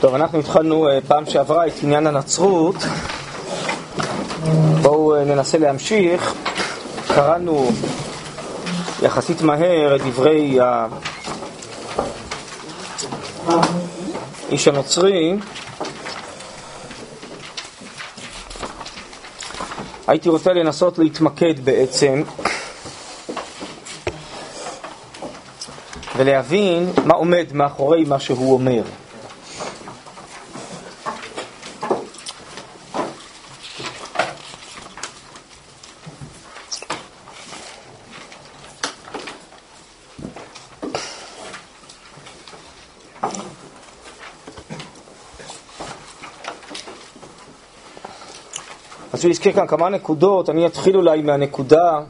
טוב, 0.00 0.14
אנחנו 0.14 0.38
התחלנו 0.38 0.88
אה, 0.88 0.98
פעם 1.08 1.26
שעברה 1.26 1.66
את 1.66 1.72
עניין 1.82 2.06
הנצרות. 2.06 2.74
בואו 4.82 5.14
אה, 5.16 5.24
ננסה 5.24 5.58
להמשיך. 5.58 6.34
קראנו 7.14 7.70
יחסית 9.02 9.42
מהר 9.42 9.96
את 9.96 10.00
דברי 10.00 10.58
האיש 14.48 14.68
הנוצרי. 14.68 15.36
הייתי 20.06 20.28
רוצה 20.28 20.52
לנסות 20.52 20.98
להתמקד 20.98 21.64
בעצם 21.64 22.22
ולהבין 26.16 26.92
מה 27.04 27.14
עומד 27.14 27.46
מאחורי 27.52 28.04
מה 28.04 28.20
שהוא 28.20 28.52
אומר. 28.54 28.82
אז 49.18 49.24
הוא 49.24 49.30
הזכיר 49.30 49.52
כאן 49.52 49.66
כמה 49.66 49.88
נקודות, 49.88 50.50
אני 50.50 50.66
אתחיל 50.66 50.96
אולי 50.96 51.22
מהנקודה, 51.22 52.00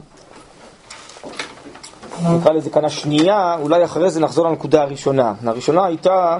נקרא 2.21 2.51
לזה 2.51 2.69
כאן 2.69 2.85
השנייה, 2.85 3.55
אולי 3.61 3.85
אחרי 3.85 4.11
זה 4.11 4.19
נחזור 4.19 4.47
לנקודה 4.47 4.81
הראשונה. 4.81 5.33
הראשונה 5.45 5.85
הייתה 5.85 6.37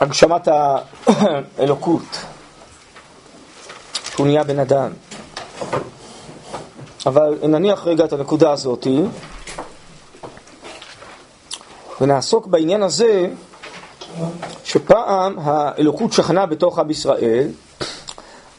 הגשמת 0.00 0.48
האלוקות, 1.58 2.02
שהוא 4.10 4.26
נהיה 4.26 4.44
בן 4.44 4.58
אדם. 4.58 4.90
אבל 7.06 7.38
נניח 7.42 7.86
רגע 7.86 8.04
את 8.04 8.12
הנקודה 8.12 8.52
הזאת, 8.52 8.86
ונעסוק 12.00 12.46
בעניין 12.46 12.82
הזה 12.82 13.28
שפעם 14.64 15.38
האלוקות 15.38 16.12
שכנה 16.12 16.46
בתוך 16.46 16.78
עם 16.78 16.90
ישראל, 16.90 17.48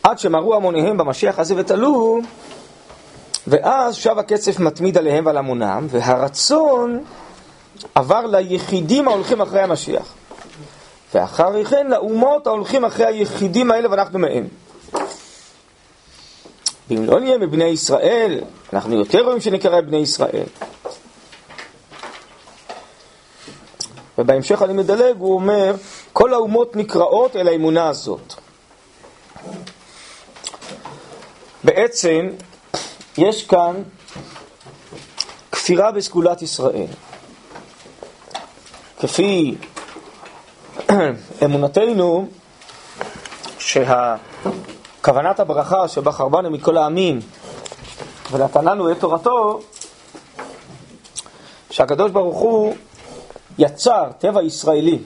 עד 0.03 0.19
שמרו 0.19 0.55
המוניהם 0.55 0.97
במשיח 0.97 1.39
הזה 1.39 1.53
ותלו, 1.57 2.19
ואז 3.47 3.95
שב 3.95 4.19
הקצף 4.19 4.59
מתמיד 4.59 4.97
עליהם 4.97 5.25
ועל 5.25 5.37
המונם, 5.37 5.87
והרצון 5.89 7.03
עבר 7.95 8.25
ליחידים 8.25 9.07
ההולכים 9.07 9.41
אחרי 9.41 9.61
המשיח. 9.61 10.13
ואחרי 11.13 11.65
כן 11.65 11.87
לאומות 11.87 12.47
ההולכים 12.47 12.85
אחרי 12.85 13.05
היחידים 13.05 13.71
האלה 13.71 13.91
ואנחנו 13.91 14.19
מהם. 14.19 14.47
ואם 16.89 17.05
לא 17.05 17.19
נהיה 17.19 17.37
מבני 17.37 17.63
ישראל, 17.63 18.39
אנחנו 18.73 18.95
יותר 18.95 19.21
רואים 19.23 19.41
שנקרא 19.41 19.81
בני 19.81 19.97
ישראל. 19.97 20.45
ובהמשך 24.17 24.61
אני 24.61 24.73
מדלג, 24.73 25.15
הוא 25.17 25.33
אומר, 25.33 25.75
כל 26.13 26.33
האומות 26.33 26.75
נקראות 26.75 27.35
אל 27.35 27.47
האמונה 27.47 27.89
הזאת. 27.89 28.42
בעצם 31.63 32.29
יש 33.17 33.47
כאן 33.47 33.83
כפירה 35.51 35.91
בסגולת 35.91 36.41
ישראל. 36.41 36.87
כפי 38.99 39.55
אמונתנו 41.45 42.27
שהכוונת 43.59 45.39
הברכה 45.39 45.87
שבחר 45.87 46.27
בנו 46.27 46.49
מכל 46.49 46.77
העמים 46.77 47.19
ונתן 48.31 48.65
לנו 48.65 48.91
את 48.91 48.99
תורתו, 48.99 49.59
שהקדוש 51.71 52.11
ברוך 52.11 52.37
הוא 52.37 52.75
יצר 53.57 54.03
טבע 54.19 54.43
ישראלי, 54.43 54.99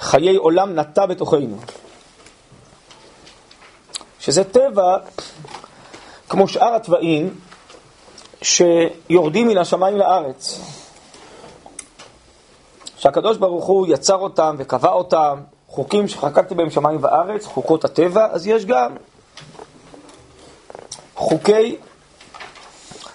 חיי 0.00 0.36
עולם 0.36 0.78
נטע 0.78 1.06
בתוכנו. 1.06 1.58
שזה 4.22 4.44
טבע 4.44 4.96
כמו 6.28 6.48
שאר 6.48 6.74
התוואים 6.74 7.34
שיורדים 8.42 9.48
מן 9.48 9.58
השמיים 9.58 9.96
לארץ. 9.96 10.60
שהקדוש 12.96 13.36
ברוך 13.36 13.64
הוא 13.64 13.86
יצר 13.86 14.16
אותם 14.16 14.56
וקבע 14.58 14.90
אותם, 14.90 15.40
חוקים 15.68 16.08
שחקקתי 16.08 16.54
בהם 16.54 16.70
שמיים 16.70 16.98
וארץ, 17.00 17.46
חוקות 17.46 17.84
הטבע, 17.84 18.26
אז 18.30 18.46
יש 18.46 18.64
גם 18.64 18.96
חוקי 21.14 21.76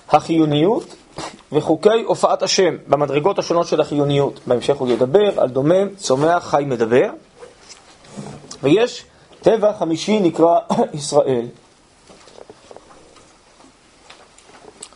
החיוניות 0.09 0.95
וחוקי 1.51 2.03
הופעת 2.06 2.44
השם 2.44 2.78
במדרגות 2.88 3.39
השונות 3.39 3.68
של 3.68 3.81
החיוניות. 3.81 4.39
בהמשך 4.47 4.78
הוא 4.78 4.88
ידבר 4.88 5.39
על 5.39 5.50
דומם, 5.50 5.95
צומח, 5.95 6.44
חי, 6.44 6.63
מדבר. 6.68 7.09
ויש 8.63 9.06
טבע 9.42 9.74
חמישי 9.74 10.20
נקרא 10.20 10.59
ישראל. 10.94 11.48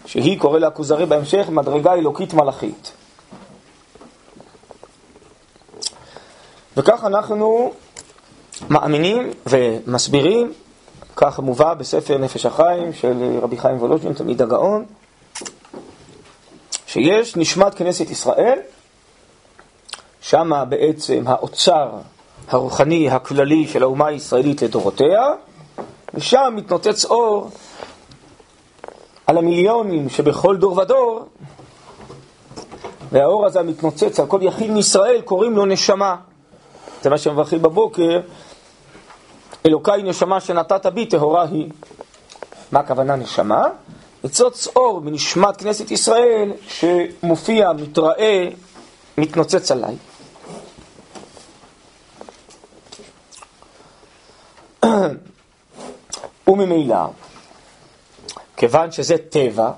שהיא, 0.06 0.40
קורא 0.40 0.60
לה 0.60 0.70
כוזרי 0.70 1.06
בהמשך, 1.06 1.50
מדרגה 1.50 1.94
אלוקית 1.94 2.34
מלאכית. 2.34 2.92
וכך 6.78 7.04
אנחנו 7.04 7.74
מאמינים 8.70 9.32
ומסבירים, 9.46 10.54
כך 11.16 11.40
מובא 11.40 11.74
בספר 11.74 12.18
נפש 12.18 12.46
החיים 12.46 12.94
של 12.94 13.40
רבי 13.42 13.58
חיים 13.58 13.78
וולוז'ין, 13.78 14.14
תלמיד 14.14 14.42
הגאון, 14.42 14.86
שיש 16.88 17.36
נשמת 17.36 17.76
כנסת 17.76 18.10
ישראל, 18.10 18.60
שמה 20.22 20.66
בעצם 20.66 21.24
האוצר 21.28 21.90
הרוחני 22.48 23.10
הכללי 23.10 23.68
של 23.68 23.84
האומה 23.84 24.08
הישראלית 24.08 24.62
לדורותיה, 24.62 25.28
ושם 26.14 26.54
מתנוצץ 26.56 27.06
אור 27.06 27.50
על 29.28 29.38
המיליונים 29.38 30.10
שבכל 30.10 30.58
דור 30.58 30.78
ודור, 30.78 31.26
והאור 33.12 33.46
הזה 33.46 33.60
המתנוצץ 33.60 34.20
על 34.20 34.26
כל 34.26 34.40
יחיד 34.42 34.72
מישראל, 34.72 35.22
קוראים 35.22 35.56
לו 35.56 35.66
נשמה. 35.66 36.16
זה 37.02 37.10
מה 37.10 37.18
שמברכים 37.18 37.62
בבוקר, 37.62 38.20
אלוקיי 39.66 40.04
נשמה 40.04 40.40
שנתת 40.40 40.86
בי, 40.86 41.06
טהורה 41.06 41.44
היא. 41.52 41.70
מה 42.72 42.80
הכוונה 42.80 43.16
נשמה? 43.16 43.64
ניצוץ 44.24 44.68
אור 44.76 45.00
בנשמת 45.00 45.58
כנסת 45.58 45.92
ישראל 45.92 46.52
שמופיע, 46.68 47.72
מתראה, 47.74 48.48
מתנוצץ 49.18 49.72
עליי. 49.72 49.96
וממילא, 56.48 57.06
כיוון 58.58 58.92
שזה 58.92 59.16
טבע 59.18 59.72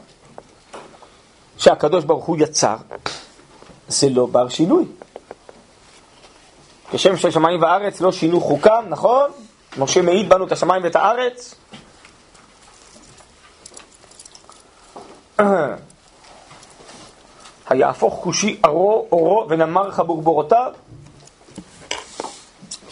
שהקדוש 1.57 2.03
ברוך 2.03 2.25
הוא 2.25 2.37
יצר, 2.39 2.75
זה 3.87 4.09
לא 4.09 4.25
בר 4.25 4.49
שינוי. 4.49 4.85
כשם 6.91 7.17
ששמיים 7.17 7.61
וארץ 7.61 8.01
לא 8.01 8.11
שינו 8.11 8.41
חוקם, 8.41 8.85
נכון? 8.89 9.31
משה 9.77 10.01
מעיד 10.01 10.29
בנו 10.29 10.45
את 10.47 10.51
השמיים 10.51 10.83
ואת 10.83 10.95
הארץ. 10.95 11.55
היהפוך 17.69 18.19
כושי 18.23 18.59
ארו 18.65 19.07
אורו 19.11 19.45
ונמר 19.49 19.91
חבור 19.91 20.21
בורותיו. 20.21 20.73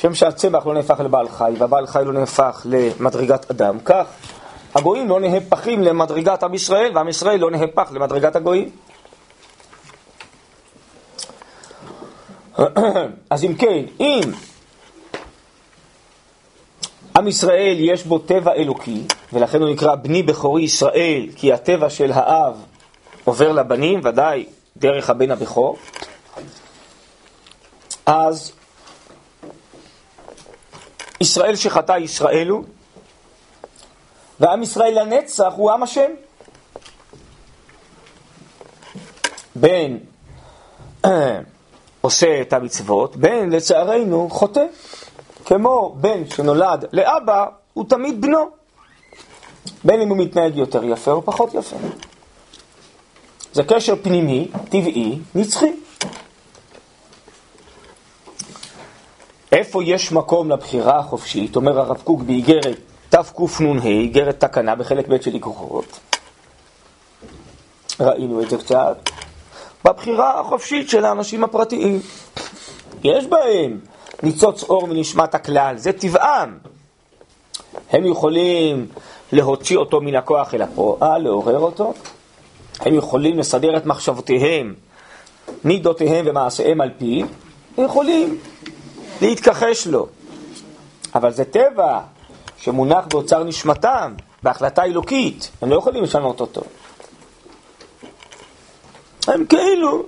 שם 0.01 0.13
שהצמח 0.13 0.67
לא 0.67 0.73
נהפך 0.73 0.99
לבעל 0.99 1.29
חי 1.29 1.53
והבעל 1.57 1.87
חי 1.87 2.01
לא 2.05 2.13
נהפך 2.13 2.65
למדרגת 2.65 3.51
אדם, 3.51 3.79
כך 3.85 4.05
הגויים 4.75 5.09
לא 5.09 5.19
נהפכים 5.19 5.83
למדרגת 5.83 6.43
עם 6.43 6.53
ישראל 6.53 6.91
ועם 6.95 7.07
ישראל 7.07 7.39
לא 7.39 7.51
נהפך 7.51 7.89
למדרגת 7.91 8.35
הגויים. 8.35 8.69
אז 13.29 13.43
אם 13.43 13.55
כן, 13.55 13.85
אם 13.99 14.21
עם 17.17 17.27
ישראל 17.27 17.75
יש 17.79 18.03
בו 18.03 18.19
טבע 18.19 18.53
אלוקי, 18.53 19.03
ולכן 19.33 19.61
הוא 19.61 19.69
נקרא 19.69 19.95
בני 19.95 20.23
בכורי 20.23 20.63
ישראל, 20.63 21.27
כי 21.35 21.53
הטבע 21.53 21.89
של 21.89 22.11
האב 22.11 22.53
עובר 23.23 23.51
לבנים, 23.51 24.01
ודאי 24.03 24.45
דרך 24.77 25.09
הבן 25.09 25.31
הבכור, 25.31 25.77
אז 28.05 28.51
ישראל 31.21 31.55
שחטא 31.55 31.97
ישראל 31.97 32.47
הוא, 32.47 32.63
ועם 34.39 34.63
ישראל 34.63 35.01
לנצח 35.01 35.53
הוא 35.55 35.71
עם 35.71 35.83
השם. 35.83 36.11
בין 39.55 39.99
עושה 42.01 42.41
את 42.41 42.53
המצוות, 42.53 43.15
בן 43.15 43.49
לצערנו 43.49 44.29
חוטא. 44.31 44.65
כמו 45.45 45.95
בן 45.97 46.29
שנולד 46.29 46.85
לאבא, 46.93 47.45
הוא 47.73 47.85
תמיד 47.89 48.21
בנו. 48.21 48.49
בין 49.83 50.01
אם 50.01 50.09
הוא 50.09 50.17
מתנהג 50.17 50.57
יותר 50.57 50.83
יפה 50.83 51.11
או 51.11 51.21
פחות 51.25 51.53
יפה. 51.53 51.75
זה 53.53 53.63
קשר 53.63 53.95
פנימי, 54.01 54.47
טבעי, 54.69 55.19
נצחי. 55.35 55.71
איפה 59.51 59.83
יש 59.83 60.11
מקום 60.11 60.51
לבחירה 60.51 60.99
החופשית, 60.99 61.55
אומר 61.55 61.79
הרב 61.79 62.01
קוק 62.03 62.21
באיגרת 62.21 62.77
תקנ"ה, 63.09 63.83
איגרת 63.85 64.39
תקנה 64.39 64.75
בחלק 64.75 65.07
ב' 65.07 65.21
של 65.21 65.33
איגרות. 65.33 65.99
ראינו 67.99 68.41
את 68.41 68.49
זה 68.49 68.57
קצת. 68.57 69.09
בבחירה 69.85 70.39
החופשית 70.39 70.89
של 70.89 71.05
האנשים 71.05 71.43
הפרטיים. 71.43 71.99
יש 73.03 73.25
בהם 73.25 73.79
ניצוץ 74.23 74.63
אור 74.63 74.87
מנשמת 74.87 75.35
הכלל, 75.35 75.77
זה 75.77 75.93
טבעם. 75.93 76.57
הם 77.91 78.05
יכולים 78.05 78.87
להוציא 79.31 79.77
אותו 79.77 80.01
מן 80.01 80.15
הכוח 80.15 80.53
אל 80.53 80.61
הפועל, 80.61 81.21
לעורר 81.21 81.59
אותו. 81.59 81.93
הם 82.79 82.95
יכולים 82.95 83.39
לסדר 83.39 83.77
את 83.77 83.85
מחשבותיהם, 83.85 84.73
מידותיהם 85.63 86.25
ומעשיהם 86.27 86.81
על 86.81 86.89
פיו. 86.97 87.25
הם 87.77 87.85
יכולים 87.85 88.37
להתכחש 89.21 89.87
לו. 89.87 90.07
אבל 91.15 91.31
זה 91.31 91.45
טבע 91.45 91.99
שמונח 92.57 93.05
באוצר 93.09 93.43
נשמתם, 93.43 94.13
בהחלטה 94.43 94.83
אלוקית. 94.83 95.51
הם 95.61 95.69
לא 95.69 95.75
יכולים 95.75 96.03
לשנות 96.03 96.41
אותו. 96.41 96.61
הם 99.27 99.45
כאילו 99.45 100.03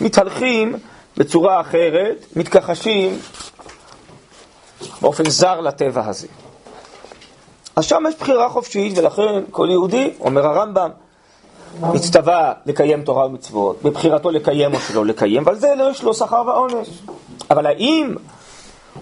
מתהלכים 0.00 0.76
בצורה 1.16 1.60
אחרת, 1.60 2.26
מתכחשים 2.36 3.18
באופן 5.00 5.30
זר 5.30 5.60
לטבע 5.60 6.06
הזה. 6.06 6.28
אז 7.76 7.84
שם 7.84 8.02
יש 8.08 8.14
בחירה 8.20 8.48
חופשית, 8.48 8.98
ולכן 8.98 9.42
כל 9.50 9.68
יהודי, 9.70 10.10
אומר 10.20 10.46
הרמב"ם, 10.46 10.90
מצטווה 11.80 12.52
לקיים 12.66 13.02
תורה 13.02 13.26
ומצוות, 13.26 13.82
בבחירתו 13.82 14.30
לקיים 14.30 14.74
או 14.74 14.80
שלא 14.80 15.06
לקיים, 15.06 15.42
ועל 15.46 15.56
זה 15.56 15.74
לא 15.78 15.90
יש 15.90 16.02
לו 16.02 16.14
שכר 16.14 16.42
ועונש. 16.46 16.88
אבל 17.52 17.66
האם 17.66 18.14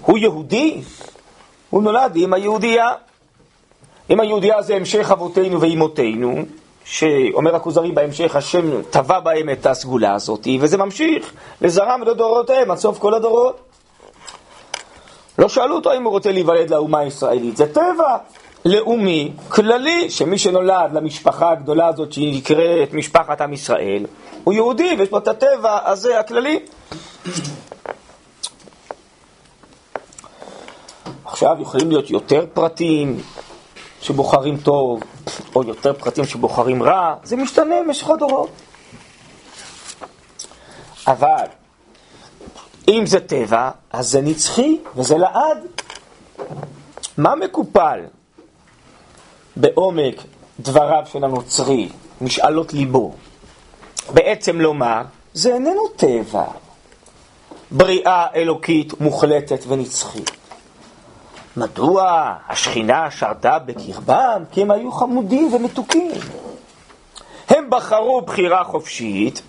הוא 0.00 0.18
יהודי? 0.18 0.80
הוא 1.70 1.82
נולד 1.82 2.12
עם 2.16 2.32
היהודייה. 2.32 2.88
אם 4.10 4.20
היהודייה 4.20 4.62
זה 4.62 4.74
המשך 4.74 5.10
אבותינו 5.10 5.60
ואימותינו, 5.60 6.44
שאומר 6.84 7.56
הכוזרי 7.56 7.92
בהמשך, 7.92 8.36
השם 8.36 8.82
טבע 8.82 9.20
בהם 9.20 9.50
את 9.50 9.66
הסגולה 9.66 10.14
הזאת, 10.14 10.48
וזה 10.60 10.76
ממשיך 10.78 11.32
לזרם 11.60 12.00
ולדורותיהם 12.06 12.70
עד 12.70 12.78
סוף 12.78 12.98
כל 12.98 13.14
הדורות. 13.14 13.60
לא 15.38 15.48
שאלו 15.48 15.76
אותו 15.76 15.92
אם 15.96 16.04
הוא 16.04 16.10
רוצה 16.12 16.32
להיוולד 16.32 16.70
לאומה 16.70 16.98
הישראלית, 16.98 17.56
זה 17.56 17.72
טבע 17.72 18.16
לאומי, 18.64 19.32
כללי, 19.48 20.10
שמי 20.10 20.38
שנולד 20.38 20.92
למשפחה 20.92 21.50
הגדולה 21.50 21.86
הזאת 21.86 22.12
שהיא 22.12 22.36
נקראת 22.36 22.92
משפחת 22.92 23.40
עם 23.40 23.52
ישראל, 23.52 24.06
הוא 24.44 24.54
יהודי 24.54 24.96
ויש 24.98 25.10
לו 25.10 25.18
את 25.18 25.28
הטבע 25.28 25.78
הזה 25.84 26.20
הכללי. 26.20 26.60
עכשיו 31.30 31.56
יכולים 31.60 31.90
להיות 31.90 32.10
יותר 32.10 32.46
פרטים 32.52 33.20
שבוחרים 34.00 34.56
טוב, 34.56 35.02
או 35.54 35.62
יותר 35.62 35.92
פרטים 35.92 36.24
שבוחרים 36.24 36.82
רע, 36.82 37.14
זה 37.24 37.36
משתנה 37.36 37.74
במשך 37.84 38.10
הדורות. 38.10 38.50
אבל 41.06 41.46
אם 42.88 43.06
זה 43.06 43.20
טבע, 43.20 43.70
אז 43.90 44.10
זה 44.10 44.20
נצחי 44.20 44.78
וזה 44.96 45.18
לעד. 45.18 45.58
מה 47.18 47.34
מקופל 47.34 48.00
בעומק 49.56 50.14
דבריו 50.60 51.02
של 51.12 51.24
הנוצרי, 51.24 51.88
משאלות 52.20 52.72
ליבו? 52.72 53.12
בעצם 54.14 54.60
לומר, 54.60 55.02
זה 55.34 55.54
איננו 55.54 55.88
טבע. 55.96 56.44
בריאה 57.70 58.26
אלוקית 58.34 59.00
מוחלטת 59.00 59.64
ונצחית. 59.68 60.39
מדוע 61.56 62.32
השכינה 62.48 63.10
שרתה 63.10 63.58
בקרבם? 63.58 64.42
כי 64.52 64.62
הם 64.62 64.70
היו 64.70 64.92
חמודים 64.92 65.54
ומתוקים. 65.54 66.12
הם 67.48 67.70
בחרו 67.70 68.20
בחירה 68.20 68.64
חופשית 68.64 69.42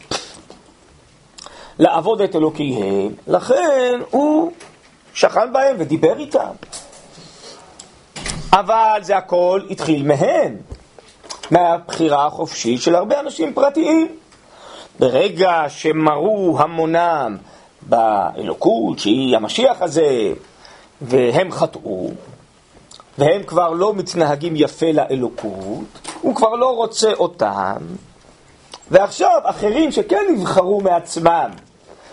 לעבוד 1.80 2.21
את 2.21 2.36
אלוקיהם, 2.36 3.13
לכן 3.27 4.00
הוא 4.12 4.51
שכן 5.13 5.53
בהם 5.53 5.75
ודיבר 5.80 6.19
איתם. 6.19 6.51
אבל 8.54 9.00
זה 9.01 9.18
הכל 9.18 9.62
התחיל 9.69 10.04
מהם, 10.04 10.57
מהבחירה 11.51 12.25
החופשית 12.25 12.81
של 12.81 12.95
הרבה 12.95 13.19
אנשים 13.19 13.54
פרטיים. 13.54 14.07
ברגע 15.00 15.63
שמרו 15.68 16.57
המונם 16.59 17.38
באלוקות, 17.81 19.00
שהיא 19.00 19.36
המשיח 19.36 19.81
הזה, 19.81 20.33
והם 21.01 21.51
חטאו, 21.51 22.12
והם 23.18 23.44
כבר 23.44 23.69
לא 23.69 23.94
מתנהגים 23.94 24.53
יפה 24.56 24.92
לאלוקות, 24.92 26.07
הוא 26.21 26.36
כבר 26.36 26.56
לא 26.56 26.75
רוצה 26.75 27.13
אותם, 27.13 27.77
ועכשיו 28.92 29.39
אחרים 29.44 29.92
שכן 29.92 30.25
נבחרו 30.31 30.81
מעצמם 30.81 31.50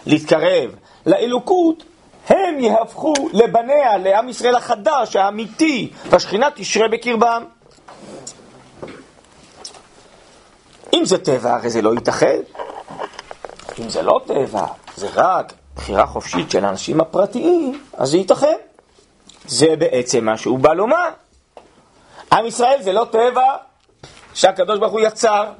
להתקרב 0.06 0.70
לאלוקות, 1.06 1.84
הם 2.28 2.60
יהפכו 2.60 3.14
לבניה, 3.32 3.98
לעם 3.98 4.28
ישראל 4.28 4.54
החדש, 4.54 5.16
האמיתי, 5.16 5.90
והשכינה 6.10 6.48
תשרה 6.54 6.88
בקרבם. 6.88 7.44
אם 10.94 11.04
זה 11.04 11.18
טבע, 11.18 11.54
הרי 11.54 11.70
זה 11.70 11.82
לא 11.82 11.94
ייתכן. 11.94 12.40
אם 13.78 13.88
זה 13.88 14.02
לא 14.02 14.20
טבע, 14.26 14.66
זה 14.96 15.08
רק 15.14 15.52
בחירה 15.76 16.06
חופשית 16.06 16.50
של 16.50 16.64
האנשים 16.64 17.00
הפרטיים, 17.00 17.80
אז 17.92 18.10
זה 18.10 18.16
ייתכן. 18.16 18.56
זה 19.48 19.76
בעצם 19.78 20.24
מה 20.24 20.38
שהוא 20.38 20.58
בא 20.58 20.72
לומר. 20.72 21.08
עם 22.32 22.46
ישראל 22.46 22.82
זה 22.82 22.92
לא 22.92 23.06
טבע 23.10 23.56
שהקדוש 24.34 24.78
ברוך 24.78 24.92
הוא 24.92 25.00
יצר. 25.00 25.52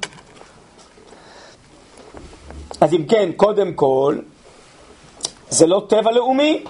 אז 2.81 2.93
אם 2.93 3.05
כן, 3.09 3.29
קודם 3.35 3.73
כל, 3.73 4.17
זה 5.49 5.67
לא 5.67 5.85
טבע 5.89 6.11
לאומי 6.11 6.63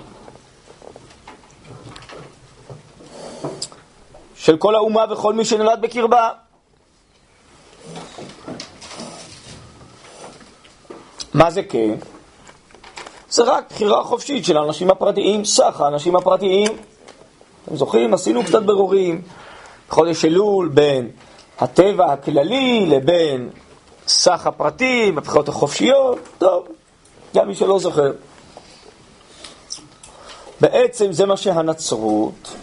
של 4.36 4.58
כל 4.58 4.76
האומה 4.76 5.06
וכל 5.12 5.34
מי 5.34 5.46
שנולד 5.46 5.82
בקרבה. 5.82 6.30
מה 11.34 11.52
זה 11.52 11.64
כן? 11.64 11.96
זה 13.30 13.44
רק 13.44 13.72
בחירה 13.72 14.04
חופשית 14.04 14.46
של 14.46 14.58
האנשים 14.58 14.90
הפרטיים, 14.90 15.46
סך 15.46 15.82
האנשים 15.82 16.16
הפרטיים. 16.16 16.89
אתם 17.70 17.78
זוכרים? 17.78 18.14
עשינו 18.14 18.44
קצת 18.44 18.64
ברורים, 18.64 19.22
חודש 19.90 20.26
אלול, 20.26 20.68
בין 20.68 21.10
הטבע 21.60 22.14
הכללי 22.14 22.86
לבין 22.86 23.50
סך 24.08 24.48
הפרטים, 24.48 25.18
הבחירות 25.18 25.50
החופשיות, 25.50 26.20
טוב, 26.38 26.68
גם 27.36 27.48
מי 27.48 27.56
שלא 27.56 27.80
זוכר. 27.80 28.12
בעצם 30.62 31.12
זה 31.12 31.26
מה 31.26 31.38
שהנצרות 31.38 32.56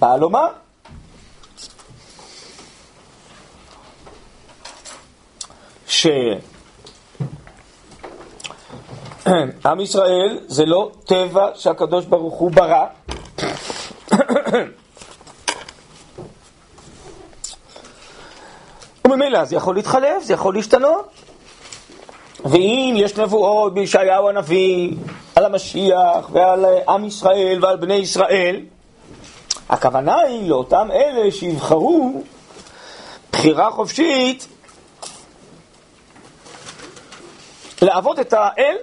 באה 0.00 0.16
לומר. 0.16 0.46
שעם 5.86 6.40
ישראל 9.80 10.38
זה 10.46 10.66
לא 10.66 10.90
טבע 11.04 11.48
שהקדוש 11.54 12.04
ברוך 12.04 12.34
הוא 12.34 12.50
ברא, 12.50 12.86
וממילא 19.04 19.44
זה 19.44 19.56
יכול 19.56 19.74
להתחלף, 19.74 20.22
זה 20.22 20.32
יכול 20.32 20.54
להשתנות. 20.54 21.10
ואם 22.44 22.94
יש 22.98 23.16
נבואות 23.16 23.74
בישעיהו 23.74 24.28
הנביא 24.28 24.92
על 25.36 25.44
המשיח 25.44 26.30
ועל 26.32 26.64
עם 26.88 27.04
ישראל 27.04 27.58
ועל 27.62 27.76
בני 27.76 27.94
ישראל, 27.94 28.60
הכוונה 29.68 30.20
היא 30.20 30.48
לאותם 30.48 30.88
אלה 30.92 31.32
שיבחרו 31.32 32.22
בחירה 33.32 33.70
חופשית 33.70 34.48
לעבוד 37.82 38.18
את 38.18 38.32
האל, 38.32 38.76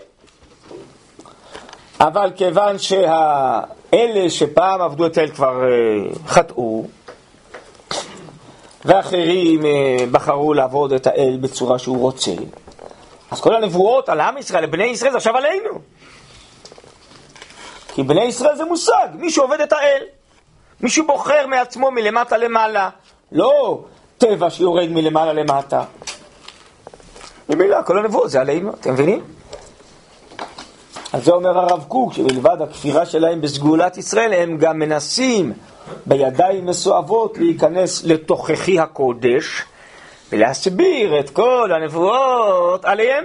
אבל 2.00 2.32
כיוון 2.36 2.80
שהאלה 2.80 4.30
שפעם 4.30 4.82
עבדו 4.82 5.06
את 5.06 5.18
האל 5.18 5.30
כבר 5.30 5.64
אה, 5.64 6.14
חטאו, 6.28 6.86
ואחרים 8.86 9.66
אה, 9.66 9.98
בחרו 10.12 10.54
לעבוד 10.54 10.94
את 10.94 11.08
האל 11.08 11.38
בצורה 11.42 11.80
שהוא 11.80 11.98
רוצה, 11.98 12.32
אז 13.32 13.42
כל 13.42 13.56
הנבואות 13.56 14.10
על 14.10 14.22
עם 14.22 14.38
ישראל, 14.38 14.64
לבני 14.64 14.84
ישראל, 14.84 15.12
זה 15.12 15.18
עכשיו 15.18 15.38
עלינו. 15.38 15.80
כי 17.94 18.04
בני 18.04 18.24
ישראל 18.24 18.56
זה 18.56 18.66
מושג, 18.66 19.08
מי 19.14 19.32
שעובד 19.32 19.62
את 19.62 19.74
האל. 19.74 20.04
מי 20.82 20.90
שבוחר 20.90 21.48
מעצמו 21.48 21.92
מלמטה 21.92 22.38
למעלה, 22.38 22.90
לא 23.32 23.84
טבע 24.18 24.50
שיורד 24.50 24.90
מלמעלה 24.90 25.34
למטה. 25.34 25.84
ממילא 27.50 27.82
כל 27.86 28.00
הנבואות 28.00 28.30
זה 28.30 28.42
עלינו, 28.42 28.72
אתם 28.74 28.94
מבינים? 28.94 29.35
על 31.16 31.22
זה 31.22 31.32
אומר 31.32 31.58
הרב 31.58 31.86
קוק, 31.88 32.14
שמלבד 32.14 32.58
הכפירה 32.62 33.06
שלהם 33.06 33.42
בסגולת 33.42 33.98
ישראל, 33.98 34.34
הם 34.34 34.58
גם 34.58 34.80
מנסים 34.80 35.54
בידיים 36.06 36.66
מסואבות 36.66 37.38
להיכנס 37.38 38.04
לתוככי 38.04 38.80
הקודש 38.80 39.64
ולהסביר 40.32 41.20
את 41.20 41.30
כל 41.30 41.72
הנבואות 41.76 42.86
עליהם. 42.86 43.24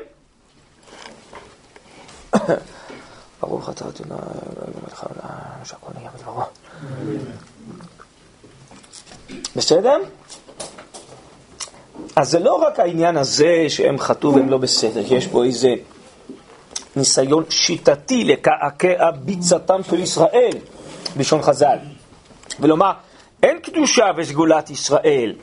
ברוך 3.41 3.71
אתה 3.71 3.85
אדוני, 3.89 4.21
שהכל 5.65 5.93
נהיה 5.99 6.11
בדברו. 6.19 6.43
בסדר? 9.57 9.99
אז 12.17 12.31
זה 12.31 12.39
לא 12.39 12.55
רק 12.55 12.81
העניין 12.81 13.17
הזה 13.17 13.65
שהם 13.69 13.99
חטאו 13.99 14.35
והם 14.35 14.49
לא 14.49 14.59
בסדר, 14.59 15.03
יש 15.07 15.27
פה 15.27 15.45
איזה 15.45 15.75
ניסיון 17.01 17.45
שיטתי 17.51 18.25
לקעקע 18.25 19.11
ביצתם 19.11 19.81
של 19.91 20.01
ישראל, 20.01 20.53
בלשון 21.17 21.43
חז"ל. 21.43 21.79
ולומר, 22.61 22.93
אין 23.43 23.59
קדושה 23.59 24.07
וסגולת 24.17 24.71
ישראל, 24.71 25.35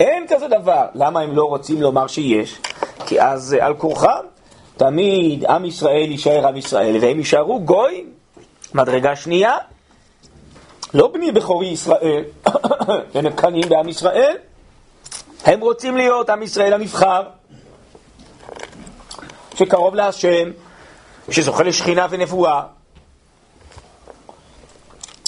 אין 0.00 0.26
כזה 0.28 0.48
דבר. 0.48 0.86
למה 0.94 1.20
הם 1.20 1.36
לא 1.36 1.44
רוצים 1.44 1.82
לומר 1.82 2.06
שיש? 2.06 2.58
כי 3.06 3.20
אז 3.20 3.56
על 3.60 3.74
כורחם, 3.74 4.24
תמיד 4.76 5.44
עם 5.44 5.64
ישראל 5.64 6.10
יישאר 6.10 6.48
עם 6.48 6.56
ישראל, 6.56 6.96
והם 7.00 7.18
יישארו 7.18 7.60
גויים. 7.60 8.10
מדרגה 8.74 9.16
שנייה, 9.16 9.56
לא 10.94 11.08
בני 11.08 11.32
בכורי 11.32 11.66
ישראל, 11.66 12.24
הם 13.14 13.26
מקנאים 13.26 13.68
בעם 13.68 13.88
ישראל, 13.88 14.36
הם 15.44 15.60
רוצים 15.60 15.96
להיות 15.96 16.30
עם 16.30 16.42
ישראל 16.42 16.72
הנבחר, 16.72 17.22
שקרוב 19.54 19.94
להשם, 19.94 20.50
שזוכה 21.30 21.62
לשכינה 21.62 22.06
ונבואה. 22.10 22.62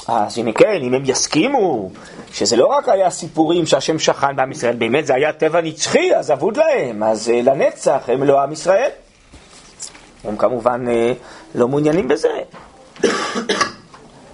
אז 0.09 0.38
אם 0.38 0.52
כן, 0.52 0.83
אם 0.83 0.95
הם 0.95 1.02
יסכימו 1.04 1.90
שזה 2.33 2.57
לא 2.57 2.66
רק 2.66 2.88
היה 2.88 3.11
סיפורים 3.11 3.66
שהשם 3.66 3.99
שכן 3.99 4.37
בעם 4.37 4.52
ישראל, 4.52 4.76
באמת 4.76 5.07
זה 5.07 5.14
היה 5.14 5.33
טבע 5.33 5.61
נצחי, 5.61 6.14
אז 6.16 6.30
אבוד 6.30 6.57
להם, 6.57 7.02
אז 7.02 7.28
uh, 7.28 7.33
לנצח 7.45 8.02
הם 8.09 8.23
לא 8.23 8.42
עם 8.42 8.52
ישראל. 8.52 8.90
הם 10.25 10.37
כמובן 10.37 10.85
uh, 10.87 10.90
לא 11.54 11.69
מעוניינים 11.69 12.09
בזה. 12.09 12.28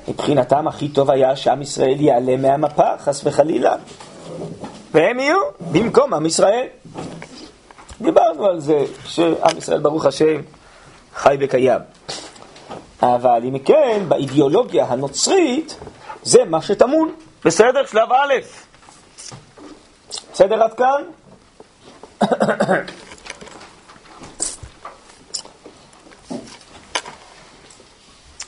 מבחינתם 0.09 0.69
הכי 0.69 0.89
טוב 0.89 1.11
היה 1.11 1.37
שעם 1.37 1.63
ישראל 1.63 2.01
יעלה 2.01 2.37
מהמפה, 2.37 2.99
חס 2.99 3.21
וחלילה. 3.25 3.75
והם 4.95 5.21
יהיו 5.21 5.39
במקום 5.73 6.15
עם 6.15 6.27
ישראל. 6.27 6.67
דיברנו 8.01 8.47
על 8.47 8.61
זה 8.61 8.85
שעם 9.05 9.59
ישראל, 9.59 9.79
ברוך 9.79 10.07
השם, 10.07 10.41
חי 11.17 11.37
וקיים. 11.41 11.81
אבל 13.03 13.41
אם 13.45 13.59
כן, 13.59 14.03
באידיאולוגיה 14.09 14.85
הנוצרית, 14.85 15.79
זה 16.23 16.45
מה 16.45 16.63
שטמון. 16.63 17.15
בסדר? 17.45 17.87
שלב 17.87 18.13
א'. 18.13 18.35
בסדר 20.33 20.63
עד 20.63 20.75
כאן? 20.75 21.03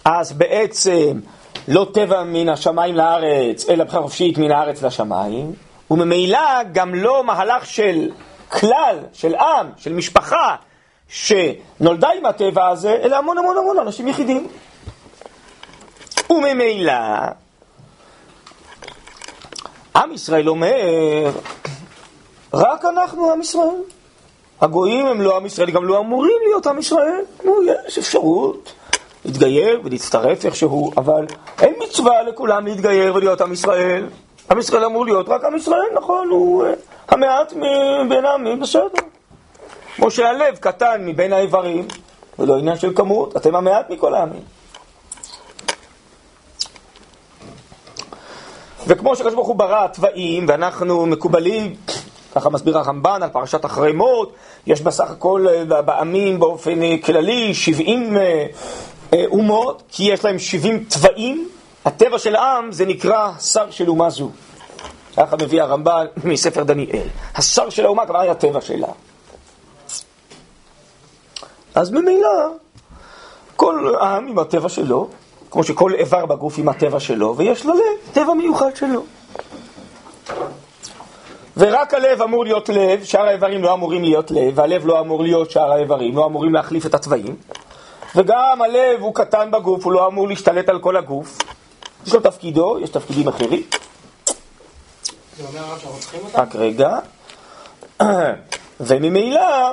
אז 0.04 0.32
בעצם 0.32 1.20
לא 1.68 1.86
טבע 1.94 2.24
מן 2.24 2.48
השמיים 2.48 2.94
לארץ, 2.94 3.68
אלא 3.68 3.84
בחירה 3.84 4.02
חופשית 4.02 4.38
מן 4.38 4.50
הארץ 4.50 4.82
לשמיים, 4.82 5.52
וממילא 5.90 6.62
גם 6.72 6.94
לא 6.94 7.24
מהלך 7.24 7.66
של 7.66 8.10
כלל, 8.48 8.98
של 9.12 9.34
עם, 9.34 9.66
של 9.76 9.92
משפחה, 9.92 10.56
שנולדה 11.08 12.08
עם 12.18 12.26
הטבע 12.26 12.68
הזה, 12.68 12.96
אלא 13.02 13.16
המון 13.16 13.38
המון 13.38 13.58
המון 13.58 13.78
אנשים 13.78 14.08
יחידים. 14.08 14.48
וממילא, 16.30 16.92
עם 19.96 20.12
ישראל 20.12 20.48
אומר, 20.48 21.30
רק 22.54 22.84
אנחנו 22.84 23.32
עם 23.32 23.40
ישראל. 23.40 23.82
הגויים 24.60 25.06
הם 25.06 25.20
לא 25.20 25.36
עם 25.36 25.46
ישראל, 25.46 25.70
גם 25.70 25.84
לא 25.84 25.98
אמורים 25.98 26.36
להיות 26.44 26.66
עם 26.66 26.78
ישראל. 26.78 27.20
נו, 27.44 27.52
יש 27.86 27.98
אפשרות 27.98 28.72
להתגייר 29.24 29.80
ולהצטרף 29.84 30.44
איכשהו, 30.44 30.92
אבל 30.96 31.26
אין 31.60 31.74
מצווה 31.78 32.22
לכולם 32.22 32.66
להתגייר 32.66 33.14
ולהיות 33.14 33.40
עם 33.40 33.52
ישראל. 33.52 34.06
עם 34.50 34.58
ישראל 34.58 34.84
אמור 34.84 35.04
להיות 35.04 35.28
רק 35.28 35.44
עם 35.44 35.56
ישראל, 35.56 35.88
נכון, 35.94 36.28
הוא 36.28 36.64
uh, 36.64 36.66
המעט 37.08 37.52
מבין 37.52 38.24
העמים, 38.24 38.60
בסדר. 38.60 38.88
כמו 39.98 40.10
שהלב 40.10 40.56
קטן 40.60 41.06
מבין 41.06 41.32
האיברים, 41.32 41.88
ולא 42.38 42.58
עניין 42.58 42.78
של 42.78 42.92
כמות, 42.96 43.36
אתם 43.36 43.54
המעט 43.54 43.90
מכל 43.90 44.14
העמים. 44.14 44.42
וכמו 48.86 49.16
שקדוש 49.16 49.34
ברוך 49.34 49.48
הוא 49.48 49.56
ברא 49.56 49.86
תוואים, 49.86 50.46
ואנחנו 50.48 51.06
מקובלים, 51.06 51.74
ככה 52.34 52.50
מסביר 52.50 52.78
הרמב"ן 52.78 53.22
על 53.22 53.28
פרשת 53.28 53.64
אחרי 53.64 53.92
מות, 53.92 54.32
יש 54.66 54.80
בסך 54.80 55.10
הכל 55.10 55.46
אה, 55.48 55.82
בעמים 55.82 56.40
באופן 56.40 56.96
כללי 56.96 57.54
70 57.54 58.16
אה, 58.16 59.24
אומות, 59.26 59.82
כי 59.88 60.04
יש 60.12 60.24
להם 60.24 60.38
70 60.38 60.84
תוואים. 60.84 61.48
הטבע 61.84 62.18
של 62.18 62.36
העם 62.36 62.72
זה 62.72 62.86
נקרא 62.86 63.32
שר 63.40 63.70
של 63.70 63.88
אומה 63.88 64.10
זו. 64.10 64.30
ככה 65.16 65.36
מביא 65.36 65.62
הרמב"ן 65.62 66.06
מספר 66.24 66.62
דניאל. 66.62 67.08
השר 67.34 67.70
של 67.70 67.84
האומה 67.84 68.06
כבר 68.06 68.18
היה 68.18 68.32
הטבע 68.32 68.60
שלה. 68.60 68.88
אז 71.78 71.90
ממילא, 71.90 72.48
כל 73.56 73.94
עם 74.00 74.28
עם 74.28 74.38
הטבע 74.38 74.68
שלו, 74.68 75.08
כמו 75.50 75.64
שכל 75.64 75.94
איבר 75.94 76.26
בגוף 76.26 76.58
עם 76.58 76.68
הטבע 76.68 77.00
שלו, 77.00 77.36
ויש 77.36 77.66
ללב 77.66 78.12
טבע 78.12 78.34
מיוחד 78.34 78.76
שלו. 78.76 79.04
ורק 81.56 81.94
הלב 81.94 82.22
אמור 82.22 82.44
להיות 82.44 82.68
לב, 82.68 83.04
שאר 83.04 83.26
האיברים 83.26 83.62
לא 83.62 83.74
אמורים 83.74 84.04
להיות 84.04 84.30
לב, 84.30 84.52
והלב 84.54 84.86
לא 84.86 85.00
אמור 85.00 85.22
להיות 85.22 85.50
שאר 85.50 85.72
האיברים, 85.72 86.16
לא 86.16 86.26
אמורים 86.26 86.54
להחליף 86.54 86.86
את 86.86 86.94
התוואים. 86.94 87.36
וגם 88.16 88.62
הלב 88.62 89.00
הוא 89.00 89.14
קטן 89.14 89.50
בגוף, 89.50 89.84
הוא 89.84 89.92
לא 89.92 90.06
אמור 90.06 90.28
להשתלט 90.28 90.68
על 90.68 90.78
כל 90.78 90.96
הגוף. 90.96 91.38
יש 92.06 92.14
לו 92.14 92.20
תפקידו, 92.20 92.78
יש 92.80 92.90
תפקידים 92.90 93.28
אחרים. 93.28 93.62
רק 96.34 96.56
רגע. 96.56 96.98
וממילא, 98.80 99.70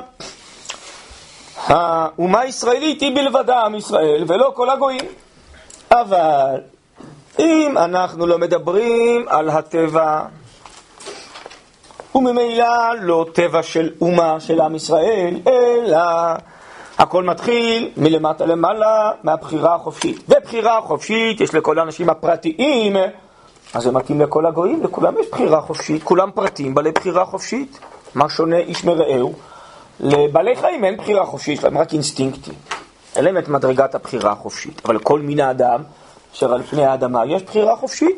האומה 1.56 2.40
הישראלית 2.40 3.00
היא 3.00 3.16
בלבדה 3.16 3.60
עם 3.60 3.74
ישראל, 3.74 4.24
ולא 4.26 4.52
כל 4.54 4.70
הגויים. 4.70 5.04
אבל 5.90 6.60
אם 7.38 7.78
אנחנו 7.78 8.26
לא 8.26 8.38
מדברים 8.38 9.24
על 9.28 9.48
הטבע, 9.48 10.22
וממילא 12.14 12.66
לא 13.00 13.26
טבע 13.32 13.62
של 13.62 13.90
אומה 14.00 14.40
של 14.40 14.60
עם 14.60 14.74
ישראל, 14.74 15.40
אלא 15.46 15.98
הכל 16.98 17.24
מתחיל 17.24 17.90
מלמטה 17.96 18.46
למעלה, 18.46 19.10
מהבחירה 19.22 19.74
החופשית. 19.74 20.22
ובחירה 20.28 20.80
חופשית 20.80 21.40
יש 21.40 21.54
לכל 21.54 21.78
האנשים 21.78 22.10
הפרטיים, 22.10 22.96
אז 23.74 23.82
זה 23.82 23.92
מתאים 23.92 24.20
לכל 24.20 24.46
הגויים, 24.46 24.82
לכולם 24.82 25.14
יש 25.20 25.26
בחירה 25.32 25.60
חופשית, 25.60 26.02
כולם 26.02 26.30
פרטים, 26.30 26.74
בעלי 26.74 26.92
בחירה 26.92 27.24
חופשית. 27.24 27.78
מה 28.14 28.28
שונה 28.28 28.56
איש 28.56 28.84
מרעהו? 28.84 29.32
לבעלי 30.00 30.56
חיים 30.56 30.84
אין 30.84 30.96
בחירה 30.96 31.26
חופשית, 31.26 31.64
הם 31.64 31.78
רק 31.78 31.92
אינסטינקטים. 31.92 32.54
אין 33.16 33.24
להם 33.24 33.38
את 33.38 33.48
מדרגת 33.48 33.94
הבחירה 33.94 34.32
החופשית. 34.32 34.82
אבל 34.84 34.98
כל 34.98 35.20
מין 35.20 35.40
האדם 35.40 35.82
אשר 36.34 36.54
על 36.54 36.62
פני 36.62 36.84
האדמה 36.84 37.26
יש 37.26 37.42
בחירה 37.42 37.76
חופשית. 37.76 38.16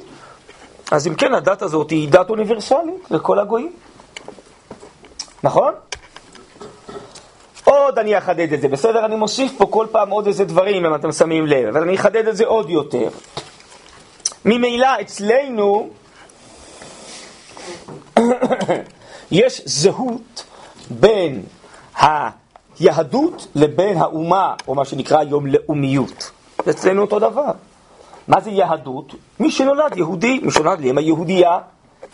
אז 0.90 1.06
אם 1.06 1.14
כן, 1.14 1.34
הדת 1.34 1.62
הזאת 1.62 1.90
היא 1.90 2.08
דת 2.08 2.30
אוניברסלית 2.30 3.10
לכל 3.10 3.38
הגויים. 3.38 3.72
נכון? 5.42 5.72
עוד 7.64 7.98
אני 7.98 8.18
אחדד 8.18 8.52
את 8.52 8.60
זה, 8.60 8.68
בסדר? 8.68 9.04
אני 9.04 9.16
מוסיף 9.16 9.52
פה 9.58 9.66
כל 9.66 9.86
פעם 9.90 10.10
עוד 10.10 10.26
איזה 10.26 10.44
דברים, 10.44 10.86
אם 10.86 10.94
אתם 10.94 11.12
שמים 11.12 11.46
לב, 11.46 11.66
אבל 11.66 11.82
אני 11.82 11.94
אחדד 11.94 12.28
את 12.28 12.36
זה 12.36 12.46
עוד 12.46 12.70
יותר. 12.70 13.08
ממילא 14.44 14.88
אצלנו 15.00 15.90
יש 19.30 19.62
זהות 19.64 20.44
בין 20.90 21.42
היהדות 21.98 23.46
לבין 23.54 23.98
האומה, 23.98 24.54
או 24.68 24.74
מה 24.74 24.84
שנקרא 24.84 25.18
היום 25.18 25.46
לאומיות. 25.46 26.30
אצלנו 26.70 27.02
אותו 27.02 27.18
דבר. 27.18 27.50
מה 28.28 28.40
זה 28.40 28.50
יהדות? 28.50 29.14
מי 29.40 29.50
שנולד 29.50 29.96
יהודי, 29.96 30.40
מי 30.42 30.50
שנולד 30.50 30.80
לאמא 30.80 31.00
יהודייה, 31.00 31.58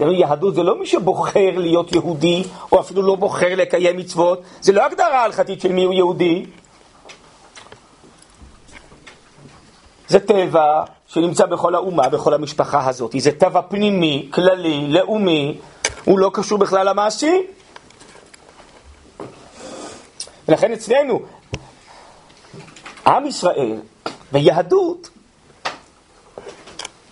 יהדות 0.00 0.54
זה 0.54 0.62
לא 0.62 0.78
מי 0.78 0.86
שבוחר 0.86 1.50
להיות 1.56 1.92
יהודי, 1.92 2.44
או 2.72 2.80
אפילו 2.80 3.02
לא 3.02 3.14
בוחר 3.14 3.54
לקיים 3.56 3.96
מצוות, 3.96 4.42
זה 4.60 4.72
לא 4.72 4.84
הגדרה 4.86 5.24
הלכתית 5.24 5.60
של 5.60 5.72
מי 5.72 5.84
הוא 5.84 5.94
יהודי. 5.94 6.46
זה 10.08 10.20
טבע 10.20 10.84
שנמצא 11.06 11.46
בכל 11.46 11.74
האומה, 11.74 12.08
בכל 12.08 12.34
המשפחה 12.34 12.88
הזאת. 12.88 13.14
זה 13.18 13.32
טבע 13.32 13.60
פנימי, 13.68 14.28
כללי, 14.30 14.86
לאומי, 14.88 15.58
הוא 16.04 16.18
לא 16.18 16.30
קשור 16.34 16.58
בכלל 16.58 16.88
למעשי. 16.88 17.42
ולכן 20.48 20.72
אצלנו, 20.72 21.20
עם 23.06 23.26
ישראל 23.26 23.80
ויהדות 24.32 25.10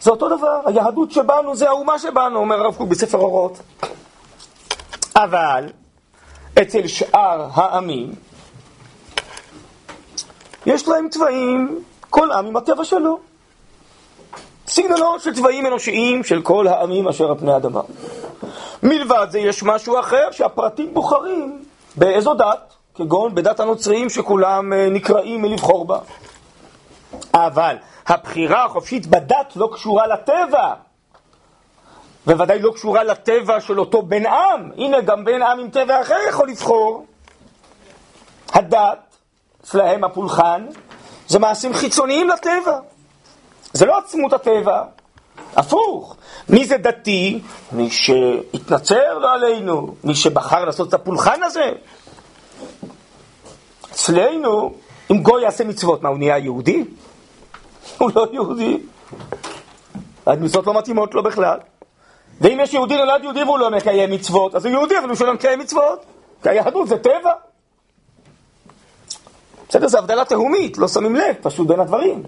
זה 0.01 0.11
אותו 0.11 0.37
דבר, 0.37 0.61
היהדות 0.67 1.11
שבנו 1.11 1.57
זה 1.57 1.69
האומה 1.69 1.99
שבנו, 1.99 2.39
אומר 2.39 2.61
הרב 2.61 2.75
קוק 2.75 2.89
בספר 2.89 3.19
אורות. 3.19 3.59
אבל 5.17 5.69
אצל 6.63 6.87
שאר 6.87 7.49
העמים 7.55 8.15
יש 10.67 10.89
להם 10.89 11.09
צבעים, 11.09 11.85
כל 12.11 12.33
עם 12.33 12.47
עם 12.47 12.57
הטבע 12.57 12.85
שלו. 12.85 13.19
סגנונות 14.67 15.21
של 15.21 15.35
צבעים 15.35 15.67
אנושיים 15.67 16.25
של 16.25 16.43
כל 16.43 16.67
העמים 16.67 17.09
אשר 17.09 17.31
על 17.31 17.39
פני 17.39 17.53
האדמה. 17.53 17.81
מלבד 18.83 19.27
זה 19.31 19.39
יש 19.39 19.63
משהו 19.63 20.01
אחר 20.01 20.31
שהפרטים 20.31 20.95
בוחרים 20.95 21.65
באיזו 21.97 22.35
דת, 22.35 22.75
כגון 22.95 23.35
בדת 23.35 23.61
הנוצריים 23.61 24.11
שכולם 24.11 24.73
אה, 24.73 24.89
נקראים 24.91 25.43
מלבחור 25.43 25.85
בה. 25.85 25.99
אבל 27.35 27.77
הבחירה 28.07 28.65
החופשית 28.65 29.07
בדת 29.07 29.57
לא 29.57 29.71
קשורה 29.75 30.07
לטבע. 30.07 30.75
בוודאי 32.27 32.59
לא 32.59 32.73
קשורה 32.75 33.05
לטבע 33.05 33.61
של 33.61 33.81
אותו 33.81 34.03
בן 34.03 34.27
עם. 34.27 34.71
הנה, 34.77 35.01
גם 35.01 35.25
בן 35.25 35.43
עם 35.43 35.61
עם 35.61 35.71
טבע 35.71 36.01
אחר 36.01 36.17
יכול 36.29 36.49
לבחור. 36.49 37.07
הדת, 38.53 39.17
אצלהם 39.61 40.05
הפולחן, 40.05 40.67
זה 41.29 41.39
מעשים 41.39 41.75
חיצוניים 41.75 42.29
לטבע. 42.29 42.79
זה 43.73 43.87
לא 43.87 43.99
עצמות 43.99 44.33
הטבע. 44.33 44.83
הפוך. 45.57 46.17
מי 46.49 46.67
זה 46.67 46.77
דתי? 46.77 47.41
מי 47.73 47.91
שהתנצר 47.91 49.19
לא 49.19 49.33
עלינו, 49.33 49.95
מי 50.05 50.15
שבחר 50.15 50.65
לעשות 50.65 50.89
את 50.89 50.95
הפולחן 50.95 51.43
הזה. 51.43 51.73
אצלנו, 53.93 54.75
אם 55.11 55.23
גוי 55.23 55.43
יעשה 55.43 55.65
מצוות, 55.65 56.03
מה, 56.03 56.09
הוא 56.09 56.19
נהיה 56.19 56.39
יהודי? 56.39 56.85
הוא 57.99 58.11
לא 58.15 58.27
יהודי. 58.33 58.79
המצוות 60.27 60.67
לא 60.67 60.79
מתאימות 60.79 61.15
לו 61.15 61.23
בכלל. 61.23 61.59
ואם 62.41 62.59
יש 62.63 62.75
יהודי 62.75 62.97
נולד 62.97 63.23
יהודי 63.23 63.43
והוא 63.43 63.59
לא 63.59 63.71
מקיים 63.71 64.11
מצוות, 64.11 64.55
אז 64.55 64.67
הוא 64.67 64.73
יהודי 64.73 64.99
אבל 64.99 65.09
הוא 65.09 65.17
שלא 65.17 65.35
מקיים 65.35 65.59
מצוות. 65.59 66.05
כי 66.43 66.49
היהדות 66.49 66.89
זה 66.89 66.99
טבע. 66.99 67.33
בסדר, 69.69 69.89
זו 69.89 69.99
הבדלה 69.99 70.25
תהומית, 70.25 70.79
לא 70.79 70.89
שמים 70.89 71.17
לב, 71.17 71.35
פשוט 71.43 71.69
בין 71.69 71.81
הדברים. 71.81 72.23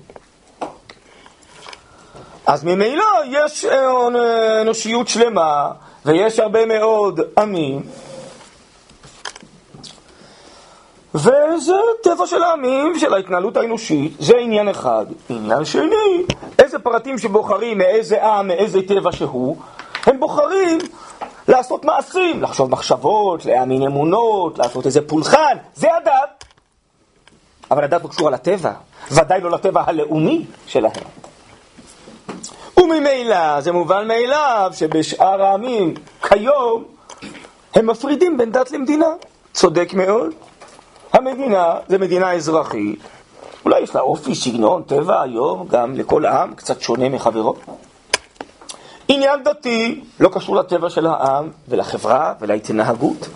אז 2.47 2.65
ממילא 2.65 3.05
יש 3.31 3.65
אה, 3.65 4.61
אנושיות 4.61 5.09
שלמה, 5.09 5.71
ויש 6.05 6.39
הרבה 6.39 6.67
מאוד 6.67 7.21
עמים 7.39 7.83
וזה 11.15 11.77
טבע 12.03 12.27
של 12.27 12.43
העמים, 12.43 12.99
של 12.99 13.15
ההתנהלות 13.15 13.57
האנושית, 13.57 14.13
זה 14.19 14.37
עניין 14.37 14.69
אחד. 14.69 15.07
עניין 15.29 15.65
שני, 15.65 16.23
איזה 16.59 16.79
פרטים 16.79 17.19
שבוחרים 17.19 17.79
מאיזה 17.79 18.27
עם, 18.27 18.49
מאיזה 18.49 18.83
טבע 18.89 19.13
שהוא, 19.13 19.57
הם 20.07 20.21
בוחרים 20.21 20.79
לעשות 21.49 21.85
מעשים, 21.85 22.43
לחשוב 22.43 22.71
מחשבות, 22.71 23.45
להאמין 23.45 23.83
אמונות, 23.83 24.59
לעשות 24.59 24.87
איזה 24.87 25.09
פולחן, 25.09 25.57
זה 25.75 25.95
הדת. 25.97 26.45
אבל 27.71 27.85
הדת 27.85 28.03
לא 28.03 28.09
קשורה 28.09 28.31
לטבע, 28.31 28.73
ודאי 29.11 29.41
לא 29.41 29.51
לטבע 29.51 29.83
הלאומי 29.87 30.45
שלהם. 30.67 30.93
וממילא 32.77 33.61
זה 33.61 33.73
מובן 33.73 34.09
מאליו 34.09 34.71
שבשאר 34.75 35.43
העמים 35.43 35.95
כיום 36.29 36.85
הם 37.75 37.87
מפרידים 37.87 38.37
בין 38.37 38.53
דת 38.53 38.71
למדינה. 38.71 39.09
צודק 39.53 39.93
מאוד. 39.95 40.35
המדינה 41.15 41.75
זה 41.89 41.99
מדינה 41.99 42.33
אזרחית, 42.33 42.99
אולי 43.65 43.81
יש 43.81 43.95
לה 43.95 44.01
אופי, 44.01 44.35
סגנון, 44.35 44.83
טבע 44.83 45.23
היום, 45.23 45.67
גם 45.71 45.95
לכל 45.95 46.27
עם, 46.27 46.55
קצת 46.55 46.81
שונה 46.81 47.09
מחברו. 47.09 47.55
עניין 49.09 49.43
דתי 49.43 50.05
לא 50.21 50.29
קשור 50.29 50.57
לטבע 50.57 50.91
של 50.91 51.07
העם 51.07 51.51
ולחברה 51.69 52.35
ולהתנהגות, 52.41 53.29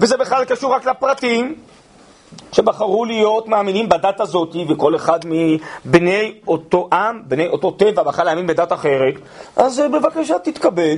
וזה 0.00 0.16
בכלל 0.16 0.44
קשור 0.44 0.74
רק 0.74 0.86
לפרטים 0.86 1.54
שבחרו 2.52 3.04
להיות 3.04 3.48
מאמינים 3.48 3.88
בדת 3.88 4.20
הזאת, 4.20 4.56
וכל 4.68 4.96
אחד 4.96 5.18
מבני 5.24 6.34
אותו 6.46 6.88
עם, 6.92 7.22
בני 7.28 7.46
אותו 7.46 7.70
טבע, 7.70 8.02
בחר 8.02 8.24
להאמין 8.24 8.46
בדת 8.46 8.72
אחרת, 8.72 9.14
אז 9.56 9.80
אה, 9.80 9.88
בבקשה 9.88 10.38
תתכבד 10.38 10.96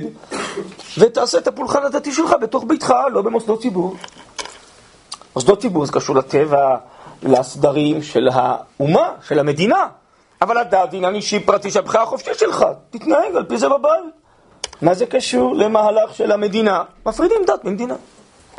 ותעשה 0.97 1.37
את 1.37 1.47
הפולחן 1.47 1.83
הדתי 1.83 2.11
שלך 2.11 2.35
בתוך 2.41 2.63
ביתך, 2.67 2.93
לא 3.11 3.21
במוסדות 3.21 3.61
ציבור. 3.61 3.95
מוסדות 5.35 5.61
ציבור 5.61 5.85
זה 5.85 5.91
קשור 5.91 6.15
לטבע, 6.15 6.77
לסדרים 7.23 8.03
של 8.03 8.29
האומה, 8.33 9.09
של 9.27 9.39
המדינה. 9.39 9.87
אבל 10.41 10.57
הדת 10.57 10.93
עניין 10.93 11.15
אישי 11.15 11.39
פרטי 11.39 11.71
של 11.71 11.79
הבחירה 11.79 12.03
החופשית 12.03 12.39
שלך, 12.39 12.65
תתנהג 12.89 13.35
על 13.35 13.45
פי 13.45 13.57
זה 13.57 13.69
בבית. 13.69 14.03
מה 14.81 14.93
זה 14.93 15.05
קשור 15.05 15.55
למהלך 15.55 16.15
של 16.15 16.31
המדינה? 16.31 16.83
מפרידים 17.05 17.37
דת 17.47 17.65
ממדינה. 17.65 17.95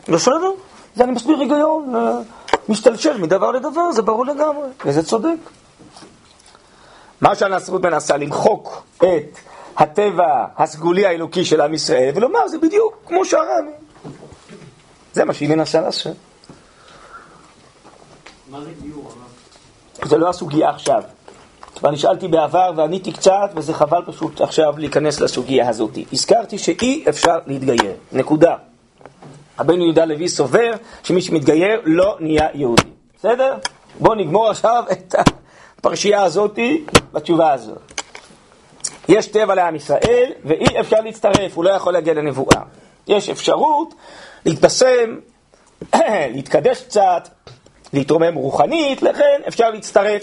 בסדר? 0.09 0.51
זה 0.97 1.05
אני 1.05 1.13
מסביר 1.13 1.39
היגיון, 1.39 1.95
אה, 1.95 2.19
משתלשל 2.69 3.19
מדבר 3.19 3.51
לדבר, 3.51 3.93
זה 3.93 4.03
ברור 4.03 4.27
לגמרי, 4.27 4.69
וזה 4.85 5.03
צודק. 5.03 5.39
מה 7.21 7.35
שהנצרות 7.35 7.83
מנסה 7.83 8.17
למחוק 8.17 8.83
את 8.97 9.39
הטבע 9.77 10.45
הסגולי 10.57 11.07
האלוקי 11.07 11.45
של 11.45 11.61
עם 11.61 11.75
ישראל 11.75 12.13
ולומר 12.15 12.49
זה 12.49 12.59
בדיוק 12.59 12.95
כמו 13.07 13.25
שאר 13.25 13.41
העמים. 13.41 13.75
זה 15.13 15.25
מה 15.25 15.35
שהיא 15.35 15.49
מנסה 15.49 15.81
לעשות. 15.81 16.17
מה 18.53 18.59
זה 20.05 20.17
לא 20.19 20.29
הסוגיה 20.29 20.71
עכשיו. 20.71 21.03
ואני 21.83 21.97
שאלתי 21.97 22.29
בעבר 22.29 22.73
ועניתי 22.77 23.13
קצת, 23.13 23.51
וזה 23.55 23.75
חבל 23.75 24.03
פשוט 24.07 24.41
עכשיו 24.41 24.75
להיכנס 24.79 25.21
לסוגיה 25.21 25.69
הזאת. 25.69 25.99
הזכרתי 26.13 26.59
שאי 26.59 27.05
אפשר 27.09 27.39
להתגייר, 27.47 27.95
נקודה. 28.13 28.57
רבנו 29.59 29.85
יהודה 29.85 30.05
לוי 30.05 30.29
סובר 30.29 30.71
שמי 31.03 31.23
שמתגייר 31.23 31.81
לא 31.85 32.17
נהיה 32.21 32.49
יהודי. 32.55 32.83
בסדר? 33.19 33.55
בואו 34.01 34.15
נגמור 34.15 34.51
עכשיו 34.51 34.85
את 34.93 35.15
הפרשייה 35.79 36.23
הזאת 36.23 36.59
בתשובה 37.13 37.53
הזאת. 37.53 38.03
יש 39.09 39.27
טבע 39.27 39.55
לעם 39.55 39.75
ישראל, 39.75 40.33
ואי 40.45 40.81
אפשר 40.81 41.01
להצטרף, 41.01 41.55
הוא 41.57 41.65
לא 41.65 41.71
יכול 41.71 41.93
להגיע 41.93 42.15
לנבואה. 42.15 42.61
יש 43.07 43.29
אפשרות 43.29 43.95
להתבשם, 44.45 45.19
להתקדש 46.35 46.83
קצת, 46.83 47.29
להתרומם 47.93 48.35
רוחנית, 48.35 49.03
לכן 49.03 49.41
אפשר 49.49 49.71
להצטרף 49.71 50.23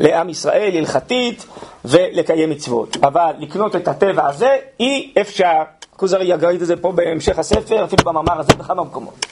לעם 0.00 0.28
ישראל 0.28 0.76
הלכתית 0.76 1.46
ולקיים 1.84 2.50
מצוות. 2.50 2.96
אבל 3.02 3.32
לקנות 3.38 3.76
את 3.76 3.88
הטבע 3.88 4.28
הזה 4.28 4.56
אי 4.80 5.12
אפשר. 5.20 5.62
כוזרי 5.96 6.24
יגריד 6.24 6.60
את 6.60 6.66
זה 6.66 6.76
פה 6.76 6.92
בהמשך 6.92 7.38
הספר, 7.38 7.84
אפילו 7.84 8.04
במאמר 8.04 8.40
הזה 8.40 8.54
בכמה 8.54 8.84
מקומות. 8.84 9.26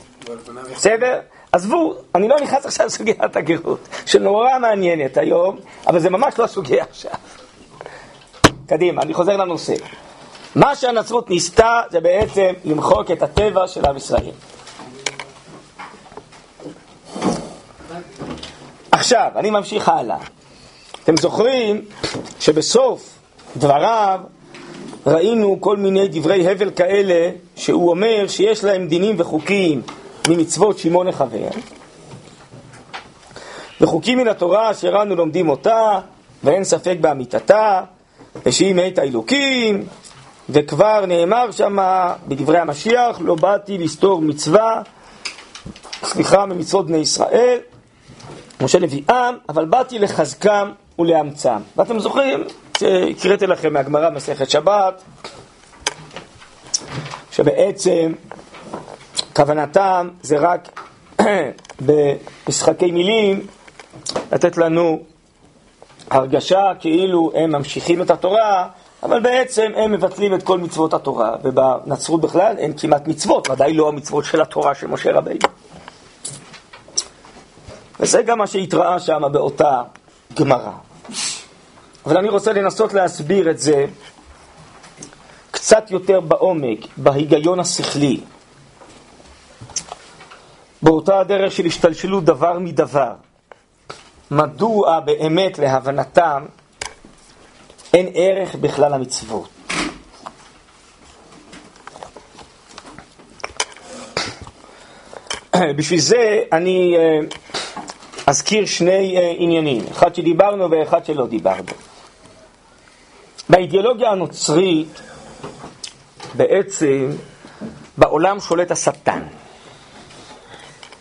בסדר? 0.74 1.20
עזבו, 1.52 1.94
אני 2.14 2.28
לא 2.28 2.36
נכנס 2.40 2.66
עכשיו 2.66 2.86
לסוגיית 2.86 3.36
הגרות, 3.36 3.88
שנורא 4.06 4.58
מעניינת 4.58 5.16
היום, 5.16 5.56
אבל 5.86 5.98
זה 5.98 6.10
ממש 6.10 6.38
לא 6.38 6.44
הסוגיה 6.44 6.84
עכשיו. 6.90 7.12
קדימה, 8.66 9.02
אני 9.02 9.14
חוזר 9.14 9.36
לנושא. 9.36 9.74
מה 10.54 10.76
שהנצרות 10.76 11.30
ניסתה 11.30 11.82
זה 11.90 12.00
בעצם 12.00 12.52
למחוק 12.64 13.10
את 13.10 13.22
הטבע 13.22 13.68
של 13.68 13.86
עם 13.86 13.96
ישראל. 13.96 14.30
עכשיו, 19.04 19.30
אני 19.36 19.50
ממשיך 19.50 19.88
הלאה. 19.88 20.16
אתם 21.02 21.16
זוכרים 21.16 21.84
שבסוף 22.40 23.18
דבריו 23.56 24.20
ראינו 25.06 25.56
כל 25.60 25.76
מיני 25.76 26.08
דברי 26.08 26.50
הבל 26.50 26.70
כאלה 26.70 27.30
שהוא 27.56 27.90
אומר 27.90 28.28
שיש 28.28 28.64
להם 28.64 28.88
דינים 28.88 29.14
וחוקים 29.18 29.82
ממצוות 30.28 30.78
שמעון 30.78 31.08
החבר 31.08 31.48
וחוקים 33.80 34.18
מן 34.18 34.28
התורה 34.28 34.70
אשר 34.70 35.02
אנו 35.02 35.16
לומדים 35.16 35.48
אותה 35.48 36.00
ואין 36.44 36.64
ספק 36.64 36.96
באמיתתה 37.00 37.80
ושהיא 38.46 38.74
מאת 38.74 38.98
האלוקים 38.98 39.86
וכבר 40.48 41.06
נאמר 41.06 41.50
שמה 41.50 42.14
בדברי 42.28 42.58
המשיח 42.58 43.20
לא 43.20 43.34
באתי 43.34 43.78
לסתור 43.78 44.22
מצווה 44.22 44.82
סליחה 46.04 46.46
ממצוות 46.46 46.86
בני 46.86 46.98
ישראל 46.98 47.58
משה 48.60 48.78
נביאם, 48.78 49.34
אבל 49.48 49.64
באתי 49.64 49.98
לחזקם 49.98 50.70
ולאמצם. 50.98 51.58
ואתם 51.76 52.00
זוכרים 52.00 52.44
שהקראתי 52.78 53.46
לכם 53.46 53.72
מהגמרא 53.72 54.10
מסכת 54.10 54.50
שבת, 54.50 55.02
שבעצם 57.32 58.12
כוונתם 59.36 60.08
זה 60.22 60.38
רק 60.38 60.80
במשחקי 61.86 62.90
מילים 62.90 63.46
לתת 64.32 64.56
לנו 64.56 65.02
הרגשה 66.10 66.72
כאילו 66.80 67.32
הם 67.34 67.52
ממשיכים 67.52 68.02
את 68.02 68.10
התורה, 68.10 68.68
אבל 69.02 69.20
בעצם 69.20 69.72
הם 69.76 69.92
מבטלים 69.92 70.34
את 70.34 70.42
כל 70.42 70.58
מצוות 70.58 70.94
התורה, 70.94 71.36
ובנצרות 71.42 72.20
בכלל 72.20 72.54
אין 72.58 72.72
כמעט 72.76 73.08
מצוות, 73.08 73.50
ודאי 73.50 73.72
לא 73.72 73.88
המצוות 73.88 74.24
של 74.24 74.40
התורה 74.40 74.74
של 74.74 74.86
משה 74.86 75.12
רבינו. 75.12 75.48
וזה 78.00 78.22
גם 78.22 78.38
מה 78.38 78.46
שהתראה 78.46 79.00
שם 79.00 79.22
באותה 79.32 79.82
גמרא. 80.34 80.72
אבל 82.06 82.16
אני 82.16 82.28
רוצה 82.28 82.52
לנסות 82.52 82.92
להסביר 82.92 83.50
את 83.50 83.58
זה 83.58 83.84
קצת 85.50 85.90
יותר 85.90 86.20
בעומק, 86.20 86.78
בהיגיון 86.96 87.60
השכלי. 87.60 88.20
באותה 90.82 91.20
הדרך 91.20 91.52
של 91.52 91.66
השתלשלות 91.66 92.24
דבר 92.24 92.58
מדבר. 92.58 93.12
מדוע 94.30 95.00
באמת 95.00 95.58
להבנתם 95.58 96.44
אין 97.94 98.08
ערך 98.14 98.54
בכלל 98.54 98.94
למצוות? 98.94 99.48
בשביל 105.76 106.00
זה 106.00 106.42
אני 106.52 106.94
אה, 106.96 107.18
אזכיר 108.26 108.66
שני 108.66 109.16
אה, 109.18 109.32
עניינים, 109.38 109.84
אחד 109.90 110.14
שדיברנו 110.14 110.70
ואחד 110.70 111.04
שלא 111.04 111.26
דיברנו. 111.26 111.72
באידיאולוגיה 113.48 114.10
הנוצרית 114.10 115.00
בעצם 116.34 117.10
בעולם 117.96 118.40
שולט 118.40 118.70
השטן. 118.70 119.22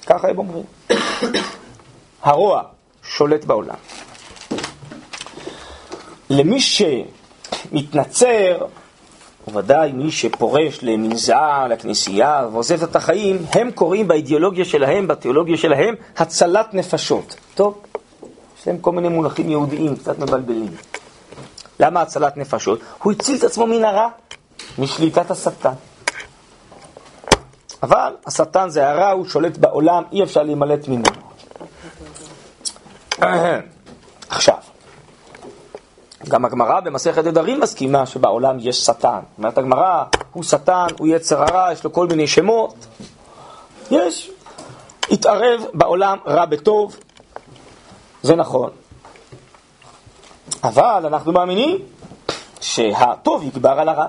ככה 0.06 0.30
הם 0.30 0.38
אומרים. 0.38 0.64
הרוע 2.22 2.62
שולט 3.04 3.46
בעולם. 3.46 3.76
למי 6.30 6.60
שמתנצר, 6.62 8.58
ובוודאי 9.48 9.92
מי 9.92 10.12
שפורש 10.12 10.80
למנזר, 10.82 11.68
לכנסייה, 11.70 12.48
ועוזב 12.52 12.84
את 12.84 12.96
החיים, 12.96 13.46
הם 13.52 13.72
קוראים 13.72 14.08
באידיאולוגיה 14.08 14.66
שלהם, 14.66 15.08
בתיאולוגיה 15.08 15.58
שלהם, 15.58 15.96
הצלת 16.18 16.74
נפשות. 16.74 17.36
טוב, 17.56 17.82
יש 18.60 18.68
להם 18.68 18.78
כל 18.78 18.92
מיני 18.92 19.10
מונחים 19.10 19.50
יהודיים, 19.50 19.96
קצת 19.96 20.20
מבלבלים. 20.20 20.76
למה 21.80 22.02
הצלת 22.02 22.38
נפשות? 22.38 22.80
הוא 23.04 23.12
הציל 23.12 23.38
את 23.38 23.44
עצמו 23.44 23.68
מן 23.68 23.84
הרע, 23.84 24.08
משליטת 24.80 25.32
השטן. 25.32 25.74
אבל 27.84 28.16
השטן 28.26 28.70
זה 28.70 28.90
הרע, 28.90 29.12
הוא 29.12 29.26
שולט 29.26 29.58
בעולם, 29.58 30.04
אי 30.12 30.24
אפשר 30.24 30.44
להימלט 30.44 30.88
ממנו. 30.88 31.12
גם 36.34 36.46
הגמרא 36.46 36.80
במסכת 36.80 37.26
נדרים 37.26 37.60
מסכימה 37.60 38.06
שבעולם 38.06 38.58
יש 38.60 38.86
שטן. 38.86 39.20
אומרת 39.38 39.58
הגמרא, 39.58 40.04
הוא 40.32 40.44
שטן, 40.44 40.88
הוא 41.00 41.08
יצר 41.08 41.44
הרע, 41.44 41.74
יש 41.74 41.84
לו 41.84 41.94
כל 41.94 42.08
מיני 42.08 42.28
שמות. 42.28 42.76
יש, 43.92 44.32
התערב 45.12 45.62
בעולם 45.74 46.18
רע 46.28 46.46
בטוב, 46.46 46.98
זה 48.24 48.36
נכון. 48.36 48.70
אבל 50.64 51.06
אנחנו 51.06 51.32
מאמינים 51.32 51.78
שהטוב 52.62 53.44
יגבר 53.44 53.80
על 53.80 53.90
הרע. 53.90 54.08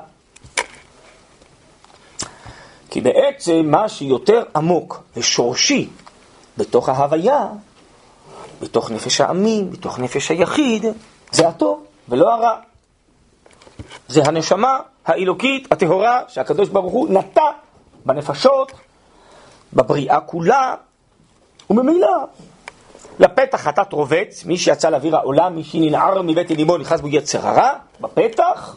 כי 2.91 3.01
בעצם 3.01 3.63
מה 3.65 3.89
שיותר 3.89 4.43
עמוק 4.57 5.03
ושורשי 5.17 5.89
בתוך 6.57 6.89
ההוויה, 6.89 7.47
בתוך 8.61 8.91
נפש 8.91 9.21
העמים, 9.21 9.71
בתוך 9.71 9.99
נפש 9.99 10.31
היחיד, 10.31 10.85
זה 11.33 11.49
הטוב 11.49 11.85
ולא 12.09 12.35
הרע. 12.35 12.57
זה 14.09 14.23
הנשמה 14.25 14.79
האלוקית, 15.07 15.73
הטהורה, 15.73 16.21
שהקדוש 16.29 16.69
ברוך 16.69 16.93
הוא 16.93 17.09
נטע 17.11 17.43
בנפשות, 18.07 18.73
בבריאה 19.73 20.21
כולה, 20.21 20.75
וממילא 21.71 22.17
לפתח 23.19 23.61
חטאת 23.61 23.93
רובץ, 23.93 24.45
מי 24.45 24.57
שיצא 24.57 24.91
לאוויר 24.91 25.17
העולם, 25.17 25.57
מי 25.57 25.65
שננער 25.65 26.23
מבית 26.23 26.51
אלימו 26.51 26.77
נכנס 26.77 27.01
בו 27.01 27.09
יצר 27.09 27.47
הרע, 27.49 27.73
בפתח, 28.01 28.77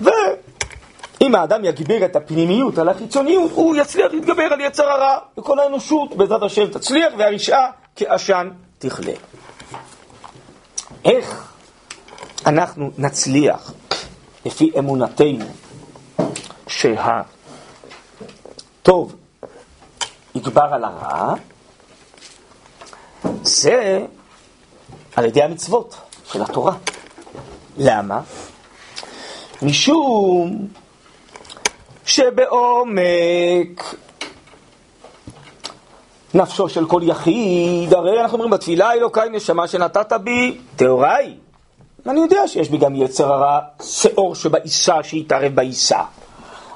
ואם 0.00 1.34
האדם 1.34 1.64
יגביר 1.64 2.04
את 2.04 2.16
הפנימיות 2.16 2.78
על 2.78 2.88
החיצוניות, 2.88 3.50
הוא 3.54 3.76
יצליח 3.76 4.12
להתגבר 4.12 4.42
על 4.42 4.60
יצר 4.60 4.84
הרע, 4.84 5.18
וכל 5.38 5.58
האנושות 5.58 6.16
בעזרת 6.16 6.42
השם 6.42 6.66
תצליח, 6.66 7.12
והרשעה 7.18 7.70
כעשן 7.96 8.50
תכלה. 8.78 9.12
איך 11.04 11.52
אנחנו 12.46 12.90
נצליח, 12.98 13.72
לפי 14.46 14.70
אמונתנו, 14.78 15.44
שהטוב 16.66 17.24
יגבר 20.34 20.68
על 20.72 20.84
הרע, 20.84 21.34
זה 23.42 24.06
על 25.16 25.24
ידי 25.24 25.42
המצוות 25.42 25.96
של 26.24 26.42
התורה. 26.42 26.74
למה? 27.76 28.20
משום 29.62 30.66
שבעומק 32.04 33.94
נפשו 36.34 36.68
של 36.68 36.86
כל 36.86 37.00
יחיד, 37.04 37.94
הרי 37.94 38.20
אנחנו 38.20 38.34
אומרים 38.34 38.50
בתפילה 38.50 38.92
אלוקיי 38.92 39.28
נשמה 39.30 39.68
שנתת 39.68 40.12
בי, 40.12 40.58
טהורה 40.76 41.16
היא. 41.16 41.36
אני 42.06 42.20
יודע 42.20 42.48
שיש 42.48 42.68
בי 42.68 42.76
גם 42.76 42.94
יצר 42.94 43.32
הרע, 43.32 43.58
שאור 43.82 44.34
שבעיסה 44.34 45.02
שיתערב 45.02 45.54
בעיסה. 45.54 46.00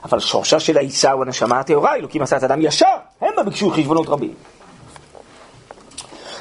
אבל 0.04 0.20
שורשה 0.20 0.60
של 0.60 0.78
העיסה 0.78 1.12
הוא 1.12 1.22
הנשמה 1.24 1.60
הטהורה, 1.60 1.94
אלוקים 1.94 2.22
עשה 2.22 2.36
את 2.36 2.42
האדם 2.42 2.60
ישר, 2.62 2.86
הם 3.20 3.32
ביקשו 3.44 3.70
חשבונות 3.70 4.08
רבים. 4.08 4.34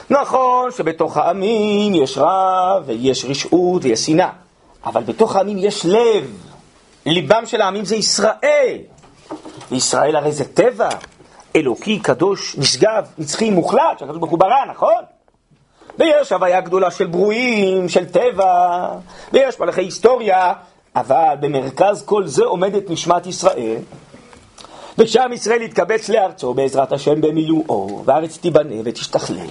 נכון 0.09 0.71
שבתוך 0.71 1.17
העמים 1.17 1.95
יש 1.95 2.17
רע 2.17 2.79
ויש 2.85 3.25
רשעות 3.25 3.85
ויש 3.85 4.05
שנאה, 4.05 4.29
אבל 4.85 5.03
בתוך 5.03 5.35
העמים 5.35 5.57
יש 5.57 5.85
לב. 5.85 6.37
ליבם 7.05 7.45
של 7.45 7.61
העמים 7.61 7.85
זה 7.85 7.95
ישראל. 7.95 8.77
וישראל 9.71 10.15
הרי 10.15 10.31
זה 10.31 10.45
טבע, 10.45 10.89
אלוקי, 11.55 11.99
קדוש, 11.99 12.55
נשגב, 12.57 13.07
נצחי, 13.17 13.49
מוחלט, 13.49 13.99
שהקדוש 13.99 14.17
ברוך 14.17 14.31
הוא 14.31 14.39
ברא, 14.39 14.65
נכון? 14.69 15.03
ויש 15.99 16.31
הוויה 16.31 16.61
גדולה 16.61 16.91
של 16.91 17.07
ברואים, 17.07 17.89
של 17.89 18.05
טבע, 18.05 18.87
ויש 19.33 19.59
מלאכי 19.59 19.81
היסטוריה, 19.81 20.53
אבל 20.95 21.35
במרכז 21.39 22.03
כל 22.05 22.27
זה 22.27 22.43
עומדת 22.43 22.89
נשמת 22.89 23.27
ישראל, 23.27 23.77
ושם 24.97 25.29
ישראל 25.33 25.61
יתקבץ 25.61 26.09
לארצו 26.09 26.53
בעזרת 26.53 26.91
השם 26.91 27.21
במילואו, 27.21 28.03
והארץ 28.05 28.37
תיבנה 28.37 28.75
ותשתכלל. 28.85 29.47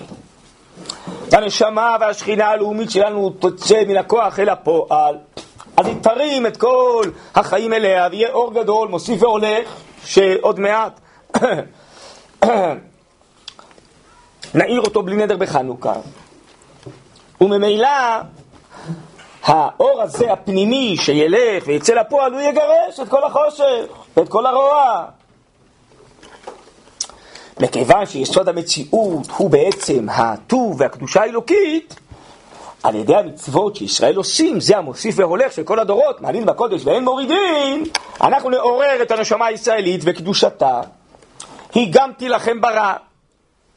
והנשמה 1.31 1.97
והשכינה 2.01 2.47
הלאומית 2.47 2.91
שלנו 2.91 3.31
תוצא 3.31 3.83
מן 3.89 3.97
הכוח 3.97 4.39
אל 4.39 4.49
הפועל. 4.49 5.17
אז 5.77 5.87
היא 5.87 5.97
תרים 6.03 6.47
את 6.47 6.57
כל 6.57 7.11
החיים 7.35 7.73
אליה, 7.73 8.09
ויהיה 8.11 8.33
אור 8.33 8.55
גדול, 8.55 8.89
מוסיף 8.89 9.23
והולך, 9.23 9.69
שעוד 10.05 10.61
מעט 10.61 11.01
נעיר 14.55 14.81
אותו 14.81 15.03
בלי 15.03 15.17
נדר 15.17 15.37
בחנוכה. 15.37 15.95
וממילא 17.41 17.89
האור 19.43 20.03
הזה 20.03 20.33
הפנימי 20.33 20.97
שילך 20.97 21.65
ויצא 21.67 21.95
לפועל, 21.95 22.33
הוא 22.33 22.41
יגרש 22.41 23.01
את 23.03 23.09
כל 23.09 23.25
החושך 23.25 23.87
ואת 24.17 24.29
כל 24.29 24.47
הרוע. 24.47 25.05
מכיוון 27.61 28.07
שיסוד 28.07 28.49
המציאות 28.49 29.27
הוא 29.37 29.51
בעצם 29.51 30.07
הטוב 30.11 30.81
והקדושה 30.81 31.21
האלוקית, 31.21 31.95
על 32.83 32.95
ידי 32.95 33.17
המצוות 33.17 33.77
שישראל 33.77 34.17
עושים, 34.17 34.61
זה 34.61 34.79
המוסיף 34.79 35.15
והולך 35.19 35.53
של 35.53 35.63
כל 35.63 35.79
הדורות, 35.79 36.21
מעלין 36.21 36.47
בקודש 36.47 36.85
ואין 36.85 37.05
מורידים, 37.05 37.85
אנחנו 38.21 38.51
נעורר 38.51 39.03
את 39.03 39.11
הנשמה 39.11 39.47
הישראלית 39.47 40.01
וקדושתה. 40.05 40.81
היא 41.75 41.89
גם 41.93 42.11
תילחם 42.13 42.61
ברע, 42.61 42.95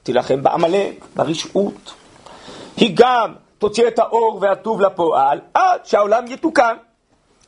תילחם 0.03 0.43
בעמלק, 0.43 1.05
ברשעות. 1.15 1.93
היא 2.77 2.91
גם 2.95 3.33
תוציא 3.63 3.87
את 3.87 3.99
האור 3.99 4.37
והטוב 4.41 4.81
לפועל 4.81 5.39
עד 5.53 5.79
שהעולם 5.83 6.23
יתוקן. 6.27 6.75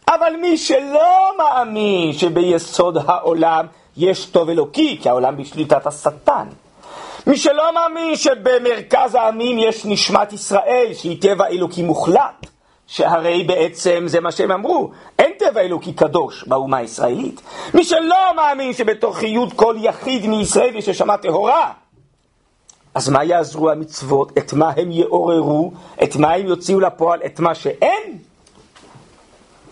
אבל 0.08 0.34
מי 0.41 0.58
שלא 0.58 1.32
מאמין 1.38 2.13
שביסוד 2.13 2.97
העולם 3.08 3.65
יש 3.97 4.25
טוב 4.25 4.49
אלוקי, 4.49 4.97
כי 5.01 5.10
העולם 5.10 5.38
בשליטת 5.38 5.88
השטן. 5.88 6.47
מי 7.28 7.38
שלא 7.38 7.73
מאמין 7.73 8.15
שבמרכז 8.15 9.15
העמים 9.15 9.58
יש 9.58 9.86
נשמת 9.86 10.34
ישראל, 10.34 10.88
שהיא 10.93 11.21
טבע 11.21 11.47
אלוקי 11.47 11.84
מוחלט, 11.84 12.45
שהרי 12.88 13.43
בעצם 13.43 14.04
זה 14.08 14.19
מה 14.19 14.32
שהם 14.32 14.51
אמרו, 14.51 14.91
אין 15.19 15.32
טבע 15.39 15.62
אלוקי 15.62 15.93
קדוש 15.93 16.43
באומה 16.47 16.78
הישראלית. 16.78 17.41
מי 17.73 17.84
שלא 17.84 18.36
מאמין 18.36 18.73
שבתוכיות 18.73 19.54
כל 19.54 19.75
יחיד 19.80 20.25
מישראל 20.25 20.75
יש 20.75 20.89
נשמה 20.89 21.17
טהורה, 21.17 21.71
אז 22.95 23.10
מה 23.10 23.23
יעזרו 23.23 23.69
המצוות? 23.69 24.38
את 24.38 24.53
מה 24.53 24.71
הם 24.77 24.91
יעוררו? 24.91 25.71
את 26.03 26.15
מה 26.15 26.34
הם 26.34 26.47
יוציאו 26.47 26.79
לפועל? 26.79 27.19
את 27.25 27.39
מה 27.39 27.55
שאין? 27.55 28.17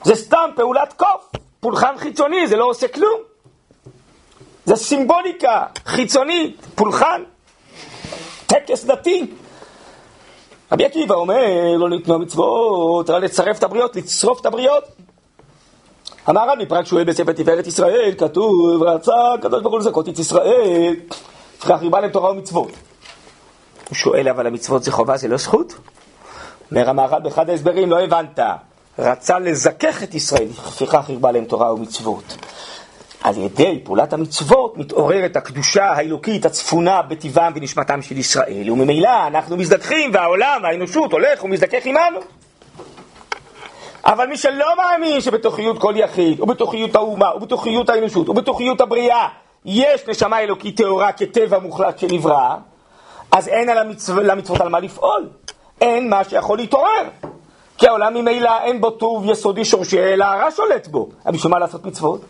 זה 0.03 0.15
סתם 0.15 0.49
פעולת 0.55 0.93
קוף, 0.93 1.31
פולחן 1.59 1.93
חיצוני, 1.97 2.47
זה 2.47 2.55
לא 2.55 2.65
עושה 2.65 2.87
כלום. 2.87 3.19
זה 4.65 4.75
סימבוליקה 4.75 5.65
חיצונית, 5.85 6.61
פולחן, 6.75 7.23
טקס 8.45 8.85
דתי. 8.85 9.31
רבי 10.71 10.85
עקיבא 10.85 11.15
אומר, 11.15 11.77
לא 11.77 11.89
ניתנו 11.89 12.15
המצוות, 12.15 13.09
אלא 13.09 13.19
לצרף 13.19 13.57
את 13.57 13.63
הבריות, 13.63 13.95
לצרוף 13.95 14.41
את 14.41 14.45
הבריות. 14.45 14.83
המהר"ל 16.25 16.57
מפרק 16.59 16.85
שואל 16.85 17.03
בספר 17.03 17.31
תפארת 17.31 17.67
ישראל, 17.67 18.13
כתוב, 18.17 18.83
רצה 18.83 19.33
הקדוש 19.33 19.61
ברוך 19.61 19.73
הוא 19.73 19.79
לזכות 19.79 20.09
את 20.09 20.19
ישראל, 20.19 20.95
לפיכך 21.57 21.81
ריבה 21.81 22.01
להם 22.01 22.11
תורה 22.11 22.31
ומצוות. 22.31 22.71
הוא 23.89 23.95
שואל, 23.95 24.29
אבל 24.29 24.47
המצוות 24.47 24.83
זה 24.83 24.91
חובה, 24.91 25.17
זה 25.17 25.27
לא 25.27 25.37
זכות? 25.37 25.73
אומר 26.71 26.89
המהר"ל 26.89 27.19
באחד 27.21 27.49
ההסברים, 27.49 27.89
לא 27.89 28.03
הבנת. 28.03 28.39
רצה 28.99 29.39
לזכך 29.39 30.03
את 30.03 30.13
ישראל, 30.13 30.47
לפיכך 30.67 31.09
הרבה 31.09 31.31
להם 31.31 31.45
תורה 31.45 31.73
ומצוות. 31.73 32.37
על 33.23 33.37
ידי 33.37 33.79
פעולת 33.83 34.13
המצוות 34.13 34.77
מתעוררת 34.77 35.35
הקדושה 35.35 35.85
האלוקית 35.85 36.45
הצפונה 36.45 37.01
בטבעם 37.01 37.53
ונשמתם 37.55 38.01
של 38.01 38.17
ישראל, 38.17 38.71
וממילא 38.71 39.27
אנחנו 39.27 39.57
מזדככים 39.57 40.11
והעולם, 40.13 40.61
האנושות, 40.65 41.11
הולך 41.11 41.43
ומזדכך 41.43 41.85
עמנו. 41.85 42.19
אבל 44.05 44.27
מי 44.27 44.37
שלא 44.37 44.67
מאמין 44.77 45.21
שבתוכיות 45.21 45.79
כל 45.79 45.93
יחיד, 45.97 46.41
ובתוכיות 46.41 46.95
האומה, 46.95 47.35
ובתוכיות 47.35 47.89
האנושות, 47.89 48.29
ובתוכיות 48.29 48.81
הבריאה, 48.81 49.27
יש 49.65 50.07
נשמה 50.07 50.39
אלוקית 50.39 50.77
טהורה 50.77 51.11
כטבע 51.11 51.59
מוחלט 51.59 51.99
שנברא, 51.99 52.55
אז 53.33 53.47
אין 53.47 53.69
על 53.69 53.77
המצו... 53.77 54.15
למצוות 54.15 54.61
על 54.61 54.69
מה 54.69 54.79
לפעול. 54.79 55.29
אין 55.81 56.09
מה 56.09 56.23
שיכול 56.23 56.57
להתעורר. 56.57 57.09
כי 57.77 57.87
העולם 57.87 58.13
ממילא 58.13 58.63
אין 58.63 58.81
בו 58.81 58.89
טוב 58.89 59.29
יסודי 59.29 59.65
שורשי, 59.65 59.99
אלא 59.99 60.25
הרע 60.25 60.51
שולט 60.51 60.87
בו. 60.87 61.09
אבל 61.25 61.33
בשביל 61.33 61.51
מה 61.51 61.59
לעשות 61.59 61.85
מצוות? 61.85 62.21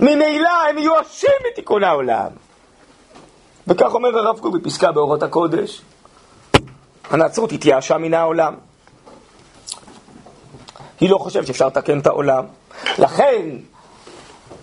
ממילא 0.00 0.50
הם 0.68 0.76
מיואשים 0.76 1.30
מתיקון 1.52 1.84
העולם. 1.84 2.28
וכך 3.66 3.94
אומר 3.94 4.18
הרב 4.18 4.38
קוק 4.38 4.54
בפסקה 4.54 4.92
באורות 4.92 5.22
הקודש. 5.22 5.80
הנצרות 7.10 7.52
התייאשה 7.52 7.98
מן 7.98 8.14
העולם. 8.14 8.54
היא 11.00 11.10
לא 11.10 11.18
חושבת 11.18 11.46
שאפשר 11.46 11.66
לתקן 11.66 11.98
את 11.98 12.06
העולם. 12.06 12.44
לכן, 12.98 13.42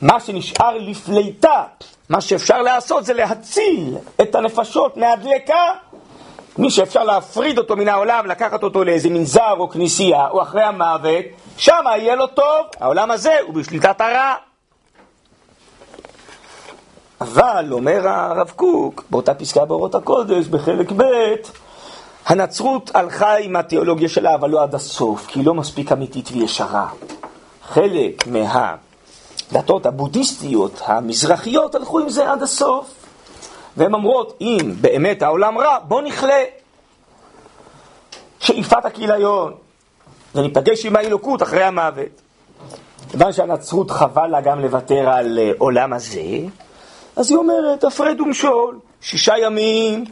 מה 0.02 0.20
שנשאר 0.20 0.78
לפליטה, 0.78 1.64
מה 2.12 2.22
שאפשר 2.22 2.62
לעשות 2.62 3.06
זה 3.06 3.14
להציל 3.14 3.98
את 4.22 4.36
הנפשות 4.36 4.98
מהדלקה 4.98 5.74
מי 6.58 6.70
שאפשר 6.72 7.04
להפריד 7.04 7.58
אותו 7.58 7.76
מן 7.76 7.88
העולם, 7.88 8.26
לקחת 8.26 8.64
אותו 8.64 8.84
לאיזה 8.84 9.10
מנזר 9.10 9.54
או 9.58 9.70
כנסייה, 9.70 10.28
או 10.30 10.42
אחרי 10.42 10.64
המוות, 10.64 11.26
שם 11.58 11.84
יהיה 11.98 12.16
לו 12.16 12.28
טוב, 12.28 12.66
העולם 12.80 13.12
הזה 13.12 13.34
הוא 13.48 13.54
בשליטת 13.56 14.02
הרע. 14.02 14.36
אבל, 17.22 17.68
אומר 17.72 18.08
הרב 18.08 18.52
קוק, 18.56 19.04
באותה 19.10 19.34
פסקה 19.34 19.66
באורות 19.66 19.96
הקודש, 19.96 20.48
בחלק 20.48 20.92
ב', 20.92 21.04
הנצרות 22.26 22.92
הלכה 22.94 23.38
עם 23.38 23.56
התיאולוגיה 23.56 24.10
שלה, 24.10 24.36
אבל 24.36 24.50
לא 24.50 24.64
עד 24.64 24.76
הסוף, 24.76 25.28
כי 25.28 25.40
היא 25.40 25.46
לא 25.46 25.54
מספיק 25.54 25.92
אמיתית 25.92 26.30
וישרה. 26.32 26.88
חלק 27.64 28.28
מהדתות 29.52 29.86
הבודהיסטיות 29.86 30.82
המזרחיות 30.86 31.76
הלכו 31.76 32.00
עם 32.00 32.10
זה 32.10 32.32
עד 32.32 32.44
הסוף. 32.44 32.94
והן 33.78 33.94
אומרות, 33.94 34.38
אם 34.42 34.74
באמת 34.82 35.22
העולם 35.22 35.58
רע, 35.58 35.78
בוא 35.88 36.02
נכלה. 36.02 36.44
שאיפת 38.40 38.86
הכיליון, 38.86 39.54
וניפגש 40.36 40.86
עם 40.86 40.96
האלוקות 40.96 41.44
אחרי 41.44 41.64
המוות. 41.64 42.22
כיוון 43.12 43.34
שהנצרות 43.34 43.92
חבל 43.92 44.28
לה 44.28 44.42
גם 44.42 44.60
לוותר 44.60 45.10
על 45.10 45.40
אה, 45.40 45.52
עולם 45.58 45.94
הזה, 45.94 46.22
אז 47.16 47.32
היא 47.32 47.38
אומרת, 47.38 47.84
הפרד 47.84 48.22
ומשול, 48.22 48.80
שישה 49.02 49.38
ימים 49.38 50.06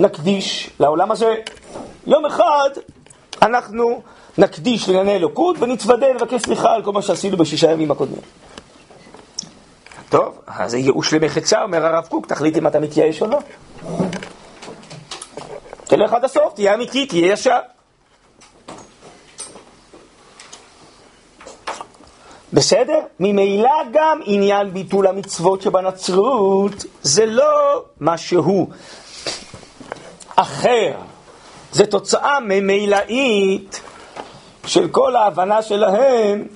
נקדיש 0.00 0.70
לעולם 0.80 1.10
הזה. 1.10 1.34
יום 2.06 2.26
אחד 2.26 2.70
אנחנו 3.42 4.02
נקדיש 4.38 4.88
לענייני 4.88 5.16
אלוקות 5.16 5.56
ונתוודה 5.60 6.06
לבקש 6.08 6.42
סליחה 6.42 6.74
על 6.74 6.82
כל 6.82 6.92
מה 6.92 7.02
שעשינו 7.02 7.36
בשישה 7.36 7.70
ימים 7.70 7.90
הקודמים. 7.90 8.20
טוב, 10.08 10.38
אז 10.46 10.70
זה 10.70 10.78
ייאוש 10.78 11.14
למחצה, 11.14 11.62
אומר 11.62 11.86
הרב 11.86 12.06
קוק, 12.06 12.26
תחליט 12.26 12.56
אם 12.56 12.66
אתה 12.66 12.80
מתייאש 12.80 13.22
או 13.22 13.26
לא. 13.26 13.38
תלך 15.84 16.12
עד 16.12 16.24
הסוף, 16.24 16.54
תהיה 16.54 16.74
אמיתי, 16.74 17.06
תהיה 17.06 17.32
ישר. 17.32 17.58
בסדר? 22.52 22.98
ממילא 23.20 23.70
גם 23.92 24.20
עניין 24.24 24.72
ביטול 24.72 25.06
המצוות 25.06 25.62
שבנצרות 25.62 26.84
זה 27.02 27.26
לא 27.26 27.84
משהו 28.00 28.68
אחר, 30.36 30.92
זה 31.72 31.86
תוצאה 31.86 32.40
ממילאית 32.40 33.80
של 34.66 34.88
כל 34.88 35.16
ההבנה 35.16 35.62
שלהם 35.62 36.46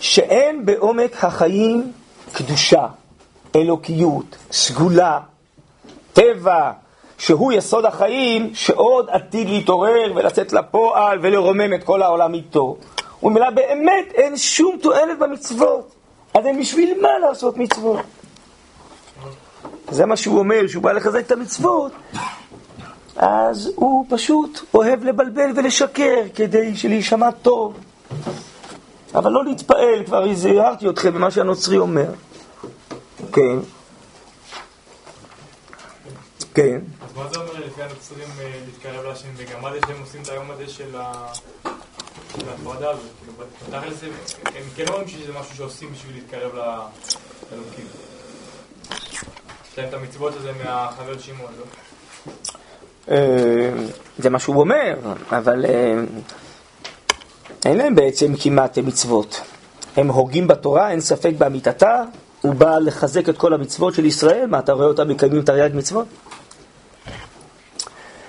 שאין 0.00 0.66
בעומק 0.66 1.24
החיים 1.24 1.92
קדושה, 2.32 2.86
אלוקיות, 3.56 4.36
סגולה, 4.52 5.20
טבע, 6.12 6.70
שהוא 7.18 7.52
יסוד 7.52 7.84
החיים, 7.84 8.54
שעוד 8.54 9.06
עתיד 9.10 9.48
להתעורר 9.48 10.12
ולצאת 10.14 10.52
לפועל 10.52 11.18
ולרומם 11.22 11.74
את 11.74 11.84
כל 11.84 12.02
העולם 12.02 12.34
איתו. 12.34 12.76
ומילא 13.22 13.50
באמת 13.50 14.12
אין 14.14 14.36
שום 14.36 14.76
תועלת 14.82 15.18
במצוות. 15.18 15.92
אז 16.34 16.46
אין 16.46 16.60
בשביל 16.60 17.00
מה 17.02 17.18
לעשות 17.18 17.56
מצוות? 17.56 18.00
זה 19.90 20.06
מה 20.06 20.16
שהוא 20.16 20.38
אומר, 20.38 20.66
שהוא 20.66 20.82
בא 20.82 20.92
לחזק 20.92 21.26
את 21.26 21.32
המצוות, 21.32 21.92
אז 23.16 23.72
הוא 23.76 24.06
פשוט 24.08 24.60
אוהב 24.74 25.04
לבלבל 25.04 25.50
ולשקר 25.56 26.22
כדי 26.34 26.76
שלהישמע 26.76 27.30
טוב. 27.30 27.78
אבל 29.14 29.30
לא 29.32 29.44
להתפעל, 29.44 30.04
כבר 30.06 30.24
הזהרתי 30.24 30.88
אתכם 30.88 31.14
במה 31.14 31.30
שהנוצרי 31.30 31.78
אומר. 31.78 32.10
כן. 33.32 33.58
כן. 36.54 36.80
אז 37.02 37.16
מה 37.16 37.28
זה 37.32 37.40
אומר 37.40 37.52
לפי 37.66 37.82
הנוצרים 37.82 38.28
אה, 38.40 38.60
להתקרב 38.66 39.04
להשם, 39.04 39.28
וגם 39.36 39.62
מה 39.62 39.72
זה 39.72 39.78
שהם 39.86 40.00
עושים 40.00 40.22
את 40.22 40.28
היום 40.28 40.50
הזה 40.50 40.68
של 40.68 40.96
ההפרדה 40.96 42.90
הזאת? 42.90 43.10
כאילו, 43.20 44.14
הם 44.44 44.64
כן 44.76 44.88
אומרים 44.88 45.08
שזה 45.08 45.32
משהו 45.32 45.56
שעושים 45.56 45.92
בשביל 45.92 46.14
להתקרב 46.14 46.54
לאלוקים. 46.54 47.86
יש 49.72 49.78
להם 49.78 49.88
את 49.88 49.94
המצוות 49.94 50.34
הזה 50.36 50.52
מהחבר 50.64 51.18
שמעון, 51.18 51.52
לא? 51.58 51.64
אה, 53.10 53.70
זה 54.18 54.30
מה 54.30 54.38
שהוא 54.38 54.60
אומר, 54.60 54.94
אבל 55.32 55.64
אה, 55.64 55.94
אין 57.64 57.76
להם 57.76 57.94
בעצם 57.94 58.32
כמעט 58.40 58.78
מצוות. 58.78 59.40
הם 59.96 60.10
הוגים 60.10 60.46
בתורה, 60.48 60.90
אין 60.90 61.00
ספק 61.00 61.32
באמיתתה, 61.38 62.02
הוא 62.40 62.54
בא 62.54 62.78
לחזק 62.78 63.28
את 63.28 63.38
כל 63.38 63.54
המצוות 63.54 63.94
של 63.94 64.04
ישראל, 64.04 64.46
מה 64.46 64.58
אתה 64.58 64.72
רואה 64.72 64.86
אותם 64.86 65.08
מקיימים 65.08 65.42
תרי"ג 65.42 65.70
מצוות? 65.74 66.06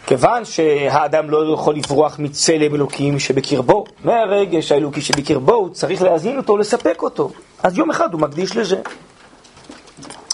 כיוון 0.05 0.45
שהאדם 0.45 1.29
לא 1.29 1.53
יכול 1.53 1.75
לברוח 1.75 2.19
מצלם 2.19 2.75
אלוקים 2.75 3.19
שבקרבו, 3.19 3.85
מהרגש 4.03 4.71
האלוקי 4.71 5.01
שבקרבו 5.01 5.53
הוא 5.53 5.69
צריך 5.69 6.01
להזין 6.01 6.37
אותו, 6.37 6.57
לספק 6.57 7.01
אותו. 7.01 7.31
אז 7.63 7.77
יום 7.77 7.89
אחד 7.89 8.13
הוא 8.13 8.21
מקדיש 8.21 8.57
לזה. 8.57 8.81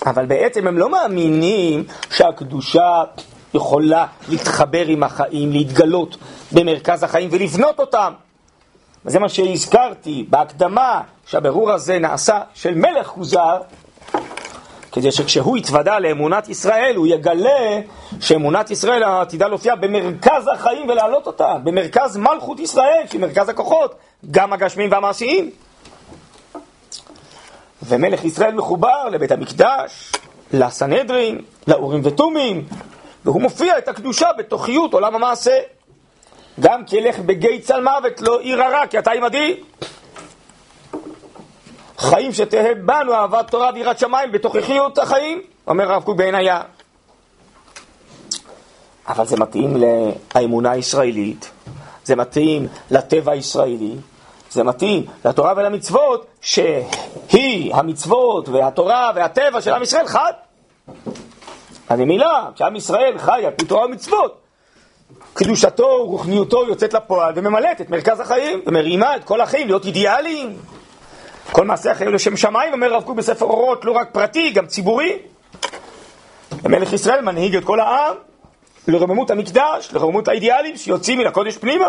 אבל 0.06 0.25
בעצם 0.25 0.67
הם 0.67 0.77
לא 0.77 0.89
מאמינים 0.89 1.84
שהקדושה 2.10 3.03
יכולה 3.54 4.06
להתחבר 4.30 4.86
עם 4.86 5.04
החיים, 5.04 5.52
להתגלות 5.52 6.18
במרכז 6.52 7.04
החיים 7.04 7.30
ולבנות 7.32 7.80
אותם. 7.80 8.13
וזה 9.06 9.20
מה 9.20 9.30
שהזכרתי 9.30 10.26
בהקדמה, 10.30 11.02
שהבירור 11.26 11.72
הזה 11.72 12.00
נעשה 12.00 12.42
של 12.54 12.76
מלך 12.76 13.08
כוזר, 13.08 13.58
כדי 14.92 15.12
שכשהוא 15.12 15.58
יתוודע 15.58 16.00
לאמונת 16.00 16.50
ישראל, 16.50 16.96
הוא 16.96 17.08
יגלה 17.08 17.80
שאמונת 18.20 18.72
ישראל 18.72 19.04
עתידה 19.04 19.48
להופיע 19.48 19.76
במרכז 19.76 20.48
החיים 20.54 20.89
ולהעלות 20.89 21.28
אותה, 21.28 21.56
במרכז 21.63 22.18
מלכות 22.18 22.60
ישראל, 22.60 23.04
שהיא 23.10 23.22
מרכז 23.22 23.50
הכוחות, 23.50 23.96
גם 24.32 24.54
הגשמיים 24.54 24.92
והמעשיים. 24.92 25.50
ומלך 27.84 28.24
ישראל 28.24 28.54
מחובר 28.54 29.10
לבית 29.12 29.32
המקדש, 29.32 30.12
לסנהדרין, 30.54 31.42
לאורים 31.68 32.02
ותומים, 32.04 32.66
והוא 33.25 33.41
מופיע 33.41 33.77
את 33.77 33.88
הקדושה 33.88 34.27
בתוכיות 34.38 34.93
עולם 34.93 35.15
המעשה. 35.15 35.59
גם 36.59 36.86
כי 36.86 36.97
ילך 36.97 37.19
בגיא 37.19 37.59
צל 37.62 37.81
מוות 37.81 38.21
לא 38.21 38.39
עיר 38.39 38.63
הרע, 38.63 38.88
כי 38.88 38.99
אתה 38.99 39.12
עמדי. 39.12 39.59
חיים 41.97 42.33
שתהא 42.33 42.73
בנו 42.86 43.13
אהבת 43.13 43.49
תורה 43.51 43.69
ויראת 43.73 43.99
שמיים 43.99 44.31
בתוכחיות 44.31 44.97
החיים, 44.97 45.41
אומר 45.67 45.91
הרב 45.91 46.03
קוק 46.03 46.17
בעינייה. 46.17 46.62
אבל 49.07 49.25
זה 49.25 49.38
מתאים 49.38 49.77
לאמונה 50.36 50.71
הישראלית, 50.71 51.51
זה 52.05 52.15
מתאים 52.15 52.67
לטבע 52.91 53.31
הישראלי, 53.31 53.95
זה 54.51 54.63
מתאים 54.63 55.05
לתורה 55.25 55.53
ולמצוות, 55.57 56.25
שהיא, 56.41 57.75
המצוות 57.75 58.49
והתורה 58.49 59.12
והטבע 59.15 59.62
של 59.62 59.73
עם 59.73 59.81
ישראל 59.81 60.07
חד. 60.07 60.33
ממילא, 61.91 62.52
כשעם 62.56 62.76
ישראל 62.76 63.17
חי 63.17 63.46
על 63.46 63.52
פי 63.52 63.65
תורה 63.65 63.86
ומצוות, 63.86 64.41
קדושתו 65.34 65.84
ורוחניותו 65.84 66.65
יוצאת 66.67 66.93
לפועל 66.93 67.34
וממלאת 67.36 67.82
את 67.82 67.89
מרכז 67.89 68.19
החיים 68.19 68.62
ומרימה 68.65 69.15
את 69.15 69.24
כל 69.24 69.41
החיים 69.41 69.67
להיות 69.67 69.86
אידיאליים. 69.86 70.58
כל 71.52 71.65
מעשה 71.65 71.91
החיים 71.91 72.13
לשם 72.13 72.38
שמיים, 72.38 72.74
אומר 72.74 72.93
הרב 72.93 73.04
קוק 73.04 73.17
בספר 73.17 73.46
אורות, 73.46 73.86
לא 73.86 73.91
רק 73.91 74.10
פרטי, 74.12 74.52
גם 74.52 74.67
ציבורי. 74.67 75.17
ומלך 76.63 76.93
ישראל 76.93 77.22
מנהיג 77.22 77.56
את 77.56 77.63
כל 77.63 77.80
העם 77.80 78.15
לרוממות 78.88 79.32
המקדש, 79.32 79.89
לרוממות 79.93 80.28
האידיאלים 80.28 80.78
שיוצאים 80.78 81.19
מן 81.19 81.28
הקודש 81.28 81.58
פנימה, 81.58 81.88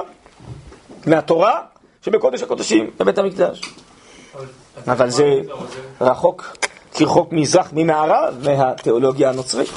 מהתורה 1.07 1.61
שבקודש 2.03 2.43
הקודשים, 2.43 2.91
בבית 2.99 3.19
המקדש. 3.19 3.61
אבל 4.89 5.11
זה 5.11 5.25
רחוק 6.01 6.57
כרחוק 6.95 7.33
מזרח 7.33 7.71
ממערב 7.73 8.35
מהתיאולוגיה 8.45 9.31
הנוצרית. 9.31 9.71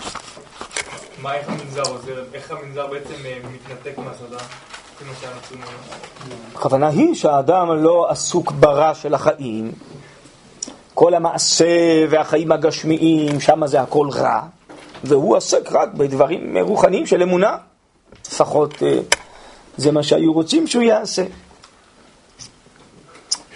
מה, 1.21 1.34
איך 1.34 1.49
המנזר 1.49 1.82
עוזר? 1.82 2.23
איך 2.34 2.51
המנזר 2.51 2.88
בעצם 2.88 3.25
אה, 3.25 3.38
מתנתק 3.53 3.97
מהסעדה? 3.97 4.38
הכוונה 6.56 6.88
היא 6.88 7.15
שהאדם 7.15 7.84
לא 7.84 8.10
עסוק 8.10 8.51
ברע 8.51 8.95
של 8.95 9.13
החיים, 9.13 9.71
כל 10.93 11.13
המעשה 11.13 11.65
והחיים 12.10 12.51
הגשמיים, 12.51 13.39
שם 13.39 13.67
זה 13.67 13.82
הכל 13.82 14.08
רע, 14.13 14.41
והוא 15.03 15.38
עסק 15.38 15.71
רק 15.71 15.93
בדברים 15.93 16.58
רוחניים 16.58 17.06
של 17.06 17.21
אמונה. 17.21 17.58
לפחות 18.27 18.84
אה, 18.84 18.99
זה 19.77 19.91
מה 19.91 20.03
שהיו 20.03 20.34
רוצים 20.34 20.67
שהוא 20.67 20.84
יעשה. 20.84 21.23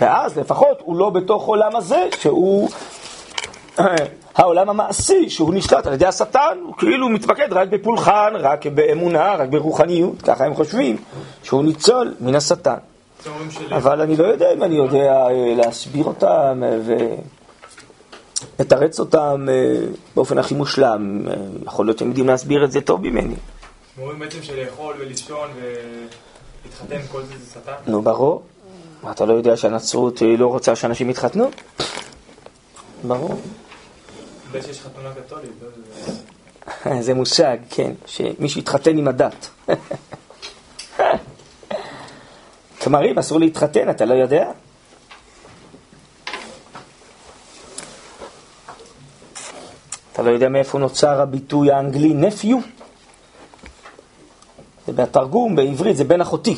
ואז 0.02 0.38
לפחות 0.38 0.78
הוא 0.80 0.98
לא 0.98 1.10
בתוך 1.10 1.46
עולם 1.46 1.76
הזה, 1.76 2.08
שהוא 2.20 2.70
העולם 4.36 4.70
המעשי, 4.70 5.30
שהוא 5.30 5.54
נשלט 5.54 5.88
על 5.88 5.94
ידי 5.94 6.06
השטן, 6.06 6.58
הוא 6.66 6.74
כאילו 6.78 7.10
מתמקד 7.10 7.54
רק 7.54 7.70
בפולחן, 7.70 8.34
רק 8.36 8.66
באמונה, 8.66 9.36
רק 9.36 9.50
ברוחניות, 9.50 10.22
ככה 10.22 10.46
הם 10.46 10.54
חושבים, 10.54 10.98
שהוא 11.44 11.64
ניצול 11.64 12.14
מן 12.20 12.36
השטן. 12.36 12.78
אבל 13.72 14.02
אני 14.02 14.18
לא 14.18 14.24
יודע 14.24 14.54
אם 14.54 14.64
אני 14.64 14.76
יודע 14.76 15.28
אה, 15.28 15.54
להסביר 15.56 16.06
אותם 16.06 16.64
אה, 16.64 16.78
ולתרץ 18.60 19.00
אותם 19.00 19.48
אה, 19.50 19.88
באופן 20.16 20.38
הכי 20.38 20.56
מושלם. 20.56 21.22
יכול 21.66 21.86
להיות 21.86 21.98
שהם 21.98 22.08
יודעים 22.08 22.28
להסביר 22.28 22.66
את 22.66 22.72
זה 22.72 22.82
טוב 22.82 23.02
ממני. 23.02 23.36
אומרים 24.02 24.20
בעצם 24.20 24.44
שלאכול 24.44 24.96
ולישון 25.00 25.50
ולהתחתן, 25.56 27.08
כל 27.12 27.22
זה 27.22 27.34
זה 27.38 27.52
שטן? 27.52 27.72
נו, 27.88 28.02
ברור. 28.02 28.42
אתה 29.12 29.26
לא 29.26 29.34
יודע 29.34 29.58
שהנצרות 29.58 30.22
לא 30.38 30.48
רוצה 30.48 30.76
שאנשים 30.76 31.10
יתחתנו? 31.10 31.50
ברור. 33.04 33.36
לא 34.54 34.60
זה 37.06 37.14
מושג, 37.14 37.58
כן, 37.70 37.92
שמישהו 38.06 38.62
יתחתן 38.62 38.98
עם 38.98 39.08
הדת. 39.08 39.50
כלומר, 42.82 43.12
אם 43.12 43.20
אסור 43.20 43.40
להתחתן, 43.40 43.90
אתה 43.90 44.06
לא 44.06 44.14
יודע? 44.14 44.52
אתה 50.14 50.22
לא 50.22 50.32
יודע 50.32 50.50
מאיפה 50.50 50.80
נוצר 50.80 51.22
הביטוי 51.22 51.72
האנגלי 51.72 52.14
נפיו? 52.14 52.58
ובתרגום 54.88 55.56
בעברית 55.56 55.98
זה 55.98 56.04
בן 56.04 56.22
אחותי. 56.22 56.56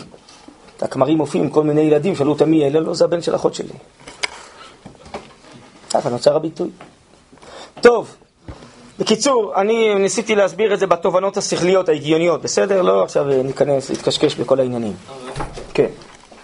הכמרים 0.81 1.17
מופיעים 1.17 1.45
עם 1.45 1.51
כל 1.51 1.63
מיני 1.63 1.81
ילדים, 1.81 2.15
שאלו 2.15 2.31
אותם 2.31 2.51
מי 2.51 2.67
אלה? 2.67 2.79
לא, 2.79 2.93
זה 2.93 3.05
הבן 3.05 3.21
של 3.21 3.35
אחות 3.35 3.55
שלי. 3.55 3.73
ככה 5.89 6.09
נוצר 6.09 6.35
הביטוי. 6.35 6.69
טוב, 7.83 8.15
בקיצור, 8.99 9.53
אני 9.55 9.95
ניסיתי 9.95 10.35
להסביר 10.35 10.73
את 10.73 10.79
זה 10.79 10.87
בתובנות 10.87 11.37
השכליות, 11.37 11.89
ההגיוניות, 11.89 12.41
בסדר? 12.41 12.81
לא 12.81 13.03
עכשיו 13.03 13.25
ניכנס, 13.43 13.89
להתקשקש 13.89 14.35
בכל 14.35 14.59
העניינים. 14.59 14.93
כן. 15.73 15.87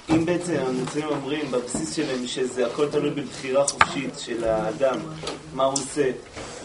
אם 0.09 0.25
בעצם 0.25 0.53
הנוצרים 0.67 1.05
אומרים 1.05 1.51
בבסיס 1.51 1.95
שלהם 1.95 2.27
שזה 2.27 2.67
הכל 2.67 2.87
תלוי 2.87 3.09
בבחירה 3.09 3.67
חופשית 3.67 4.19
של 4.19 4.43
האדם, 4.43 4.99
מה 5.53 5.63
הוא 5.63 5.73
עושה, 5.73 6.09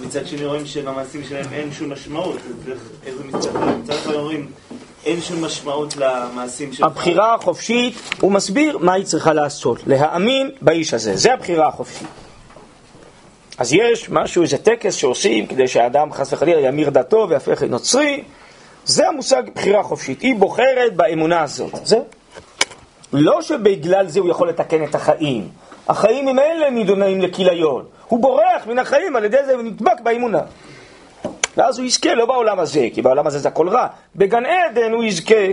מצד 0.00 0.26
שני 0.26 0.46
רואים 0.46 0.66
שלמעשים 0.66 1.24
שלהם 1.28 1.52
אין 1.52 1.72
שום 1.72 1.92
משמעות, 1.92 2.36
איך 3.06 3.14
זה 3.16 3.24
מסתכל? 3.24 3.58
מצד 3.58 3.92
אחד 3.92 4.14
אומרים 4.14 4.50
אין 5.04 5.20
שום 5.20 5.44
משמעות 5.44 5.96
למעשים 5.96 6.72
שלהם. 6.72 6.90
הבחירה 6.90 7.34
החופשית, 7.34 7.94
הוא 8.20 8.32
מסביר 8.32 8.78
מה 8.78 8.92
היא 8.92 9.04
צריכה 9.04 9.32
לעשות, 9.32 9.78
להאמין 9.86 10.50
באיש 10.62 10.94
הזה, 10.94 11.16
זה 11.16 11.34
הבחירה 11.34 11.68
החופשית. 11.68 12.08
אז 13.58 13.72
יש 13.72 14.10
משהו, 14.10 14.42
איזה 14.42 14.58
טקס 14.58 14.94
שעושים 14.94 15.46
כדי 15.46 15.68
שהאדם 15.68 16.12
חס 16.12 16.32
וחלילה 16.32 16.60
ימיר 16.60 16.90
דתו 16.90 17.26
ויהפך 17.28 17.62
לנוצרי, 17.62 18.24
זה 18.84 19.08
המושג 19.08 19.42
בחירה 19.54 19.82
חופשית. 19.82 20.22
היא 20.22 20.36
בוחרת 20.36 20.96
באמונה 20.96 21.42
הזאת. 21.42 21.86
זה. 21.86 21.98
לא 23.12 23.42
שבגלל 23.42 24.08
זה 24.08 24.20
הוא 24.20 24.30
יכול 24.30 24.48
לתקן 24.48 24.84
את 24.84 24.94
החיים. 24.94 25.48
החיים 25.88 26.28
הם 26.28 26.38
אלה 26.38 26.70
נידונים 26.70 27.20
לכיליון. 27.20 27.84
הוא 28.08 28.20
בורח 28.20 28.66
מן 28.66 28.78
החיים, 28.78 29.16
על 29.16 29.24
ידי 29.24 29.44
זה 29.46 29.54
הוא 29.54 29.62
נדבק 29.62 30.00
באמונה. 30.02 30.40
ואז 31.56 31.78
הוא 31.78 31.86
יזכה 31.86 32.14
לא 32.14 32.26
בעולם 32.26 32.60
הזה, 32.60 32.88
כי 32.94 33.02
בעולם 33.02 33.26
הזה 33.26 33.38
זה 33.38 33.48
הכל 33.48 33.68
רע. 33.68 33.86
בגן 34.16 34.46
עדן 34.46 34.92
הוא 34.92 35.04
יזכה 35.04 35.44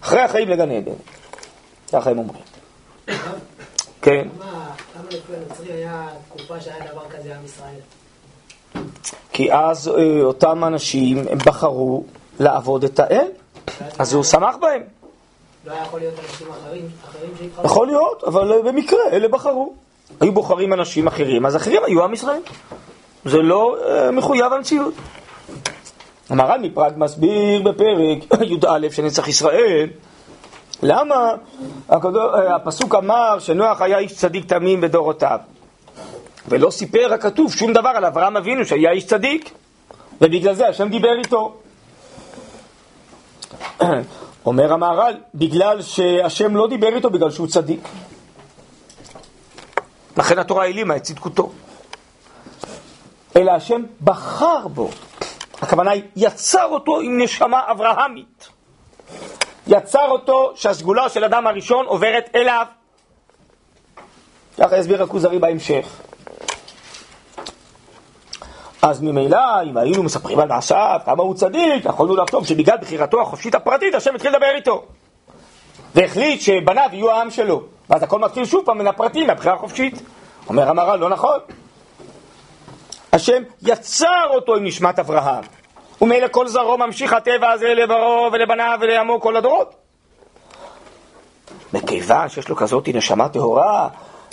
אחרי 0.00 0.20
החיים 0.20 0.48
לגן 0.48 0.70
עדן. 0.70 0.92
ככה 1.92 2.10
הם 2.10 2.18
אומרים. 2.18 2.42
כן. 4.02 4.28
כי 9.32 9.52
אז 9.52 9.88
אה, 9.88 10.22
אותם 10.22 10.64
אנשים, 10.64 11.24
בחרו 11.46 12.04
לעבוד 12.40 12.84
את 12.84 13.00
האל, 13.00 13.26
אז 13.98 14.14
הוא 14.14 14.24
שמח 14.24 14.56
בהם. 14.60 14.82
לא 15.66 15.72
יכול 15.72 16.00
להיות 16.00 16.14
אנשים 16.18 16.46
אחרים 16.50 16.88
שיבחרו? 17.38 17.64
יכול 17.64 17.86
להיות, 17.86 18.24
אבל 18.24 18.52
אה, 18.52 18.62
במקרה, 18.62 19.00
אלה 19.12 19.28
בחרו. 19.28 19.74
היו 20.20 20.32
בוחרים 20.32 20.72
אנשים 20.72 21.06
אחרים, 21.06 21.46
אז 21.46 21.56
אחרים 21.56 21.82
היו 21.86 22.04
עם 22.04 22.12
ישראל. 22.12 22.40
זה 23.24 23.38
לא 23.38 23.76
uh, 23.78 24.10
מחויב 24.10 24.52
המציאות. 24.52 24.94
המהר"ל 26.30 26.60
מפראג 26.60 26.92
מסביר 26.96 27.62
בפרק 27.62 28.40
י"א 28.50 28.90
של 28.90 29.02
נצח 29.02 29.28
ישראל 29.28 29.88
למה 30.82 31.34
הפסוק 32.54 32.94
אמר 32.94 33.38
שנוח 33.38 33.80
היה 33.80 33.98
איש 33.98 34.14
צדיק 34.14 34.44
תמים 34.44 34.80
בדורותיו 34.80 35.38
ולא 36.48 36.70
סיפר 36.70 37.12
הכתוב 37.14 37.54
שום 37.54 37.72
דבר 37.72 37.88
על 37.88 38.04
אברהם 38.04 38.36
אבינו 38.36 38.64
שהיה 38.64 38.90
איש 38.90 39.06
צדיק 39.06 39.50
ובגלל 40.20 40.54
זה 40.54 40.68
השם 40.68 40.88
דיבר 40.88 41.18
איתו. 41.18 41.54
אומר 44.46 44.72
המהר"ל, 44.72 45.14
בגלל 45.34 45.82
שהשם 45.82 46.56
לא 46.56 46.68
דיבר 46.68 46.96
איתו 46.96 47.10
בגלל 47.10 47.30
שהוא 47.30 47.46
צדיק. 47.46 47.88
לכן 50.16 50.38
התורה 50.38 50.64
העלימה 50.64 50.96
את 50.96 51.02
צדקותו. 51.02 51.52
אלא 53.36 53.50
השם 53.50 53.82
בחר 54.00 54.68
בו. 54.68 54.90
הכוונה 55.62 55.90
היא, 55.90 56.02
יצר 56.16 56.64
אותו 56.64 57.00
עם 57.00 57.22
נשמה 57.22 57.60
אברהמית. 57.70 58.48
יצר 59.66 60.08
אותו 60.08 60.52
שהסגולה 60.54 61.08
של 61.08 61.24
אדם 61.24 61.46
הראשון 61.46 61.86
עוברת 61.86 62.30
אליו. 62.34 62.66
ככה 64.58 64.76
יסביר 64.76 65.02
הכוזרי 65.02 65.38
בהמשך. 65.38 66.00
אז 68.82 69.02
ממילא, 69.02 69.62
אם 69.70 69.76
היינו 69.76 70.02
מספרים 70.02 70.38
על 70.38 70.48
מעשיו, 70.48 71.00
כמה 71.04 71.22
הוא 71.22 71.34
צדיק, 71.34 71.84
יכולנו 71.84 72.16
לחשוב 72.16 72.46
שבגלל 72.46 72.76
בחירתו 72.76 73.22
החופשית 73.22 73.54
הפרטית, 73.54 73.94
השם 73.94 74.14
התחיל 74.14 74.30
לדבר 74.30 74.50
איתו. 74.54 74.84
והחליט 75.94 76.40
שבניו 76.40 76.88
יהיו 76.92 77.10
העם 77.10 77.30
שלו. 77.30 77.62
ואז 77.90 78.02
הכל 78.02 78.18
מתחיל 78.18 78.44
שוב 78.44 78.62
פעם 78.64 78.78
מן 78.78 78.86
הפרטים, 78.86 79.26
מהבחירה 79.26 79.54
החופשית. 79.54 80.02
אומר 80.48 80.68
המהר"ל, 80.68 80.98
לא 80.98 81.08
נכון. 81.08 81.38
השם 83.12 83.42
יצר 83.62 84.26
אותו 84.30 84.56
עם 84.56 84.64
נשמת 84.64 84.98
אברהם. 84.98 85.44
ומילא 86.02 86.28
כל 86.28 86.48
זרעו 86.48 86.78
ממשיך 86.78 87.12
הטבע 87.12 87.50
הזה 87.50 87.74
לברו 87.74 88.30
ולבניו 88.32 88.78
ולעמו 88.80 89.20
כל 89.20 89.36
הדורות. 89.36 89.74
מכיוון 91.72 92.28
שיש 92.28 92.48
לו 92.48 92.56
כזאת 92.56 92.88
נשמה 92.88 93.28
טהורה, 93.28 93.88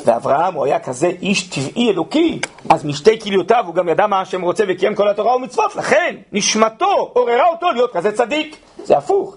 ואברהם 0.05 0.53
הוא 0.53 0.65
היה 0.65 0.79
כזה 0.79 1.07
איש 1.21 1.49
טבעי 1.49 1.89
אלוקי, 1.89 2.39
אז 2.69 2.85
משתי 2.85 3.19
כליותיו 3.19 3.63
הוא 3.67 3.75
גם 3.75 3.89
ידע 3.89 4.07
מה 4.07 4.21
השם 4.21 4.41
רוצה 4.41 4.63
וקיים 4.67 4.95
כל 4.95 5.07
התורה 5.07 5.35
ומצוות, 5.35 5.75
לכן 5.75 6.15
נשמתו 6.31 7.11
עוררה 7.13 7.47
אותו 7.47 7.71
להיות 7.71 7.93
כזה 7.93 8.11
צדיק. 8.11 8.57
זה 8.83 8.97
הפוך. 8.97 9.35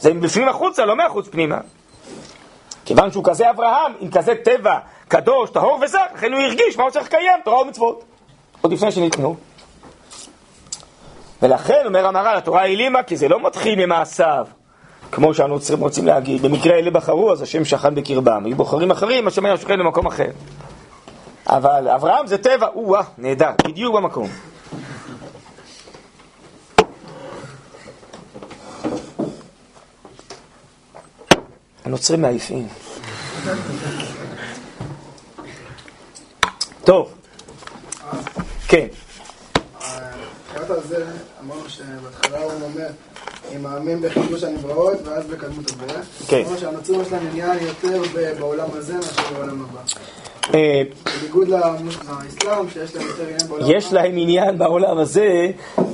זה 0.00 0.14
מבפנים 0.14 0.48
החוצה, 0.48 0.84
לא 0.84 0.96
מהחוץ 0.96 1.28
פנימה. 1.28 1.58
כיוון 2.84 3.10
שהוא 3.10 3.24
כזה 3.24 3.50
אברהם, 3.50 3.92
עם 4.00 4.10
כזה 4.10 4.34
טבע, 4.44 4.78
קדוש, 5.08 5.50
טהור 5.50 5.78
וזך, 5.82 6.06
לכן 6.14 6.32
הוא 6.32 6.42
הרגיש 6.42 6.76
מה 6.76 6.82
הוא 6.82 6.90
צריך 6.90 7.06
לקיים, 7.06 7.40
תורה 7.44 7.60
ומצוות. 7.60 8.04
עוד 8.60 8.72
לפני 8.72 8.92
שניתנו. 8.92 9.36
ולכן 11.42 11.82
אומר 11.86 12.06
המהר"ל, 12.06 12.36
התורה 12.36 12.60
העלימה, 12.62 13.02
כי 13.02 13.16
זה 13.16 13.28
לא 13.28 13.46
מתחיל 13.46 13.86
ממעשיו, 13.86 14.46
כמו 15.12 15.34
שהנוצרים 15.34 15.80
רוצים 15.80 16.06
להגיד. 16.06 16.42
במקרה 16.42 16.78
אלה 16.78 16.90
בחרו, 16.90 17.32
אז 17.32 17.42
השם 17.42 17.64
שכן 17.64 17.94
בקרבם. 17.94 18.44
היו 18.44 18.56
בוחרים 18.56 18.90
אחרים, 18.90 19.26
השם 19.26 19.46
היה 19.46 19.56
שוכן 19.56 19.78
במקום 19.78 20.06
אחר. 20.06 20.30
אבל 21.46 21.88
אברהם 21.88 22.26
זה 22.26 22.38
טבע, 22.38 22.66
או-אה, 22.66 23.02
נהדר, 23.18 23.50
בדיוק 23.64 23.94
במקום. 23.94 24.28
הנוצרים 31.84 32.22
מעייפים. 32.22 32.68
טוב, 36.84 37.14
כן. 38.68 38.86
הקטע 40.56 40.74
הזה, 40.74 41.04
אמרנו 41.44 41.68
שבהתחלה 41.68 42.42
הוא 42.42 42.52
אומר, 42.62 42.86
אני 43.48 43.58
מאמין 43.58 44.00
בחידוש 44.00 44.42
הנבראות 44.42 44.98
ואז 45.04 45.26
בקדמות 45.26 45.70
הבריאה. 45.70 46.00
כן. 46.28 46.42
אמרנו 46.44 46.58
שהנוצרים 46.58 47.00
יש 47.00 47.12
להם 47.12 47.26
עניין 47.26 47.58
יותר 47.60 48.02
בעולם 48.38 48.68
הזה 48.72 48.94
מאשר 48.94 49.22
בעולם 49.34 49.62
הבא. 49.62 49.80
אה, 50.54 50.82
בניגוד 51.20 51.48
לאסלאם, 51.48 52.70
שיש 52.70 52.96
להם 52.96 53.06
יותר 53.06 53.22
עניין 53.22 53.48
בעולם 53.48 53.64
הבא. 53.64 53.76
יש 53.76 53.92
להם 53.92 54.12
עניין 54.16 54.58
בעולם 54.58 54.98
הזה 54.98 55.50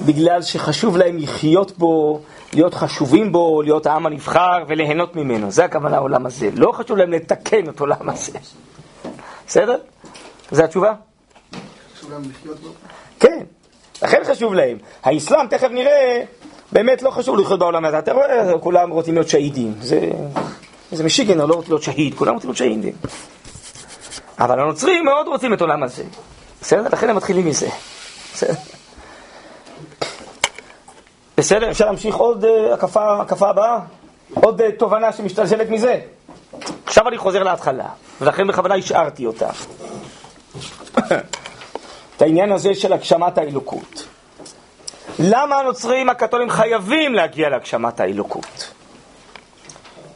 בגלל 0.07 0.43
שחשוב 0.43 0.97
להם 0.97 1.19
לחיות 1.19 1.79
בו, 1.79 2.21
להיות 2.53 2.75
חשובים 2.75 3.33
בו, 3.33 3.63
להיות 3.63 3.87
העם 3.87 4.07
הנבחר 4.07 4.65
וליהנות 4.69 5.17
ממנו. 5.17 5.51
זה 5.51 5.65
הכוונה 5.65 5.97
העולם 5.97 6.27
הזה. 6.27 6.51
לא 6.55 6.73
חשוב 6.73 6.97
להם 6.97 7.13
לתקן 7.13 7.69
את 7.69 7.81
עולם 7.81 8.09
הזה. 8.09 8.39
בסדר? 9.47 9.77
זו 10.51 10.63
התשובה? 10.63 10.95
חשוב 11.97 12.13
להם 12.13 12.23
לחיות 12.31 12.61
בו. 12.61 12.69
כן, 13.21 13.45
לכן 14.03 14.23
חשוב 14.25 14.55
להם. 14.55 14.79
האסלאם, 15.05 15.47
תכף 15.47 15.69
נראה, 15.71 16.23
באמת 16.73 17.03
לא 17.03 17.11
חשוב 17.11 17.39
לחיות 17.39 17.59
בעולם 17.59 17.85
הזה. 17.85 17.99
אתה 17.99 18.13
רואה, 18.13 18.59
כולם 18.61 18.91
רוצים 18.91 19.15
להיות 19.15 19.29
שהידים. 19.29 19.75
זה, 19.81 20.11
זה 20.93 21.05
משיגנר, 21.05 21.47
לא 21.47 21.55
רוצים 21.55 21.73
להיות 21.73 21.83
שהיד, 21.83 22.15
כולם 22.15 22.35
רוצים 22.35 22.49
להיות 22.51 22.57
שהידים. 22.57 22.93
אבל 24.39 24.61
הנוצרים 24.61 25.05
מאוד 25.05 25.27
רוצים 25.27 25.55
את 25.55 25.61
העולם 25.61 25.83
הזה. 25.83 26.05
בסדר? 26.61 26.83
לכן 26.93 27.11
הם 27.11 27.17
מתחילים 27.17 27.47
מזה. 27.47 27.69
בסדר? 28.35 28.55
בסדר? 31.37 31.71
אפשר 31.71 31.87
להמשיך 31.87 32.15
עוד 32.15 32.45
אה, 32.45 32.75
הקפה, 32.75 33.21
הקפה 33.21 33.49
הבאה? 33.49 33.79
עוד 34.35 34.61
אה, 34.61 34.73
תובנה 34.73 35.13
שמשתלשלת 35.13 35.71
מזה? 35.71 36.01
עכשיו 36.87 37.09
אני 37.09 37.19
חוזר 37.19 37.43
להתחלה, 37.43 37.89
ולכן 38.21 38.47
בכוונה 38.47 38.75
השארתי 38.75 39.27
אותה. 39.27 39.49
את 42.23 42.27
העניין 42.27 42.53
הזה 42.53 42.75
של 42.75 42.93
הגשמת 42.93 43.39
האלוקות. 43.39 44.07
למה 45.19 45.57
הנוצרים 45.57 46.09
הקתולים 46.09 46.51
חייבים 46.51 47.15
להגיע 47.15 47.49
להגשמת 47.49 48.01
האלוקות? 48.01 48.73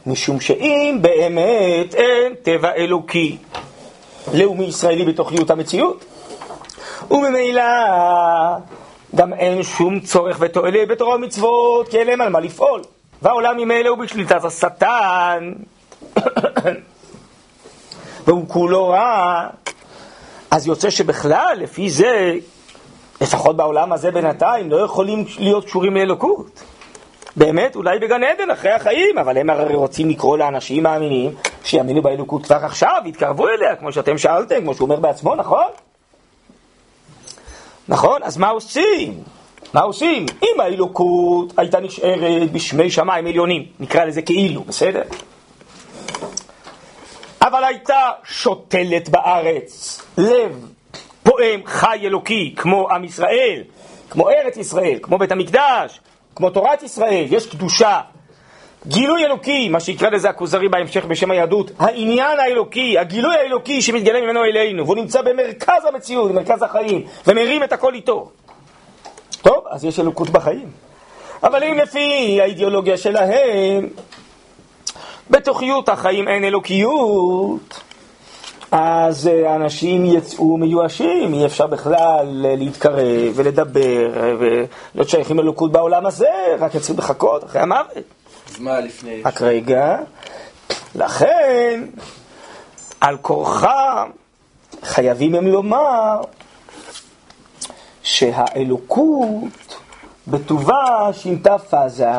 משום 0.07 0.41
שאם 0.41 0.99
באמת 1.01 1.95
אין 1.95 2.35
טבע 2.43 2.73
אלוקי 2.75 3.37
לאומי 4.35 4.65
ישראלי 4.65 5.05
בתוכיות 5.05 5.51
המציאות, 5.51 6.05
וממילא 7.11 7.63
גם 9.15 9.33
אין 9.33 9.63
שום 9.63 10.01
צורך 10.01 10.37
ותועלת 10.41 10.89
בתורה 10.89 11.15
ומצוות, 11.15 11.89
כי 11.89 11.99
אין 11.99 12.07
להם 12.07 12.21
על 12.21 12.29
מה 12.29 12.41
לפעול. 12.41 12.83
והעולם 13.23 13.57
ממילא 13.57 13.89
הוא 13.89 13.99
בשליטת 13.99 14.45
השטן, 14.45 15.53
והוא 18.27 18.49
כולו 18.49 18.89
רע. 18.89 19.49
אז 20.51 20.66
יוצא 20.66 20.90
שבכלל, 20.90 21.57
לפי 21.61 21.90
זה, 21.90 22.34
לפחות 23.20 23.57
בעולם 23.57 23.92
הזה 23.92 24.11
בינתיים, 24.11 24.70
לא 24.70 24.76
יכולים 24.76 25.24
להיות 25.38 25.64
קשורים 25.64 25.97
לאלוקות. 25.97 26.62
באמת, 27.36 27.76
אולי 27.76 27.99
בגן 27.99 28.24
עדן, 28.24 28.51
אחרי 28.51 28.70
החיים, 28.70 29.18
אבל 29.18 29.38
הם 29.38 29.51
הרי 29.51 29.74
רוצים 29.74 30.09
לקרוא 30.09 30.38
לאנשים 30.38 30.82
מאמינים 30.82 31.34
שיאמינו 31.64 32.03
באלוקות 32.03 32.44
כבר 32.44 32.57
עכשיו, 32.57 33.03
יתקרבו 33.05 33.49
אליה, 33.49 33.76
כמו 33.76 33.92
שאתם 33.92 34.18
שאלתם, 34.18 34.61
כמו 34.61 34.74
שהוא 34.74 34.86
אומר 34.86 35.01
בעצמו, 35.01 35.34
נכון? 35.34 35.66
נכון? 37.88 38.22
אז 38.22 38.36
מה 38.36 38.49
עושים? 38.49 39.22
מה 39.74 39.80
עושים? 39.80 40.26
אם 40.42 40.61
האלוקות 40.61 41.53
הייתה 41.57 41.80
נשארת 41.80 42.53
בשמי 42.53 42.90
שמיים 42.90 43.26
עליונים, 43.26 43.66
נקרא 43.80 44.05
לזה 44.05 44.22
כאילו, 44.22 44.64
בסדר? 44.64 45.03
אבל 47.47 47.64
הייתה 47.64 48.11
שותלת 48.24 49.09
בארץ, 49.09 50.03
לב 50.18 50.68
פועם 51.22 51.61
חי 51.66 51.99
אלוקי, 52.05 52.55
כמו 52.57 52.90
עם 52.90 53.05
ישראל, 53.05 53.62
כמו 54.11 54.30
ארץ 54.30 54.57
ישראל, 54.57 54.99
כמו 55.03 55.18
בית 55.18 55.32
המקדש, 55.32 56.01
כמו 56.34 56.51
תורת 56.51 56.82
ישראל, 56.82 57.24
יש 57.30 57.47
קדושה, 57.47 58.01
גילוי 58.86 59.24
אלוקי, 59.24 59.68
מה 59.68 59.80
שיקרא 59.80 60.11
לזה 60.11 60.28
הכוזרי 60.28 60.68
בהמשך 60.68 61.05
בשם 61.05 61.30
היהדות, 61.30 61.70
העניין 61.78 62.40
האלוקי, 62.40 62.99
הגילוי 62.99 63.36
האלוקי 63.36 63.82
שמתגלה 63.82 64.20
ממנו 64.20 64.44
אלינו, 64.44 64.84
והוא 64.84 64.97
נמצא 64.97 65.22
במרכז 65.22 65.84
המציאות, 65.88 66.30
במרכז 66.30 66.62
החיים, 66.62 67.07
ומרים 67.26 67.62
את 67.62 67.72
הכל 67.72 67.94
איתו. 67.94 68.30
טוב, 69.42 69.64
אז 69.70 69.84
יש 69.84 70.01
אלוקות 70.01 70.30
בחיים. 70.30 70.70
אבל 71.42 71.64
אם 71.64 71.74
לפי 71.74 72.38
האידיאולוגיה 72.40 72.97
שלהם, 72.97 73.88
בתוכיות 75.31 75.89
החיים 75.89 76.29
אין 76.29 76.45
אלוקיות, 76.45 77.81
אז 78.70 79.27
אה, 79.29 79.53
האנשים 79.53 80.05
יצאו 80.07 80.57
מיואשים, 80.57 81.35
אי 81.35 81.47
אפשר 81.47 81.66
בכלל 81.66 82.47
אה, 82.47 82.57
להתקרב 82.57 83.33
ולדבר 83.35 84.16
אה, 84.16 84.33
ולהיות 84.39 85.09
שייכים 85.09 85.37
לאלוקות 85.37 85.72
בעולם 85.72 86.07
הזה, 86.07 86.31
רק 86.59 86.74
יצאו 86.74 86.95
לחכות 86.99 87.45
אחרי 87.45 87.62
המוות. 87.62 88.05
אז 88.51 88.61
מה 88.61 88.81
לפני? 88.81 89.22
רק 89.24 89.43
רגע, 89.43 89.97
לכן, 90.95 91.85
על 93.01 93.16
כורחם, 93.16 94.11
חייבים 94.83 95.35
הם 95.35 95.47
לומר 95.47 96.20
שהאלוקות 98.03 99.77
בטובה 100.27 101.09
שינתה 101.12 101.59
פאזה, 101.59 102.11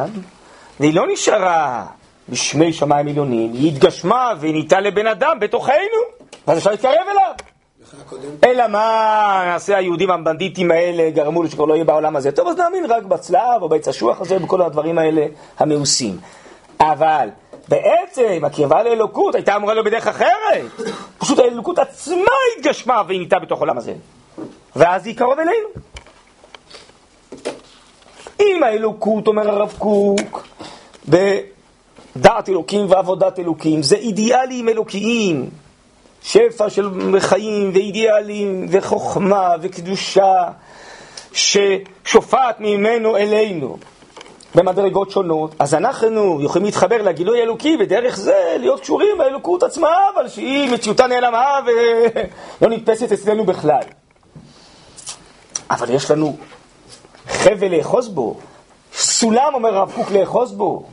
והיא 0.80 0.94
לא 0.94 1.04
נשארה 1.14 1.86
בשמי 2.30 2.74
שמיים 2.74 3.08
עליונים, 3.08 3.54
היא 3.54 3.68
התגשמה 3.68 4.34
ונהייתה 4.40 4.80
לבן 4.80 5.08
אדם 5.08 5.38
בתוכנו, 5.40 6.02
אז 6.48 6.58
אפשר 6.58 6.72
להתקרב 6.72 7.08
אליו. 7.12 7.32
אלא 8.44 8.68
מה 8.68 9.44
נעשה 9.46 9.78
היהודים 9.78 10.12
הבנדיטים 10.12 10.72
האלה 10.72 11.10
גרמו 11.10 11.44
לו 11.44 11.50
שכבר 11.50 11.66
לא 11.66 11.74
יהיה 11.74 11.86
בעולם 11.86 12.16
הזה? 12.16 12.32
טוב, 12.32 12.48
אז 12.48 12.58
נאמין 12.58 12.86
רק 12.86 13.04
בצלב 13.04 13.62
או 13.62 13.70
בעץ 13.70 13.88
אשוח 13.88 14.22
הזה 14.22 14.36
ובכל 14.36 14.62
הדברים 14.62 14.98
האלה 14.98 15.26
המאוסים. 15.60 16.18
אבל 16.80 17.30
בעצם 17.68 18.40
הקרבה 18.44 18.84
לאלוקות 18.84 19.36
הייתה 19.36 19.56
אמורה 19.56 19.74
להיות 19.74 19.86
בדרך 19.86 20.08
אחרת. 20.08 20.66
פשוט 21.18 21.40
האלוקות 21.40 21.80
עצמה 21.80 22.32
התגשמה 22.58 23.02
והיא 23.08 23.20
נהייתה 23.20 23.40
בתוך 23.40 23.60
העולם 23.60 23.78
הזה. 23.78 23.94
ואז 24.76 25.06
היא 25.06 25.18
קרוב 25.18 25.40
אלינו. 25.40 25.68
אם 28.40 28.64
האלוקות, 28.64 29.28
אומר 29.28 29.50
הרב 29.50 29.74
קוק, 29.78 30.48
בדעת 32.18 32.50
אלוקים 32.50 32.86
ועבודת 32.90 33.40
אלוקים, 33.40 33.84
זה 33.84 33.96
אידיאלים 33.96 34.70
אלוקיים. 34.70 35.50
שפע 36.24 36.70
של 36.70 36.90
חיים 37.20 37.72
ואידיאלים 37.74 38.66
וחוכמה 38.70 39.50
וקדושה 39.62 40.44
ששופעת 41.34 42.60
ממנו 42.60 43.18
אלינו 43.18 43.78
במדרגות 44.56 45.12
שונות, 45.12 45.56
אז 45.60 45.74
אנחנו 45.74 46.42
יכולים 46.42 46.66
להתחבר 46.66 47.02
לגילוי 47.02 47.40
האלוקי 47.40 47.78
ודרך 47.80 48.18
זה 48.18 48.56
להיות 48.60 48.80
קשורים 48.80 49.18
באלוקות 49.18 49.64
עצמה, 49.64 49.90
אבל 50.16 50.28
שהיא 50.28 50.72
מציאותה 50.72 51.08
נעלמה 51.08 51.60
ולא 51.66 52.70
נתפסת 52.76 53.12
אצלנו 53.12 53.44
בכלל. 53.46 53.84
אבל 55.70 55.90
יש 55.90 56.12
לנו 56.12 56.38
חבל 57.28 57.76
לאחוז 57.78 58.08
בו, 58.08 58.38
סולם, 58.94 59.54
אומר 59.54 59.78
הרב 59.78 59.92
קוק, 59.96 60.12
לאחוז 60.12 60.52
בו. 60.52 60.84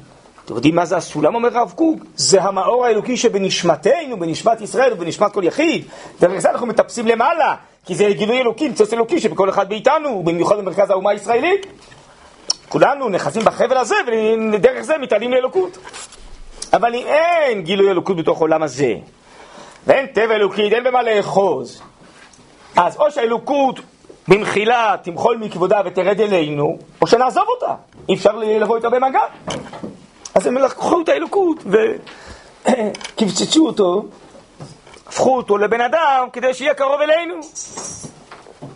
אתם 0.45 0.55
יודעים 0.55 0.75
מה 0.75 0.85
זה 0.85 0.97
הסולם, 0.97 1.35
אומר 1.35 1.59
הרב 1.59 1.73
קוק? 1.77 2.01
זה 2.17 2.43
המאור 2.43 2.85
האלוקי 2.85 3.17
שבנשמתנו, 3.17 4.19
בנשמת 4.19 4.61
ישראל 4.61 4.93
ובנשמת 4.93 5.33
כל 5.33 5.45
יחיד. 5.45 5.85
דרך 6.21 6.39
זה 6.39 6.51
אנחנו 6.51 6.67
מטפסים 6.67 7.07
למעלה, 7.07 7.55
כי 7.87 7.95
זה 7.95 8.09
גילוי 8.13 8.41
אלוקי, 8.41 8.69
ניצוץ 8.69 8.93
אלוקי 8.93 9.21
שבכל 9.21 9.51
אחד 9.51 9.69
מאיתנו, 9.69 10.23
במיוחד 10.23 10.59
במרכז 10.59 10.91
האומה 10.91 11.11
הישראלית. 11.11 11.67
כולנו 12.69 13.09
נחזים 13.09 13.45
בחבל 13.45 13.77
הזה, 13.77 13.95
ודרך 14.53 14.83
זה 14.83 14.99
מתעלים 14.99 15.33
לאלוקות. 15.33 15.79
אבל 16.73 16.95
אם 16.95 17.07
אין 17.07 17.63
גילוי 17.63 17.91
אלוקות 17.91 18.17
בתוך 18.17 18.39
העולם 18.39 18.63
הזה, 18.63 18.95
ואין 19.87 20.07
טבע 20.07 20.35
אלוקי, 20.35 20.63
אין 20.63 20.85
במה 20.85 21.03
לאחוז, 21.03 21.83
אז 22.77 22.97
או 22.97 23.11
שהאלוקות 23.11 23.81
במחילה 24.29 24.97
תמחול 25.03 25.37
מכבודה 25.37 25.81
ותרד 25.85 26.21
אלינו, 26.21 26.79
או 27.03 27.07
שנעזוב 27.07 27.45
אותה. 27.49 27.75
אי 28.09 28.15
אפשר 28.15 28.37
לבוא 28.37 28.77
איתה 28.77 28.91
במגע. 28.91 29.21
אז 30.35 30.47
הם 30.47 30.59
לקחו 30.59 31.01
את 31.03 31.09
האלוקות 31.09 31.64
וקבצצו 32.64 33.66
אותו, 33.66 34.05
הפכו 35.07 35.37
אותו 35.37 35.59
לבן 35.59 35.80
אדם 35.80 36.28
כדי 36.32 36.55
שיהיה 36.55 36.74
קרוב 36.74 37.01
אלינו. 37.01 37.35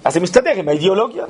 אז 0.05 0.15
זה 0.15 0.21
מסתדר 0.21 0.51
עם 0.51 0.69
האידיאולוגיה. 0.69 1.25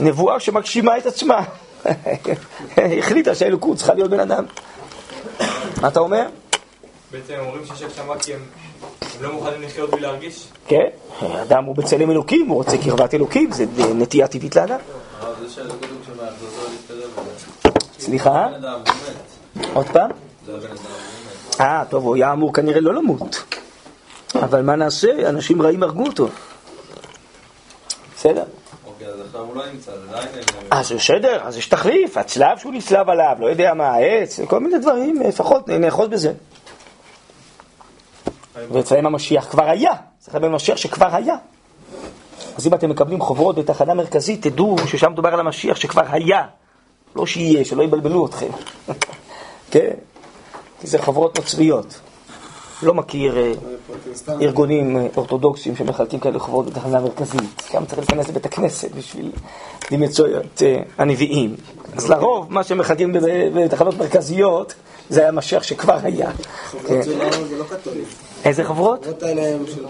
נבואה 0.00 0.40
שמגשימה 0.40 0.98
את 0.98 1.06
עצמה. 1.06 1.44
החליטה 2.98 3.34
שהאלוקות 3.34 3.76
צריכה 3.76 3.94
להיות 3.94 4.10
בן 4.10 4.20
אדם. 4.20 4.44
מה 5.80 5.88
אתה 5.88 6.00
אומר? 6.00 6.26
בעצם 7.10 7.34
הם 7.34 7.46
אומרים 7.46 7.64
שיש 7.66 7.82
הגשמה 7.82 8.18
כי 8.18 8.34
הם 8.34 8.40
הם 9.20 9.26
לא 9.26 9.32
מוכנים 9.32 9.62
לחיות 9.62 9.90
בלי 9.90 10.00
להרגיש? 10.00 10.48
כן, 10.66 10.86
אדם 11.42 11.64
הוא 11.64 11.76
בצלם 11.76 12.10
אלוקים, 12.10 12.48
הוא 12.48 12.56
רוצה 12.56 12.78
קרבת 12.78 13.14
אלוקים, 13.14 13.52
זה 13.52 13.64
נטייה 13.94 14.28
טבעית 14.28 14.56
לאדם. 14.56 14.78
הרב, 15.20 15.36
זה 15.40 15.50
שהאלוקות 15.54 15.88
הוא 15.90 15.98
שומע, 16.06 16.30
זה 16.30 16.46
עוזר 16.46 16.68
להתקרב 16.70 17.10
אליה. 17.18 17.89
סליחה? 18.00 18.46
עוד 19.72 19.86
פעם? 19.86 20.10
אה, 21.60 21.84
טוב, 21.88 22.04
הוא 22.04 22.14
היה 22.14 22.32
אמור 22.32 22.54
כנראה 22.54 22.80
לא 22.80 22.94
למות. 22.94 23.42
אבל 24.34 24.62
מה 24.62 24.76
נעשה? 24.76 25.28
אנשים 25.28 25.62
רעים 25.62 25.82
הרגו 25.82 26.06
אותו. 26.06 26.28
בסדר. 28.16 28.44
אוקיי, 28.86 29.06
אז 29.08 29.18
לא. 29.24 29.62
אז 30.70 30.92
בסדר, 30.92 31.40
אז 31.42 31.56
יש 31.56 31.66
תחליף, 31.66 32.16
הצלב 32.16 32.58
שהוא 32.58 32.72
נצלב 32.72 33.10
עליו, 33.10 33.36
לא 33.40 33.46
יודע 33.46 33.74
מה, 33.74 33.90
העץ, 33.90 34.40
כל 34.40 34.60
מיני 34.60 34.78
דברים, 34.78 35.22
לפחות 35.22 35.68
נאחוז 35.68 36.08
בזה. 36.08 36.32
ואצלם 38.72 39.06
המשיח 39.06 39.50
כבר 39.50 39.70
היה, 39.70 39.92
צריך 40.18 40.34
לדבר 40.34 40.48
משיח 40.48 40.76
שכבר 40.76 41.14
היה. 41.16 41.34
אז 42.56 42.66
אם 42.66 42.74
אתם 42.74 42.90
מקבלים 42.90 43.20
חוברות 43.20 43.58
בתחנה 43.58 43.94
מרכזית, 43.94 44.46
תדעו 44.46 44.76
ששם 44.86 45.12
מדובר 45.12 45.28
על 45.28 45.40
המשיח 45.40 45.76
שכבר 45.76 46.02
היה, 46.10 46.42
לא 47.16 47.26
שיהיה, 47.26 47.64
שלא 47.64 47.82
יבלבלו 47.82 48.26
אתכם. 48.26 48.50
כן? 49.70 49.90
כי 50.80 50.86
זה 50.86 50.98
חוברות 50.98 51.38
נוצריות. 51.38 52.00
לא 52.82 52.94
מכיר 52.94 53.38
אה, 53.38 53.52
ארגונים 54.40 54.96
אה, 54.96 55.06
אורתודוקסים 55.16 55.76
שמחלקים 55.76 56.20
כאלה 56.20 56.38
חוברות 56.38 56.66
בתחנה 56.66 57.00
מרכזית. 57.00 57.70
גם 57.74 57.86
צריך 57.86 57.98
להיכנס 57.98 58.28
לבית 58.28 58.46
הכנסת 58.46 58.92
בשביל 58.92 59.32
למצוא 59.90 60.26
את 60.28 60.62
אה, 60.62 60.82
הנביאים. 60.98 61.56
אז 61.96 62.08
לרוב, 62.10 62.46
מה 62.52 62.64
שמחלקים 62.64 63.12
בב- 63.12 63.24
בתחנות 63.64 63.98
מרכזיות, 63.98 64.74
זה 65.10 65.20
היה 65.20 65.32
משיח 65.32 65.62
שכבר 65.62 65.98
היה. 66.02 66.30
כן. 66.86 67.02
זה 67.02 67.16
לא- 67.18 67.64
קתולים. 67.80 68.04
איזה 68.44 68.64
חוברות? 68.64 69.00
החברות 69.02 69.22
האלה 69.22 69.42
הם 69.54 69.64
של 69.66 69.82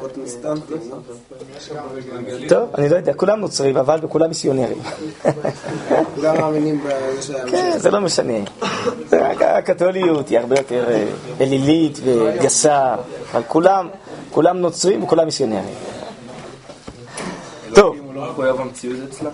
פרוטסטנטים, 0.00 0.76
לא? 0.90 0.96
טוב, 2.48 2.68
אני 2.78 2.88
לא 2.88 2.96
יודע, 2.96 3.14
כולם 3.14 3.40
נוצרים, 3.40 3.76
אבל 3.76 3.98
וכולם 4.02 4.28
מיסיונרים. 4.28 4.78
כולם 6.14 6.40
מאמינים 6.40 6.80
בזה 6.84 7.22
שהיה 7.22 7.44
כן, 7.50 7.78
זה 7.78 7.90
לא 7.90 8.00
משנה. 8.00 8.32
הקתוליות 9.40 10.28
היא 10.28 10.38
הרבה 10.38 10.56
יותר 10.58 10.90
אה, 10.90 11.04
אלילית 11.40 11.98
וגסה, 12.04 12.94
אבל 13.32 13.42
כולם, 13.48 13.88
כולם 14.30 14.56
נוצרים 14.58 15.02
וכולם 15.02 15.24
מיסיונרים. 15.24 15.74
טוב. 17.74 17.96
הוא 18.04 18.14
לא 18.14 18.30
מחויב 18.30 18.60
המציאות 18.60 18.96
אצלם? 19.08 19.30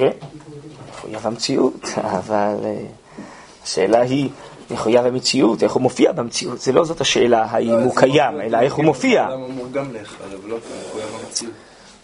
אה, 0.00 0.10
כן, 0.10 0.26
מחויב 0.90 1.26
המציאות, 1.26 1.86
אבל 2.18 2.56
אה, 2.64 2.76
השאלה 3.64 4.00
היא, 4.00 4.30
מחויב 4.70 5.06
המציאות, 5.06 5.62
איך 5.62 5.72
הוא 5.72 5.82
מופיע 5.82 6.12
במציאות, 6.12 6.60
זה 6.60 6.72
לא 6.72 6.84
זאת 6.84 7.00
השאלה 7.00 7.46
האם 7.50 7.70
הוא 7.70 7.96
קיים, 7.96 8.40
אלא 8.40 8.60
איך 8.60 8.74
הוא 8.74 8.84
מופיע. 8.84 9.28
גם 9.72 9.92
להיחרב, 9.92 10.46
לא. 10.46 10.56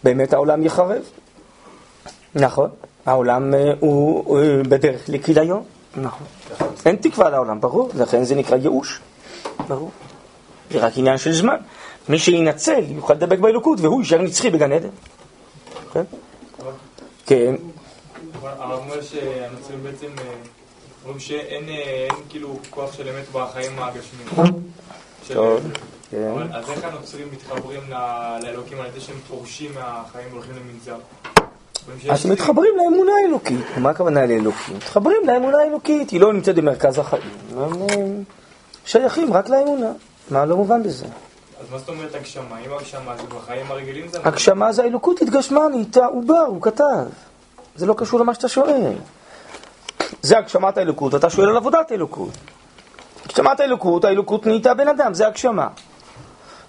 באמת 0.05 0.33
העולם 0.33 0.63
יחרב. 0.63 1.03
נכון, 2.35 2.71
העולם 3.07 3.55
אה, 3.55 3.73
הוא 3.81 4.23
הוא 4.27 4.41
בדרך 4.69 5.09
לכיליון, 5.09 5.63
נכון. 5.97 6.27
אין 6.87 6.97
תקווה 6.97 7.31
לעולם, 7.31 7.61
ברור, 7.61 7.91
לכן 7.95 8.25
זה 8.25 8.35
נקרא 8.35 8.57
ייאוש, 8.57 9.01
ברור. 9.69 9.91
זה 10.71 10.79
רק 10.79 10.93
עניין 10.97 11.19
של 11.19 11.33
זמן. 11.33 11.57
מי 12.09 12.19
שינצל 12.19 12.85
יוכל 12.89 13.15
לדבק 13.15 13.39
באלוקות, 13.39 13.81
והוא 13.81 14.01
יישאר 14.01 14.23
נצחי 14.23 14.51
בגן 14.51 14.73
עדן. 14.73 14.89
כן? 15.93 16.03
כן, 17.27 17.55
אבל 17.55 17.74
הרב 18.47 18.79
אומר 18.79 19.03
שהנוצרים 19.03 19.83
בעצם 19.83 20.07
אה, 20.19 20.25
אומרים 21.05 21.21
שאין 21.21 21.69
אה, 21.69 22.09
כאילו 22.29 22.59
כוח 22.71 22.93
של 22.93 23.09
אמת 23.09 23.25
בחיים 23.33 23.79
הגשמיים. 23.79 24.29
טוב, 25.29 25.61
כן. 26.11 26.33
אז 26.53 26.71
איך 26.71 26.85
הנוצרים 26.85 27.29
מתחברים 27.33 27.81
לאלוקים 28.43 28.81
על 28.81 28.87
ידי 28.87 29.01
שהם 29.01 29.17
פורשים 29.29 29.71
מהחיים 29.75 30.29
והולכים 30.31 30.55
למנזר? 30.57 30.97
אז 32.11 32.27
מתחברים 32.27 32.75
לאמונה 32.77 33.13
האלוקית. 33.23 33.67
מה 33.77 33.91
הכוונה 33.91 34.27
לאלוקים? 34.27 34.77
מתחברים 34.77 35.27
לאמונה 35.27 35.59
האלוקית, 35.59 36.11
היא 36.11 36.21
לא 36.21 36.33
נמצאת 36.33 36.55
במרכז 36.55 36.99
החיים. 36.99 37.23
הם 37.57 37.83
אה, 37.83 37.97
שייכים 38.87 39.33
רק 39.33 39.49
לאמונה. 39.49 39.93
מה 40.31 40.45
לא 40.45 40.57
מובן 40.57 40.83
בזה? 40.83 41.07
אז 41.61 41.71
מה 41.71 41.79
זאת 41.79 41.89
אומרת 41.89 42.15
הגשמה? 42.15 42.59
אם 42.67 42.73
הגשמה 42.73 43.17
זה 43.17 43.23
בחיים 43.23 43.71
הרגילים 43.71 44.09
זה... 44.09 44.19
הגשמה 44.25 44.73
זה 44.73 44.83
האלוקות 44.83 45.23
התגשמה, 45.23 45.69
נהייתה 45.71 46.07
עובר, 46.07 46.45
הוא 46.47 46.63
כתב. 46.63 47.05
זה 47.77 47.87
לא 47.87 47.95
קשור 47.99 48.21
למה 48.21 48.35
שאתה 48.35 48.49
שואל. 48.49 48.93
זה 50.23 50.39
הגשמת 50.39 50.79
האלוקות, 50.79 51.15
ואתה 51.15 51.31
שואל 51.31 51.49
על 51.49 51.57
עבודת 51.57 51.91
האלוקות. 51.91 52.31
הגשמת 53.25 53.61
האלוקות, 53.61 54.05
האלוקות 54.05 54.47
נהייתה 54.47 54.75
בן 54.75 54.89
אדם, 54.89 55.15
זה 55.15 55.27
הגשמה. 55.27 55.69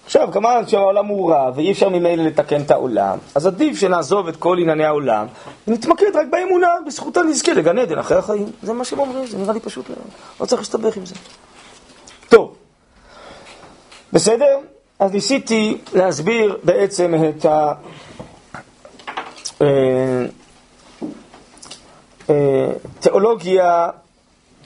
עכשיו, 0.05 0.29
כמובן 0.31 0.67
שהעולם 0.67 1.05
הוא 1.05 1.31
רע, 1.31 1.51
ואי 1.55 1.71
אפשר 1.71 1.89
ממילא 1.89 2.23
לתקן 2.23 2.61
את 2.61 2.71
העולם, 2.71 3.17
אז 3.35 3.47
עדיף 3.47 3.79
שנעזוב 3.79 4.27
את 4.27 4.35
כל 4.35 4.57
ענייני 4.59 4.85
העולם, 4.85 5.27
ונתמקד 5.67 6.15
רק 6.15 6.27
באמונה, 6.31 6.67
בזכותה 6.87 7.23
נזכה 7.23 7.53
לגן 7.53 7.79
עדן 7.79 7.97
אחרי 7.97 8.17
החיים. 8.17 8.51
זה 8.63 8.73
מה 8.73 8.85
שהם 8.85 8.99
אומרים, 8.99 9.27
זה 9.27 9.37
נראה 9.37 9.53
לי 9.53 9.59
פשוט 9.59 9.89
מאוד. 9.89 10.07
לא 10.39 10.45
צריך 10.45 10.61
להסתבך 10.61 10.97
עם 10.97 11.05
זה. 11.05 11.15
טוב, 12.29 12.55
בסדר? 14.13 14.57
אז 14.99 15.11
ניסיתי 15.11 15.77
להסביר 15.93 16.57
בעצם 16.63 17.13
את 17.29 17.45
ה... 17.45 17.73
אה, 22.29 22.35
תיאולוגיה 22.99 23.89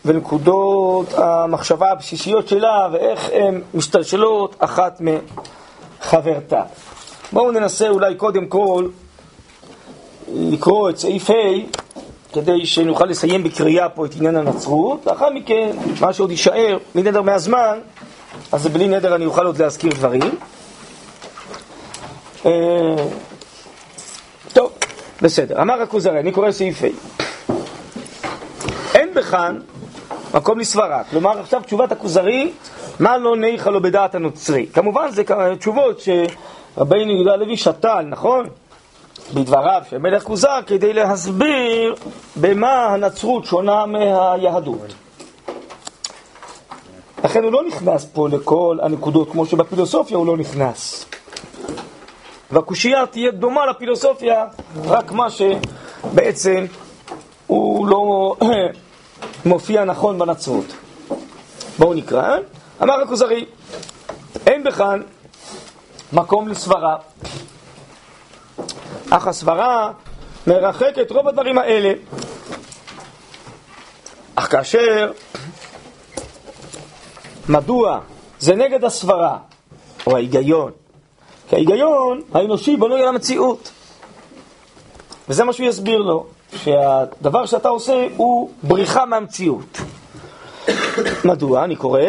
ונקודות 0.05 1.13
המחשבה 1.13 1.91
הבסיסיות 1.91 2.47
שלה 2.47 2.87
ואיך 2.91 3.29
הן 3.33 3.61
משתלשלות 3.73 4.55
אחת 4.59 5.01
מחברתה. 5.01 6.61
בואו 7.33 7.51
ננסה 7.51 7.89
אולי 7.89 8.15
קודם 8.15 8.47
כל 8.47 8.87
לקרוא 10.33 10.89
את 10.89 10.97
סעיף 10.97 11.29
ה' 11.29 11.33
כדי 12.33 12.65
שנוכל 12.65 13.05
לסיים 13.05 13.43
בקריאה 13.43 13.89
פה 13.89 14.05
את 14.05 14.15
עניין 14.15 14.35
הנצרות, 14.35 15.05
לאחר 15.05 15.29
מכן, 15.29 15.71
מה 16.01 16.13
שעוד 16.13 16.31
יישאר 16.31 16.77
מנדר 16.95 17.21
מהזמן, 17.21 17.79
אז 18.51 18.67
בלי 18.67 18.87
נדר 18.87 19.15
אני 19.15 19.25
אוכל 19.25 19.45
עוד 19.45 19.61
להזכיר 19.61 19.91
דברים. 19.93 20.35
אה, 22.45 22.51
טוב, 24.53 24.71
בסדר. 25.21 25.61
אמר 25.61 25.81
הכוזרי, 25.81 26.19
אני 26.19 26.31
קורא 26.31 26.51
סעיף 26.51 26.83
ה'. 26.83 27.28
בכאן 29.29 29.59
מקום 30.33 30.59
לסברה. 30.59 31.03
כלומר, 31.03 31.39
עכשיו 31.39 31.61
תשובת 31.61 31.91
הכוזרי, 31.91 32.51
מה 32.99 33.17
לא 33.17 33.37
ניחא 33.37 33.69
לו 33.69 33.81
בדעת 33.81 34.15
הנוצרי. 34.15 34.65
כמובן, 34.73 35.11
זה 35.11 35.23
תשובות 35.59 35.99
שרבינו 35.99 37.11
יהודה 37.11 37.33
הלוי 37.33 37.57
שתל, 37.57 38.01
נכון? 38.01 38.47
בדבריו 39.33 39.81
של 39.89 39.97
מלך 39.97 40.23
כוזר, 40.23 40.59
כדי 40.67 40.93
להסביר 40.93 41.95
במה 42.35 42.85
הנצרות 42.85 43.45
שונה 43.45 43.85
מהיהדות. 43.85 44.93
לכן 47.23 47.43
הוא 47.43 47.51
לא 47.51 47.63
נכנס 47.67 48.05
פה 48.13 48.29
לכל 48.29 48.77
הנקודות, 48.81 49.31
כמו 49.31 49.45
שבפילוסופיה 49.45 50.17
הוא 50.17 50.27
לא 50.27 50.37
נכנס. 50.37 51.05
והקושייה 52.51 53.05
תהיה 53.05 53.31
דומה 53.31 53.65
לפילוסופיה, 53.65 54.45
רק 54.85 55.11
מה 55.11 55.27
שבעצם 55.29 56.65
הוא 57.47 57.87
לא 57.87 58.35
מופיע 59.45 59.85
נכון 59.85 60.19
בנצרות. 60.19 60.65
בואו 61.79 61.93
נקרא. 61.93 62.37
אמר 62.83 62.93
הכוזרי, 62.93 63.45
אין 64.47 64.63
בכאן 64.63 65.01
מקום 66.13 66.47
לסברה, 66.47 66.97
אך 69.09 69.27
הסברה 69.27 69.91
מרחקת 70.47 71.11
רוב 71.11 71.27
הדברים 71.27 71.57
האלה. 71.57 71.93
אך 74.35 74.51
כאשר, 74.51 75.11
מדוע 77.49 77.99
זה 78.39 78.55
נגד 78.55 78.83
הסברה, 78.83 79.37
או 80.07 80.15
ההיגיון, 80.15 80.71
כי 81.49 81.55
ההיגיון 81.55 82.21
האנושי 82.33 82.77
בנוי 82.77 83.01
על 83.01 83.07
המציאות. 83.07 83.71
וזה 85.29 85.43
מה 85.43 85.53
שהוא 85.53 85.67
יסביר 85.67 85.97
לו, 85.97 86.27
שהדבר 86.55 87.45
שאתה 87.45 87.69
עושה 87.69 88.07
הוא 88.17 88.49
בריחה 88.63 89.05
מהמציאות. 89.05 89.77
מדוע? 91.25 91.63
אני 91.63 91.75
קורא, 91.75 92.01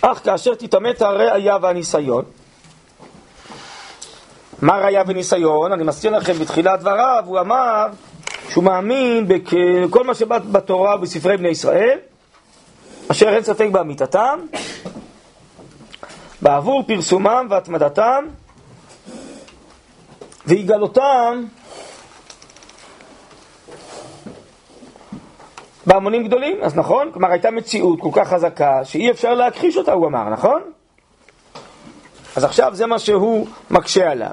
אך 0.00 0.20
כאשר 0.24 0.54
תתעמת 0.54 1.02
הראייה 1.02 1.56
והניסיון, 1.62 2.24
מה 4.62 4.78
ראייה 4.78 5.02
וניסיון? 5.06 5.72
אני 5.72 5.84
מזכיר 5.84 6.16
לכם 6.16 6.32
בתחילת 6.32 6.80
דבריו, 6.80 7.22
הוא 7.26 7.40
אמר 7.40 7.86
שהוא 8.48 8.64
מאמין 8.64 9.28
בכל 9.28 10.04
מה 10.04 10.14
שבא 10.14 10.38
בתורה 10.38 10.96
ובספרי 10.96 11.36
בני 11.36 11.48
ישראל, 11.48 11.98
אשר 13.10 13.28
אין 13.28 13.42
ספק 13.42 13.68
באמיתתם, 13.72 14.38
בעבור 16.42 16.82
פרסומם 16.86 17.46
והתמדתם, 17.50 18.24
ויגלותם 20.46 21.44
בהמונים 25.86 26.24
גדולים, 26.26 26.56
אז 26.62 26.76
נכון? 26.76 27.10
כלומר 27.12 27.30
הייתה 27.30 27.50
מציאות 27.50 28.00
כל 28.00 28.10
כך 28.12 28.28
חזקה 28.28 28.84
שאי 28.84 29.10
אפשר 29.10 29.34
להכחיש 29.34 29.76
אותה, 29.76 29.92
הוא 29.92 30.06
אמר, 30.06 30.28
נכון? 30.28 30.62
אז 32.36 32.44
עכשיו 32.44 32.74
זה 32.74 32.86
מה 32.86 32.98
שהוא 32.98 33.46
מקשה 33.70 34.10
עליו. 34.10 34.30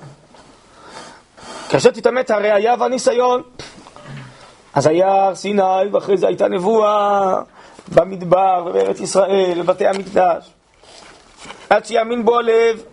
כאשר 1.70 1.92
תתעמת 1.92 2.32
הראייה 2.32 2.76
והניסיון, 2.80 3.42
אז 4.74 4.88
היה 4.88 5.26
הר 5.26 5.36
סיני, 5.36 5.88
ואחרי 5.92 6.18
זה 6.18 6.28
הייתה 6.28 6.48
נבואה 6.48 7.42
במדבר 7.96 8.66
ובארץ 8.66 9.00
ישראל, 9.00 9.62
בבתי 9.62 9.88
המקדש. 9.88 10.50
עד 11.70 11.86
שיאמין 11.86 12.26
בו 12.26 12.40
הלב, 12.40 12.84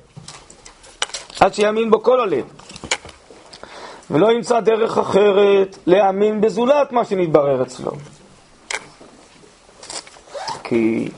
עד 1.41 1.55
שיאמין 1.55 1.91
בו 1.91 2.03
כל 2.03 2.21
הלב. 2.21 2.45
ולא 4.11 4.33
ימצא 4.33 4.61
דרך 4.61 4.99
אחרת 4.99 5.79
להאמין 5.87 6.41
בזולת 6.41 6.93
מה 6.93 7.05
שנתברר 7.05 7.63
אצלו. 7.63 7.93
כי 10.69 11.09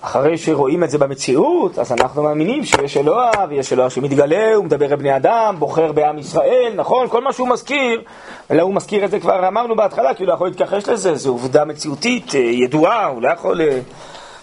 אחרי 0.00 0.38
שרואים 0.38 0.84
את 0.84 0.90
זה 0.90 0.98
במציאות, 0.98 1.78
אז 1.78 1.92
אנחנו 1.92 2.22
מאמינים 2.22 2.64
שיש 2.64 2.96
אלוה, 2.96 3.30
ויש 3.48 3.72
אלוה 3.72 3.90
שמתגלה, 3.90 4.54
הוא 4.54 4.64
מדבר 4.64 4.86
לבני 4.86 5.16
אדם, 5.16 5.56
בוחר 5.58 5.92
בעם 5.92 6.18
ישראל, 6.18 6.72
נכון? 6.76 7.08
כל 7.08 7.24
מה 7.24 7.32
שהוא 7.32 7.48
מזכיר, 7.48 8.02
אלא 8.50 8.62
הוא 8.62 8.74
מזכיר 8.74 9.04
את 9.04 9.10
זה 9.10 9.20
כבר 9.20 9.48
אמרנו 9.48 9.76
בהתחלה, 9.76 10.14
כי 10.14 10.22
הוא 10.22 10.28
לא 10.28 10.34
יכול 10.34 10.48
להתכחש 10.48 10.88
לזה, 10.88 11.14
זו 11.14 11.30
עובדה 11.30 11.64
מציאותית 11.64 12.34
אה, 12.34 12.40
ידועה, 12.40 13.06
הוא 13.06 13.22
לא 13.22 13.32
יכול 13.32 13.60
אה, 13.60 13.80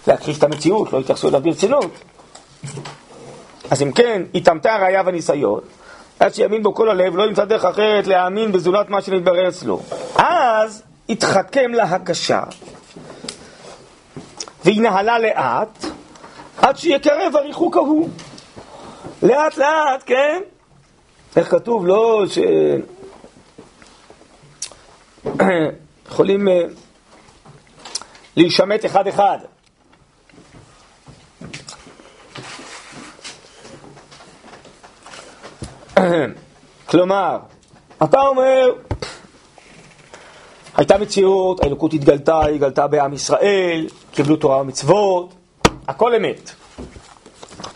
להכחיש 0.06 0.38
את 0.38 0.42
המציאות, 0.42 0.92
לא 0.92 0.98
יתייחסו 0.98 1.28
אליו 1.28 1.40
ברצינות. 1.40 1.90
אז 3.70 3.82
אם 3.82 3.92
כן, 3.92 4.22
התאמתה 4.34 4.74
הראייה 4.74 5.02
והניסיון, 5.06 5.60
עד 6.20 6.34
שיאמין 6.34 6.62
בו 6.62 6.74
כל 6.74 6.90
הלב, 6.90 7.16
לא 7.16 7.22
ימצא 7.22 7.44
דרך 7.44 7.64
אחרת 7.64 8.06
להאמין 8.06 8.52
בזולת 8.52 8.90
מה 8.90 9.02
שנתברר 9.02 9.48
אצלו. 9.48 9.80
אז 10.16 10.82
התחכם 11.08 11.72
לה 11.74 11.84
הקשה, 11.84 12.42
והיא 14.66 14.80
נהלה 14.80 15.18
לאט, 15.18 15.84
עד 16.58 16.76
שיקרב 16.76 17.36
הריחוק 17.36 17.76
ההוא. 17.76 18.08
לאט 19.22 19.56
לאט, 19.56 20.02
כן? 20.06 20.40
איך 21.36 21.50
כתוב? 21.50 21.86
לא 21.86 22.24
ש... 22.28 22.38
יכולים 26.08 26.48
אה, 26.48 26.62
להישמט 28.36 28.84
אחד 28.84 29.06
אחד. 29.06 29.38
כלומר, 36.90 37.38
אתה 38.04 38.20
אומר, 38.20 38.72
הייתה 40.76 40.98
מציאות, 40.98 41.62
האלוקות 41.62 41.92
התגלתה, 41.94 42.40
היא 42.44 42.54
התגלתה 42.54 42.86
בעם 42.86 43.12
ישראל, 43.12 43.86
קיבלו 44.12 44.36
תורה 44.36 44.60
ומצוות, 44.60 45.34
הכל 45.88 46.14
אמת. 46.14 46.50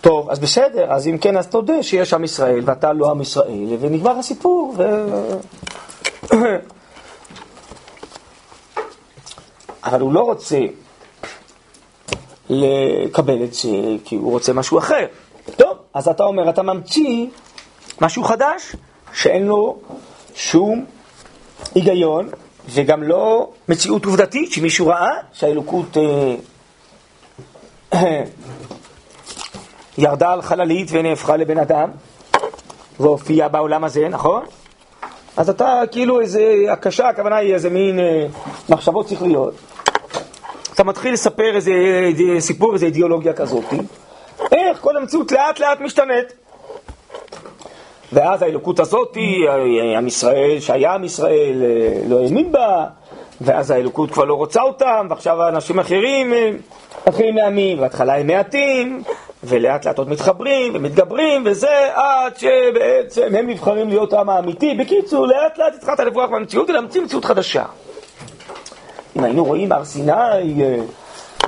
טוב, 0.01 0.31
אז 0.31 0.39
בסדר, 0.39 0.93
אז 0.93 1.09
אם 1.09 1.19
כן, 1.19 1.37
אז 1.37 1.47
תודה 1.47 1.83
שיש 1.83 2.15
עם 2.15 2.25
ישראל 2.25 2.61
ואתה 2.65 2.93
לא 2.93 3.11
עם 3.11 3.21
ישראל, 3.21 3.77
ונגמר 3.81 4.19
הסיפור. 4.19 4.75
ו... 4.77 4.83
אבל 9.85 10.01
הוא 10.01 10.13
לא 10.13 10.21
רוצה 10.21 10.59
לקבל 12.51 13.45
את 13.45 13.55
זה, 13.55 13.69
כי 14.05 14.17
הוא 14.17 14.31
רוצה 14.31 14.53
משהו 14.53 14.79
אחר. 14.79 15.07
טוב, 15.57 15.77
אז 15.95 16.09
אתה 16.09 16.25
אומר, 16.25 16.51
אתה 16.51 16.63
ממציא 16.63 17.27
משהו 18.01 18.25
חדש, 18.25 18.77
שאין 19.13 19.47
לו 19.47 19.79
שום 20.35 20.85
היגיון, 21.75 22.29
וגם 22.69 23.03
לא 23.03 23.51
מציאות 23.69 24.05
עובדתית 24.05 24.53
שמישהו 24.53 24.87
ראה 24.87 25.13
שהאלוקות 25.33 25.97
אה, 27.93 27.97
ירדה 29.99 30.33
על 30.33 30.43
חללית 30.43 30.89
ונהפכה 30.93 31.37
לבן 31.37 31.59
אדם 31.59 31.91
והופיעה 33.01 33.49
בעולם 33.49 33.85
הזה, 33.85 34.09
נכון? 34.09 34.45
אז 35.37 35.51
אתה 35.51 35.83
כאילו 35.93 36.21
איזה 36.21 36.65
הקשה, 36.73 37.09
הכוונה 37.09 37.37
היא 37.37 37.55
איזה 37.55 37.71
מין 37.71 37.99
אה, 37.99 38.27
מחשבות 38.69 39.09
שכליות. 39.09 39.55
אתה 40.75 40.85
מתחיל 40.85 41.13
לספר 41.13 41.57
איזה, 41.57 41.71
איזה 41.71 42.41
סיפור, 42.41 42.75
איזה 42.75 42.87
אידיאולוגיה 42.87 43.33
כזאת. 43.33 43.65
איך 44.53 44.79
כל 44.81 44.97
המציאות 44.97 45.33
לאט 45.33 45.61
לאט 45.61 45.81
משתנית. 45.81 46.40
ואז 48.13 48.43
האלוקות 48.43 48.81
הזאת, 48.81 49.17
עם 49.97 50.07
ישראל, 50.07 50.61
שהיה 50.61 50.95
עם 50.95 51.05
ישראל, 51.05 51.63
אה, 51.63 52.09
לא 52.09 52.21
האמין 52.21 52.53
בה, 52.53 52.87
ואז 53.41 53.71
האלוקות 53.71 54.11
כבר 54.11 54.25
לא 54.25 54.35
רוצה 54.35 54.63
אותם, 54.63 55.07
ועכשיו 55.11 55.43
האנשים 55.43 55.79
אחרים 55.79 56.33
אה, 56.33 56.51
מתחילים 57.09 57.37
להאמין, 57.37 57.81
בהתחלה 57.81 58.17
הם 58.17 58.27
מעטים, 58.27 59.03
ולאט 59.45 59.87
לאט 59.87 59.99
עוד 59.99 60.09
מתחברים 60.09 60.73
ומתגברים, 60.75 61.43
וזה 61.47 61.91
עד 61.95 62.33
שבעצם 62.37 63.35
הם 63.39 63.51
נבחרים 63.51 63.89
להיות 63.89 64.13
העם 64.13 64.29
האמיתי. 64.29 64.75
בקיצור, 64.75 65.27
לאט 65.27 65.59
לאט 65.59 65.75
התחלת 65.75 66.01
לברוח 66.01 66.31
מהמציאות 66.31 66.71
ולהמציא 66.71 67.01
מציאות 67.01 67.25
חדשה. 67.25 67.65
אם 69.17 69.25
היינו 69.25 69.45
רואים 69.45 69.73
הר 69.73 69.85
סיני 69.85 70.13
אה, 70.13 70.77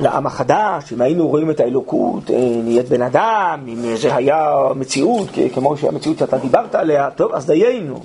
לעם 0.01 0.27
החדש, 0.27 0.93
אם 0.93 1.01
היינו 1.01 1.29
רואים 1.29 1.51
את 1.51 1.61
האלוקות, 1.61 2.31
אה, 2.31 2.37
נהיית 2.39 2.89
בן 2.89 3.03
אדם, 3.03 3.65
אם 3.69 3.97
זה 3.97 4.15
היה 4.15 4.57
מציאות, 4.75 5.29
כמו 5.55 5.77
שהמציאות 5.77 6.19
שאתה 6.19 6.39
דיברת 6.39 6.75
עליה, 6.75 7.11
טוב, 7.11 7.33
אז 7.35 7.47
דיינו. 7.47 8.01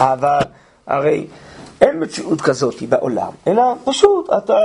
אבל 0.00 0.38
הרי 0.86 1.26
אין 1.80 2.02
מציאות 2.02 2.40
כזאת 2.40 2.82
בעולם, 2.82 3.30
אלא 3.46 3.62
פשוט 3.84 4.30
אתה 4.38 4.58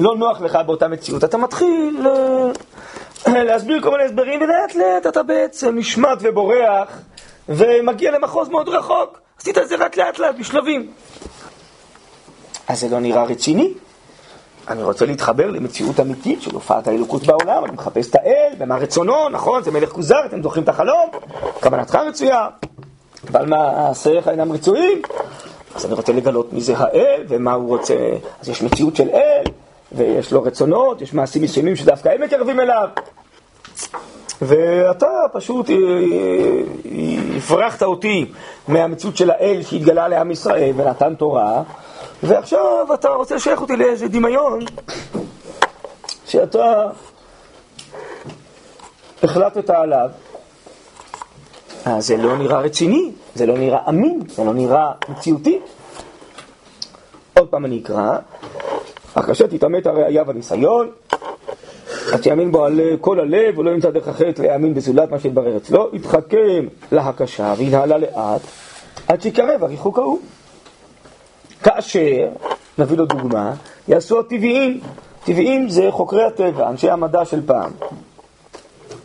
לא 0.00 0.16
נוח 0.16 0.40
לך 0.40 0.58
באותה 0.66 0.88
מציאות, 0.88 1.24
אתה 1.24 1.38
מתחיל 1.38 2.06
אה, 3.26 3.42
להסביר 3.48 3.82
כל 3.82 3.90
מיני 3.90 4.04
הסברים, 4.04 4.42
ולאט 4.42 4.74
לאט 4.74 5.06
אתה 5.06 5.22
בעצם 5.22 5.76
נשמט 5.78 6.18
ובורח, 6.20 6.88
ומגיע 7.48 8.10
למחוז 8.10 8.48
מאוד 8.48 8.68
רחוק. 8.68 9.20
עשית 9.40 9.58
את 9.58 9.68
זה 9.68 9.76
רק 9.76 9.96
לאט 9.96 10.18
לאט, 10.18 10.34
בשלבים. 10.38 10.90
אז 12.68 12.80
זה 12.80 12.88
לא 12.88 13.00
נראה 13.00 13.24
רציני. 13.24 13.72
אני 14.68 14.82
רוצה 14.82 15.06
להתחבר 15.06 15.50
למציאות 15.50 16.00
אמיתית 16.00 16.42
של 16.42 16.54
הופעת 16.54 16.86
האלוקות 16.88 17.22
בעולם, 17.26 17.64
אני 17.64 17.72
מחפש 17.72 18.10
את 18.10 18.14
האל, 18.14 18.52
ומה 18.58 18.76
רצונו, 18.76 19.28
נכון, 19.28 19.62
זה 19.62 19.70
מלך 19.70 19.92
כוזר, 19.92 20.26
אתם 20.26 20.42
זוכרים 20.42 20.64
את 20.64 20.68
החלום, 20.68 21.10
כוונתך 21.60 21.94
רצויה, 21.94 22.48
אבל 23.30 23.46
מעשיך 23.46 24.28
אינם 24.28 24.52
רצויים, 24.52 25.02
אז 25.74 25.84
אני 25.84 25.94
רוצה 25.94 26.12
לגלות 26.12 26.52
מי 26.52 26.60
זה 26.60 26.78
האל, 26.78 27.24
ומה 27.28 27.52
הוא 27.52 27.68
רוצה, 27.68 27.94
אז 28.40 28.48
יש 28.48 28.62
מציאות 28.62 28.96
של 28.96 29.08
אל, 29.08 29.44
ויש 29.92 30.32
לו 30.32 30.42
רצונות, 30.42 31.02
יש 31.02 31.14
מעשים 31.14 31.42
מסוימים 31.42 31.76
שדווקא 31.76 32.08
הם 32.08 32.22
מקרבים 32.22 32.60
אליו. 32.60 32.88
ואתה 34.42 35.06
פשוט 35.32 35.70
אה, 35.70 35.74
אה, 35.74 37.36
הפרחת 37.36 37.82
אותי 37.82 38.26
מהמציאות 38.68 39.16
של 39.16 39.30
האל 39.30 39.62
שהתגלה 39.62 40.08
לעם 40.08 40.30
ישראל 40.30 40.72
ונתן 40.76 41.14
תורה, 41.14 41.62
ועכשיו 42.22 42.94
אתה 42.94 43.08
רוצה 43.08 43.34
לשייך 43.34 43.60
אותי 43.60 43.76
לאיזה 43.76 44.08
דמיון 44.08 44.58
שאתה 46.26 46.90
החלטת 49.22 49.70
עליו. 49.70 50.10
אז 51.84 51.92
אה, 51.92 52.00
זה 52.00 52.16
לא 52.16 52.36
נראה 52.38 52.60
רציני, 52.60 53.10
זה 53.34 53.46
לא 53.46 53.58
נראה 53.58 53.78
אמין, 53.88 54.20
זה 54.28 54.44
לא 54.44 54.54
נראה 54.54 54.92
מציאותי. 55.08 55.60
עוד 57.38 57.48
פעם 57.48 57.64
אני 57.64 57.80
אקרא, 57.82 58.18
אחרי 59.14 59.34
שתתעמת 59.34 59.86
הראייה 59.86 60.22
והניסיון, 60.26 60.90
אז 62.12 62.22
שיאמין 62.22 62.52
בו 62.52 62.64
על 62.64 62.80
כל 63.00 63.20
הלב, 63.20 63.58
ולא 63.58 63.70
ימצא 63.70 63.90
דרך 63.90 64.08
אחרת 64.08 64.38
להאמין 64.38 64.74
בזולת 64.74 65.10
מה 65.10 65.18
שהתברר 65.18 65.56
אצלו, 65.56 65.90
יתחכם 65.92 66.66
להקשה 66.92 67.54
וינהלה 67.56 67.98
לאט, 67.98 68.40
עד 69.08 69.22
שיקרב 69.22 69.64
הריחוק 69.64 69.98
ההוא. 69.98 70.20
כאשר, 71.64 72.28
נביא 72.78 72.96
לו 72.96 73.06
דוגמה, 73.06 73.54
יעשו 73.88 74.20
הטבעיים. 74.20 74.80
טבעיים 75.24 75.68
זה 75.68 75.88
חוקרי 75.90 76.24
הטבע, 76.24 76.68
אנשי 76.68 76.90
המדע 76.90 77.24
של 77.24 77.46
פעם. 77.46 77.70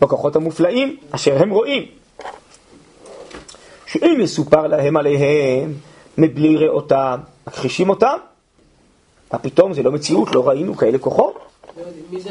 בכוחות 0.01 0.35
המופלאים 0.35 0.97
אשר 1.11 1.41
הם 1.41 1.49
רואים. 1.49 1.83
שאם 3.85 4.17
יסופר 4.21 4.67
להם 4.67 4.97
עליהם 4.97 5.73
מבלי 6.17 6.57
ראותם, 6.57 7.19
מכחישים 7.47 7.89
אותם? 7.89 8.17
מה 9.33 9.39
פתאום, 9.39 9.73
זה 9.73 9.83
לא 9.83 9.91
מציאות, 9.91 10.35
לא 10.35 10.47
ראינו 10.47 10.77
כאלה 10.77 10.97
כוחות? 10.97 11.39
מי 12.11 12.21
זה 12.21 12.29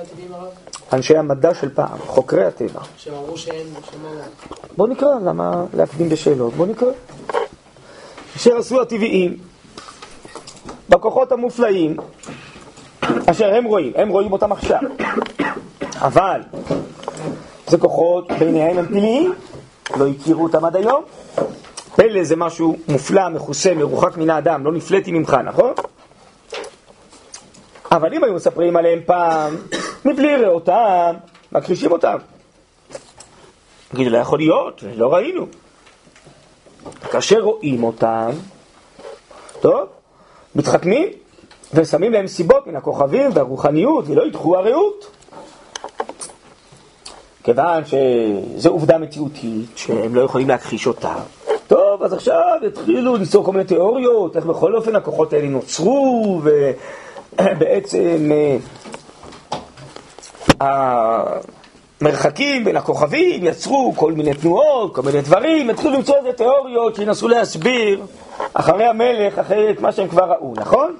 הטבעים 0.00 0.34
הרב? 0.34 0.48
אנשי 0.92 1.16
המדע 1.16 1.54
של 1.54 1.74
פעם, 1.74 1.98
חוקרי 1.98 2.44
הטבע. 2.44 2.80
שהם 2.96 3.14
אמרו 3.14 3.36
שאין, 3.36 3.66
שמה... 3.90 4.08
בוא 4.76 4.88
נקרא, 4.88 5.08
למה 5.24 5.64
להקדים 5.74 6.08
בשאלות? 6.08 6.54
בוא 6.54 6.66
נקרא. 6.66 6.90
אשר 8.36 8.56
עשו 8.56 8.82
הטבעיים, 8.82 9.36
בכוחות 10.88 11.32
המופלאים, 11.32 11.96
אשר 13.26 13.54
הם 13.54 13.64
רואים, 13.64 13.92
הם 13.96 14.08
רואים 14.08 14.32
אותם 14.32 14.52
עכשיו. 14.52 14.78
אבל 15.94 16.40
זה 17.66 17.78
כוחות 17.78 18.32
בעיניהם 18.38 18.78
הם 18.78 18.86
פליליים, 18.86 19.32
לא 19.96 20.06
הכירו 20.08 20.42
אותם 20.42 20.64
עד 20.64 20.76
היום. 20.76 21.02
פלא 21.96 22.24
זה 22.24 22.36
משהו 22.36 22.76
מופלא, 22.88 23.28
מכוסה, 23.28 23.74
מרוחק 23.74 24.16
מן 24.16 24.30
האדם, 24.30 24.64
לא 24.64 24.72
נפלאתי 24.72 25.12
ממך, 25.12 25.36
נכון? 25.44 25.72
אבל 27.92 28.14
אם 28.14 28.24
היו 28.24 28.34
מספרים 28.34 28.76
עליהם 28.76 29.00
פעם, 29.06 29.56
מבלי 30.04 30.36
ראותם, 30.36 31.14
מכחישים 31.52 31.92
אותם. 31.92 32.16
תגידו, 33.88 34.10
לא 34.10 34.18
יכול 34.18 34.38
להיות, 34.38 34.84
לא 34.96 35.14
ראינו. 35.14 35.46
כאשר 37.10 37.40
רואים 37.40 37.84
אותם, 37.84 38.30
טוב, 39.60 39.86
מתחכמים 40.54 41.08
ושמים 41.74 42.12
להם 42.12 42.26
סיבות 42.26 42.66
מן 42.66 42.76
הכוכבים 42.76 43.30
והרוחניות 43.34 44.04
ולא 44.08 44.22
ידחו 44.26 44.56
הרעות. 44.56 45.10
כיוון 47.44 47.82
שזו 47.84 48.70
עובדה 48.70 48.98
מציאותית 48.98 49.70
שהם 49.76 50.14
לא 50.14 50.20
יכולים 50.20 50.48
להכחיש 50.48 50.86
אותה. 50.86 51.14
טוב, 51.66 52.02
אז 52.02 52.12
עכשיו 52.12 52.58
יתחילו 52.66 53.16
ליצור 53.16 53.44
כל 53.44 53.52
מיני 53.52 53.64
תיאוריות, 53.64 54.36
איך 54.36 54.46
בכל 54.46 54.76
אופן 54.76 54.96
הכוחות 54.96 55.32
האלה 55.32 55.48
נוצרו, 55.48 56.40
ובעצם 57.32 58.30
אה, 60.60 61.38
המרחקים 62.00 62.64
בין 62.64 62.76
הכוכבים 62.76 63.44
יצרו 63.44 63.92
כל 63.96 64.12
מיני 64.12 64.34
תנועות, 64.34 64.94
כל 64.94 65.02
מיני 65.02 65.20
דברים, 65.20 65.70
יתחילו 65.70 65.90
למצוא 65.90 66.16
איזה 66.16 66.32
תיאוריות 66.32 66.94
שינסו 66.94 67.28
להסביר 67.28 68.02
אחרי 68.54 68.84
המלך, 68.84 69.38
אחרי 69.38 69.70
את 69.70 69.80
מה 69.80 69.92
שהם 69.92 70.08
כבר 70.08 70.24
ראו, 70.24 70.54
נכון? 70.56 70.96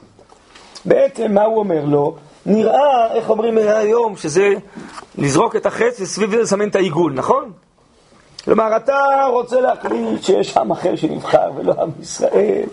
בעצם 0.84 1.32
מה 1.32 1.42
הוא 1.42 1.58
אומר 1.58 1.84
לו? 1.84 2.16
נראה, 2.46 3.14
איך 3.14 3.30
אומרים 3.30 3.58
היום, 3.58 4.16
שזה 4.16 4.48
לזרוק 5.18 5.56
את 5.56 5.66
החץ 5.66 6.00
וסביב 6.00 6.30
זה 6.30 6.36
לסמן 6.36 6.68
את 6.68 6.76
העיגול, 6.76 7.12
נכון? 7.12 7.52
כלומר, 8.44 8.76
אתה 8.76 8.96
רוצה 9.32 9.60
להחליט 9.60 10.22
שיש 10.22 10.56
עם 10.56 10.70
אחר 10.70 10.96
שנבחר 10.96 11.50
ולא 11.56 11.74
עם 11.82 11.90
ישראל, 12.00 12.66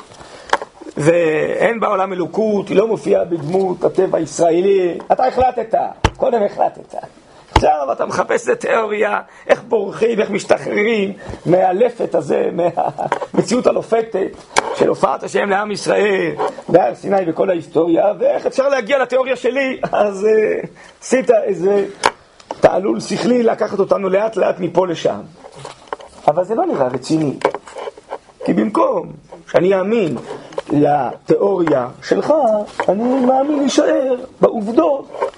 ואין 0.98 1.80
בעולם 1.80 2.14
אלוקות, 2.14 2.70
היא 2.70 2.78
לא 2.78 2.88
מופיעה 2.88 3.26
בדמות 3.26 3.84
הטבע 3.84 4.18
הישראלי. 4.18 4.98
אתה 5.12 5.28
החלטת, 5.28 5.76
קודם 6.18 6.44
החלטת. 6.44 6.96
עכשיו 7.58 7.92
אתה 7.92 8.06
מחפש 8.06 8.44
את 8.44 8.54
התיאוריה, 8.54 9.20
איך 9.48 9.64
בורחים, 9.68 10.20
איך 10.20 10.30
משתחררים 10.30 11.14
מהלפת 11.46 12.16
הזה, 12.16 12.50
מהמציאות 12.54 13.68
הלופתת 13.68 14.28
של 14.76 14.88
הופעת 14.88 15.24
השם 15.24 15.50
לעם 15.50 15.72
ישראל 15.72 16.32
בהר 16.70 16.96
סיני 16.96 17.18
וכל 17.28 17.50
ההיסטוריה, 17.50 18.06
ואיך 18.20 18.46
אפשר 18.46 18.70
להגיע 18.70 19.00
לתיאוריה 19.00 19.36
שלי. 19.36 19.80
אז 19.92 20.26
uh, 20.26 20.68
עשית 21.02 21.32
איזה 21.32 21.86
תעלול 22.60 23.00
שכלי 23.00 23.44
לקחת 23.44 23.80
אותנו 23.80 24.10
לאט 24.10 24.36
לאט 24.36 24.60
מפה 24.60 24.88
לשם. 24.88 25.20
אבל 26.28 26.44
זה 26.44 26.56
לא 26.56 26.66
נראה 26.66 26.88
רציני. 26.88 27.34
כי 28.46 28.54
במקום 28.54 29.12
שאני 29.52 29.76
אאמין 29.76 30.18
לתיאוריה 30.70 31.88
שלך, 32.04 32.34
אני 32.90 33.26
מאמין 33.26 33.60
להישאר 33.60 34.16
בעובדות 34.42 35.32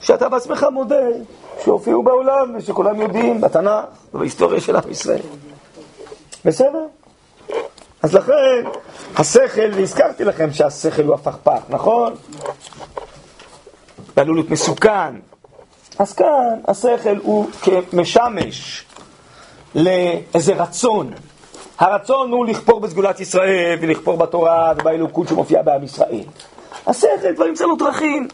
שאתה 0.00 0.28
בעצמך 0.28 0.66
מודה 0.72 0.96
שהופיעו 1.64 2.02
בעולם 2.02 2.54
ושכולם 2.56 3.00
יודעים 3.00 3.40
בתנ"ך 3.40 3.84
ובהיסטוריה 4.14 4.60
של 4.60 4.76
עם 4.76 4.90
ישראל. 4.90 5.22
בסדר? 6.44 6.86
אז 8.02 8.14
לכן, 8.14 8.64
השכל, 9.16 9.70
והזכרתי 9.74 10.24
לכם 10.24 10.52
שהשכל 10.52 11.02
הוא 11.02 11.14
הפכפך, 11.14 11.60
נכון? 11.68 12.14
ועלול 14.16 14.36
להיות 14.36 14.50
מסוכן. 14.50 15.14
אז 15.98 16.12
כאן 16.12 16.60
השכל 16.68 17.16
הוא 17.22 17.46
כמשמש 17.90 18.84
לאיזה 19.74 20.54
רצון. 20.54 21.10
הרצון 21.78 22.32
הוא 22.32 22.46
לכפור 22.46 22.80
בסגולת 22.80 23.20
ישראל 23.20 23.78
ולכפור 23.80 24.16
בתורה 24.16 24.72
ובאלוקות 24.76 25.28
שמופיעה 25.28 25.62
בעם 25.62 25.84
ישראל. 25.84 26.24
השכל 26.86 27.34
כבר 27.36 27.46
ימצא 27.46 27.64
לו 27.64 27.76
דרכים. 27.76 28.28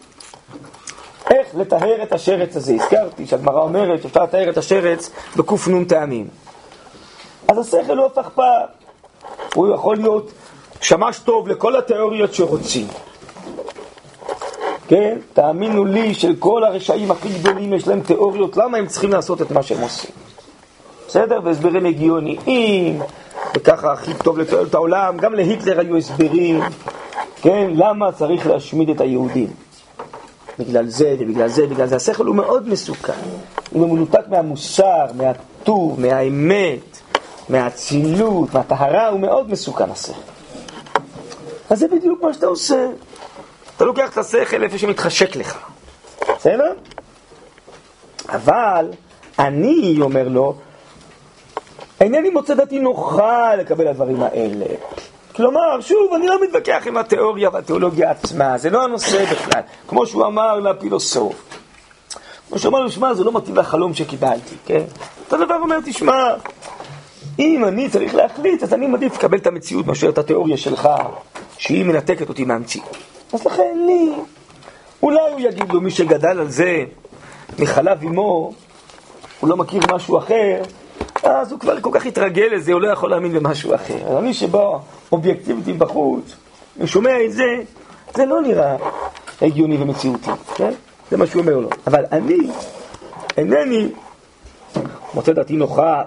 איך 1.30 1.46
לטהר 1.54 2.02
את 2.02 2.12
השרץ 2.12 2.56
הזה? 2.56 2.74
הזכרתי 2.74 3.26
שהגמרא 3.26 3.60
אומרת 3.60 4.02
שאפשר 4.02 4.22
לטהר 4.22 4.50
את 4.50 4.56
השרץ 4.56 5.10
בק"ן 5.36 5.84
טעמים. 5.84 6.28
אז 7.48 7.58
השכל 7.58 7.98
הוא 7.98 8.06
הפכפך. 8.06 8.42
הוא 9.54 9.74
יכול 9.74 9.96
להיות 9.96 10.32
שמש 10.80 11.18
טוב 11.18 11.48
לכל 11.48 11.76
התיאוריות 11.76 12.34
שרוצים. 12.34 12.86
כן? 14.88 15.18
תאמינו 15.32 15.84
לי 15.84 16.14
שכל 16.14 16.64
הרשעים 16.64 17.10
הכי 17.10 17.28
גדולים 17.28 17.74
יש 17.74 17.88
להם 17.88 18.00
תיאוריות 18.00 18.56
למה 18.56 18.78
הם 18.78 18.86
צריכים 18.86 19.12
לעשות 19.12 19.42
את 19.42 19.50
מה 19.50 19.62
שהם 19.62 19.80
עושים. 19.80 20.10
בסדר? 21.08 21.40
והסברים 21.44 21.86
הגיוניים, 21.86 23.00
וככה 23.56 23.92
הכי 23.92 24.14
טוב 24.14 24.38
לתואר 24.38 24.66
את 24.66 24.74
העולם. 24.74 25.16
גם 25.16 25.34
להיטלר 25.34 25.80
היו 25.80 25.96
הסברים, 25.96 26.60
כן? 27.42 27.70
למה 27.74 28.12
צריך 28.12 28.46
להשמיד 28.46 28.90
את 28.90 29.00
היהודים. 29.00 29.67
בגלל 30.58 30.88
זה 30.88 31.16
ובגלל 31.18 31.48
זה, 31.48 31.66
בגלל 31.66 31.86
זה. 31.86 31.96
השכל 31.96 32.26
הוא 32.26 32.36
מאוד 32.36 32.68
מסוכן. 32.68 33.12
הוא 33.70 33.88
מנותק 33.88 34.28
מהמוסר, 34.28 35.06
מהטוב, 35.14 36.00
מהאמת, 36.00 36.98
מהאצילות, 37.48 38.54
מהטהרה, 38.54 39.08
הוא 39.08 39.20
מאוד 39.20 39.50
מסוכן 39.50 39.90
השכל. 39.90 40.12
אז 41.70 41.78
זה 41.78 41.88
בדיוק 41.88 42.22
מה 42.22 42.34
שאתה 42.34 42.46
עושה. 42.46 42.86
אתה 43.76 43.84
לוקח 43.84 44.12
את 44.12 44.18
השכל 44.18 44.62
איפה 44.62 44.78
שמתחשק 44.78 45.36
לך. 45.36 45.58
בסדר? 46.36 46.72
אבל 48.28 48.90
אני, 49.38 49.96
אומר 50.00 50.28
לו, 50.28 50.54
אינני 52.00 52.30
מוצא 52.30 52.54
דעתי 52.54 52.78
נוחה 52.78 53.56
לקבל 53.56 53.88
הדברים 53.88 54.22
האלה. 54.22 54.66
כלומר, 55.38 55.80
שוב, 55.80 56.14
אני 56.14 56.26
לא 56.26 56.42
מתווכח 56.42 56.82
עם 56.86 56.96
התיאוריה 56.96 57.50
והתיאולוגיה 57.52 58.10
עצמה, 58.10 58.58
זה 58.58 58.70
לא 58.70 58.84
הנושא 58.84 59.24
בכלל. 59.24 59.60
כמו 59.88 60.06
שהוא 60.06 60.26
אמר 60.26 60.60
לפילוסוף. 60.60 61.34
כמו 62.48 62.58
שהוא 62.58 62.70
אמר 62.70 62.82
לו, 62.82 62.90
שמע, 62.90 63.14
זה 63.14 63.24
לא 63.24 63.32
מתאים 63.32 63.56
לחלום 63.56 63.94
שקיבלתי, 63.94 64.54
כן? 64.66 64.82
אותו 65.24 65.44
דבר 65.44 65.54
אומר, 65.54 65.76
תשמע, 65.84 66.34
אם 67.38 67.64
אני 67.64 67.90
צריך 67.90 68.14
להחליט, 68.14 68.62
אז 68.62 68.74
אני 68.74 68.86
מעדיף 68.86 69.16
לקבל 69.16 69.38
את 69.38 69.46
המציאות 69.46 69.86
מאשר 69.86 70.08
את 70.08 70.18
התיאוריה 70.18 70.56
שלך, 70.56 70.88
שהיא 71.58 71.84
מנתקת 71.84 72.28
אותי 72.28 72.44
מהמציאות. 72.44 72.96
אז 73.32 73.46
לכן 73.46 73.78
לי, 73.86 74.12
אולי 75.02 75.30
הוא 75.32 75.40
יגיד 75.40 75.72
לו, 75.72 75.80
מי 75.80 75.90
שגדל 75.90 76.40
על 76.40 76.48
זה 76.48 76.84
מחלב 77.58 78.02
אמו, 78.02 78.52
הוא 79.40 79.48
לא 79.48 79.56
מכיר 79.56 79.80
משהו 79.94 80.18
אחר, 80.18 80.62
אז 81.22 81.52
הוא 81.52 81.60
כבר 81.60 81.80
כל 81.80 81.90
כך 81.92 82.06
התרגל 82.06 82.48
לזה, 82.52 82.72
הוא 82.72 82.80
לא 82.80 82.88
יכול 82.88 83.10
להאמין 83.10 83.32
במשהו 83.32 83.74
אחר. 83.74 84.12
אבל 84.12 84.20
מי 84.20 84.34
שבא 84.34 84.70
אובייקטיבית 85.12 85.78
בחוץ, 85.78 86.36
ושומע 86.78 87.24
את 87.24 87.32
זה, 87.32 87.44
זה 88.14 88.26
לא 88.26 88.42
נראה 88.42 88.76
הגיוני 89.42 89.76
ומציאותי, 89.76 90.30
כן? 90.54 90.70
זה 91.10 91.16
מה 91.16 91.26
שהוא 91.26 91.42
אומר 91.42 91.56
לו. 91.56 91.68
אבל 91.86 92.04
אני 92.12 92.38
אינני 93.36 93.88
מוצא 95.14 95.32
דעתי 95.32 95.56
נוחה 95.56 96.02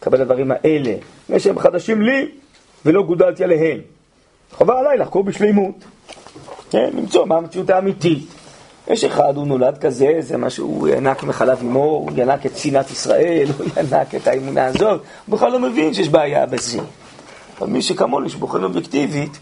לקבל 0.00 0.20
הדברים 0.20 0.50
האלה, 0.50 0.94
מפני 1.22 1.40
שהם 1.40 1.58
חדשים 1.58 2.02
לי 2.02 2.28
ולא 2.84 3.02
גודלתי 3.02 3.44
עליהם. 3.44 3.78
חובה 4.52 4.78
עליי 4.78 4.98
לחקור 4.98 5.24
בשלימות, 5.24 5.74
כן? 6.70 6.90
למצוא 6.94 7.26
מה 7.26 7.36
המציאות 7.36 7.70
האמיתית. 7.70 8.33
יש 8.88 9.04
אחד, 9.04 9.36
הוא 9.36 9.46
נולד 9.46 9.78
כזה, 9.78 10.12
זה 10.20 10.36
מה 10.36 10.50
שהוא 10.50 10.88
ינק 10.88 11.22
מחלב 11.22 11.58
אמו, 11.60 11.84
הוא 11.84 12.10
ינק 12.16 12.46
את 12.46 12.56
שנאת 12.56 12.90
ישראל, 12.90 13.46
הוא 13.58 13.66
ינק 13.76 14.14
את 14.14 14.26
האמונה 14.26 14.66
הזאת, 14.66 15.02
הוא 15.26 15.36
בכלל 15.36 15.52
לא 15.52 15.60
מבין 15.60 15.94
שיש 15.94 16.08
בעיה 16.08 16.46
בזה. 16.46 16.78
אבל 17.58 17.68
מי 17.68 17.82
שכמוני, 17.82 18.28
שבוחן 18.28 18.64
אובייקטיבית, 18.64 19.38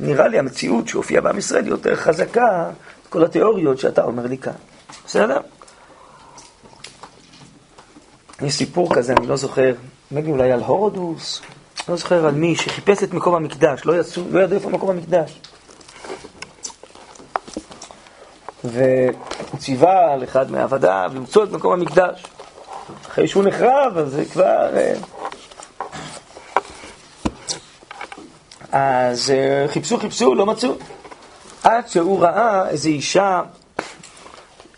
נראה 0.00 0.28
לי 0.28 0.38
המציאות 0.38 0.88
שהופיעה 0.88 1.20
בעם 1.20 1.38
ישראל 1.38 1.64
היא 1.64 1.70
יותר 1.70 1.96
חזקה, 1.96 2.70
כל 3.08 3.24
התיאוריות 3.24 3.78
שאתה 3.78 4.04
אומר 4.04 4.26
לי 4.26 4.38
כאן. 4.38 4.52
בסדר? 5.06 5.40
יש 8.42 8.54
סיפור 8.54 8.94
כזה, 8.94 9.14
אני 9.18 9.26
לא 9.26 9.36
זוכר, 9.36 9.74
לי 10.10 10.30
אולי 10.30 10.52
על 10.52 10.62
הורודוס, 10.62 11.42
לא 11.88 11.96
זוכר 11.96 12.26
על 12.26 12.34
מי, 12.34 12.56
שחיפש 12.56 13.02
את 13.02 13.14
מקום 13.14 13.34
המקדש, 13.34 13.80
לא, 13.84 14.00
יצאו, 14.00 14.22
לא 14.30 14.40
ידעו 14.40 14.56
איפה 14.56 14.70
מקום 14.70 14.90
המקדש. 14.90 15.40
והוא 18.64 19.58
ציווה 19.58 20.12
על 20.12 20.24
אחד 20.24 20.50
מעבדיו 20.50 21.10
למצוא 21.14 21.44
את 21.44 21.52
מקום 21.52 21.72
המקדש. 21.72 22.24
אחרי 23.06 23.28
שהוא 23.28 23.44
נחרב, 23.44 23.98
אז 23.98 24.10
זה 24.10 24.24
כבר... 24.24 24.76
אה, 24.76 24.94
אז 28.72 29.30
אה, 29.30 29.68
חיפשו, 29.68 29.98
חיפשו, 29.98 30.34
לא 30.34 30.46
מצאו. 30.46 30.70
עד 31.62 31.88
שהוא 31.88 32.20
ראה 32.20 32.68
איזו 32.68 32.88
אישה 32.88 33.42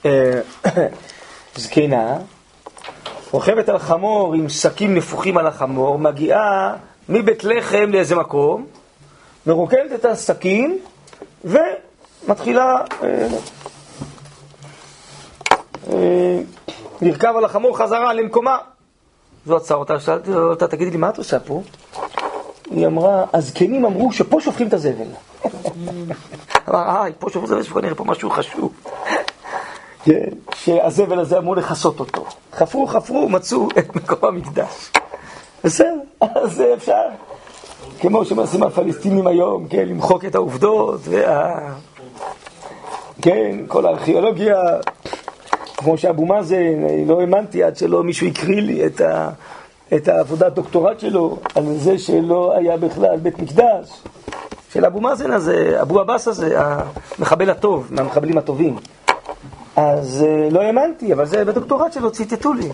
אה, 0.06 0.40
זקנה, 1.56 2.18
רוכבת 3.30 3.68
על 3.68 3.78
חמור 3.78 4.34
עם 4.34 4.48
שקים 4.48 4.94
נפוחים 4.94 5.36
על 5.36 5.46
החמור, 5.46 5.98
מגיעה 5.98 6.74
מבית 7.08 7.44
לחם 7.44 7.90
לאיזה 7.92 8.16
מקום, 8.16 8.66
מרוקדת 9.46 9.92
את 9.94 10.04
השקים, 10.04 10.78
ו... 11.44 11.58
מתחילה 15.90 16.02
אה, 16.02 16.40
לרכב 17.02 17.34
על 17.36 17.44
החמור 17.44 17.78
חזרה 17.78 18.12
למקומה. 18.12 18.56
זו 19.46 19.56
עצר 19.56 19.74
אותה, 19.74 20.00
שאלתי 20.00 20.32
אותה, 20.32 20.68
תגידי 20.68 20.90
לי, 20.90 20.96
מה 20.96 21.08
את 21.08 21.18
עושה 21.18 21.40
פה? 21.40 21.62
היא 22.70 22.86
אמרה, 22.86 23.24
הזקנים 23.32 23.84
אמרו 23.84 24.12
שפה 24.12 24.40
שופכים 24.40 24.68
את 24.68 24.72
הזבל. 24.72 25.06
אמר, 26.68 26.78
אה, 26.78 27.04
פה 27.18 27.30
שופכים 27.30 27.44
את 27.44 27.50
הזבל, 27.50 27.62
שופכים 27.62 27.82
נראה 27.82 27.94
פה 27.94 28.04
משהו 28.04 28.30
חשוב. 28.30 28.72
שהזבל 30.54 31.20
הזה 31.20 31.38
אמור 31.38 31.56
לכסות 31.56 32.00
אותו. 32.00 32.24
חפרו, 32.52 32.86
חפרו, 32.86 33.28
מצאו 33.28 33.68
את 33.78 33.96
מקום 33.96 34.18
המקדש. 34.22 34.90
בסדר, 35.64 35.94
אז 36.20 36.62
אפשר. 36.74 37.02
כמו 38.00 38.24
שמעשים 38.24 38.62
הפלסטינים 38.62 39.26
היום, 39.26 39.68
כן, 39.68 39.88
למחוק 39.88 40.24
את 40.24 40.34
העובדות, 40.34 41.00
וה... 41.04 41.58
כן, 43.22 43.56
כל 43.68 43.86
הארכיאולוגיה, 43.86 44.56
כמו 45.80 45.98
שאבו 45.98 46.26
מאזן, 46.26 47.06
לא 47.06 47.20
האמנתי 47.20 47.62
עד 47.62 47.76
שלא 47.76 48.02
מישהו 48.02 48.26
הקריא 48.26 48.60
לי 48.60 48.86
את, 48.86 49.00
ה... 49.00 49.30
את 49.94 50.08
העבודת 50.08 50.52
דוקטורט 50.52 51.00
שלו 51.00 51.36
על 51.54 51.64
זה 51.76 51.98
שלא 51.98 52.56
היה 52.56 52.76
בכלל 52.76 53.16
בית 53.16 53.38
מקדש, 53.38 54.02
של 54.72 54.84
אבו 54.84 55.00
מאזן 55.00 55.30
הזה, 55.30 55.82
אבו 55.82 56.00
עבאס 56.00 56.28
הזה, 56.28 56.54
המחבל 56.56 57.50
הטוב, 57.50 57.88
מהמחבלים 57.90 58.38
הטובים. 58.38 58.76
אז 59.76 60.26
אה, 60.28 60.48
לא 60.50 60.60
האמנתי, 60.60 61.12
אבל 61.12 61.26
זה 61.26 61.44
בדוקטורט 61.44 61.92
שלו 61.92 62.10
ציטטו 62.10 62.52
לי. 62.52 62.68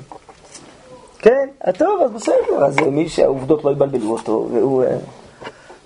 כן, 1.18 1.48
טוב, 1.78 2.02
אז 2.02 2.11
בסדר, 2.11 2.64
אז 2.66 2.76
מי 2.78 3.09
שהעובדות 3.09 3.64
לא 3.64 3.70
יבלבלו 3.70 4.11
אותו, 4.11 4.48
והוא 4.52 4.84
uh, 4.84 4.86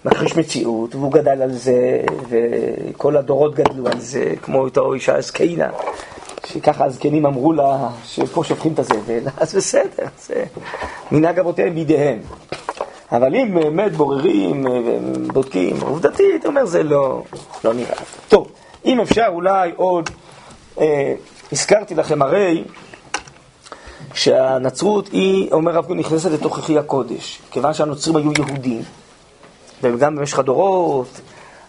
מכחיש 0.05 0.37
מציאות, 0.37 0.95
והוא 0.95 1.13
גדל 1.13 1.43
על 1.43 1.53
זה, 1.53 2.01
וכל 2.29 3.17
הדורות 3.17 3.55
גדלו 3.55 3.87
על 3.87 4.01
זה, 4.01 4.33
כמו 4.43 4.59
אותו 4.61 4.93
אישה 4.93 5.17
הזקנה, 5.17 5.71
שככה 6.47 6.85
הזקנים 6.85 7.27
אמרו 7.27 7.53
לה 7.53 7.89
שפה 8.05 8.45
שופכים 8.45 8.73
את 8.73 8.79
הזבל, 8.79 9.21
אז 9.41 9.55
בסדר, 9.55 10.07
זה 10.19 10.45
מנהג 11.13 11.39
אבותיהם 11.39 11.75
בידיהם. 11.75 12.19
אבל 13.13 13.35
אם 13.35 13.55
באמת 13.55 13.93
בוררים 13.93 14.67
ובודקים, 14.67 15.77
עובדתית, 15.81 16.47
אומר 16.47 16.67
זה 16.67 16.83
לא, 16.83 17.23
לא 17.65 17.75
נראה. 17.75 17.97
טוב, 18.29 18.53
אם 18.85 19.01
אפשר 19.01 19.27
אולי 19.29 19.71
עוד, 19.77 20.11
אה, 20.81 21.15
הזכרתי 21.53 21.95
לכם 21.95 22.23
הרי 22.23 22.65
שהנצרות 24.15 25.09
היא, 25.09 25.53
אומר 25.53 25.73
רב 25.73 25.87
קוק, 25.87 25.97
נכנסת 25.97 26.31
לתוככי 26.31 26.79
הקודש, 26.79 27.41
כיוון 27.51 27.75
שהנוצרים 27.75 28.17
היו 28.17 28.33
יהודים, 28.39 28.83
וגם 29.83 30.17
במשך 30.17 30.39
הדורות 30.39 31.21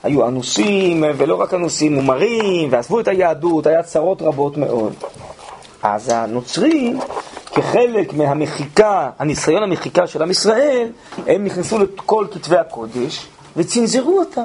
היו 0.03 0.27
אנוסים, 0.27 1.03
ולא 1.17 1.35
רק 1.35 1.53
אנוסים, 1.53 1.93
מומרים, 1.93 2.69
ועזבו 2.71 2.99
את 2.99 3.07
היהדות, 3.07 3.67
היה 3.67 3.83
צרות 3.83 4.21
רבות 4.21 4.57
מאוד. 4.57 4.93
אז 5.83 6.09
הנוצרים, 6.09 6.99
כחלק 7.45 8.13
מהמחיקה, 8.13 9.09
הניסיון 9.19 9.63
המחיקה 9.63 10.07
של 10.07 10.21
עם 10.21 10.31
ישראל, 10.31 10.89
הם 11.27 11.43
נכנסו 11.43 11.79
לכל 11.79 12.25
כתבי 12.31 12.57
הקודש 12.57 13.27
וצנזרו 13.57 14.19
אותם. 14.19 14.43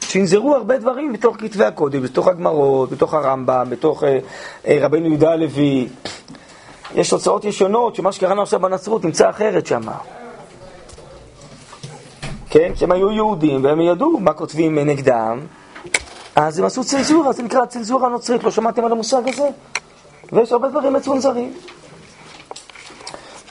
צנזרו 0.00 0.54
הרבה 0.54 0.78
דברים 0.78 1.12
בתוך 1.12 1.36
כתבי 1.38 1.64
הקודש, 1.64 2.00
בתוך 2.00 2.28
הגמרות, 2.28 2.90
בתוך 2.90 3.14
הרמב"ם, 3.14 3.66
בתוך 3.70 4.04
אה, 4.04 4.18
אה, 4.66 4.78
רבנו 4.80 5.06
יהודה 5.06 5.30
הלוי. 5.30 5.88
יש 6.94 7.10
תוצאות 7.10 7.44
ישונות 7.44 7.94
שמה 7.94 8.12
שקראנו 8.12 8.42
עכשיו 8.42 8.60
בנצרות 8.60 9.04
נמצא 9.04 9.30
אחרת 9.30 9.66
שם. 9.66 9.82
כן, 12.52 12.74
כשהם 12.74 12.92
היו 12.92 13.10
יהודים 13.10 13.64
והם 13.64 13.80
ידעו 13.80 14.20
מה 14.20 14.32
כותבים 14.32 14.78
נגדם, 14.78 15.40
אז 16.36 16.58
הם 16.58 16.64
עשו 16.64 16.84
צנזורה, 16.84 17.32
זה 17.32 17.42
נקרא 17.42 17.66
צנזורה 17.66 18.08
נוצרית, 18.08 18.44
לא 18.44 18.50
שמעתם 18.50 18.84
על 18.84 18.92
המושג 18.92 19.28
הזה? 19.28 19.48
ויש 20.32 20.52
הרבה 20.52 20.68
דברים 20.68 20.92
מצונזרים. 20.92 21.52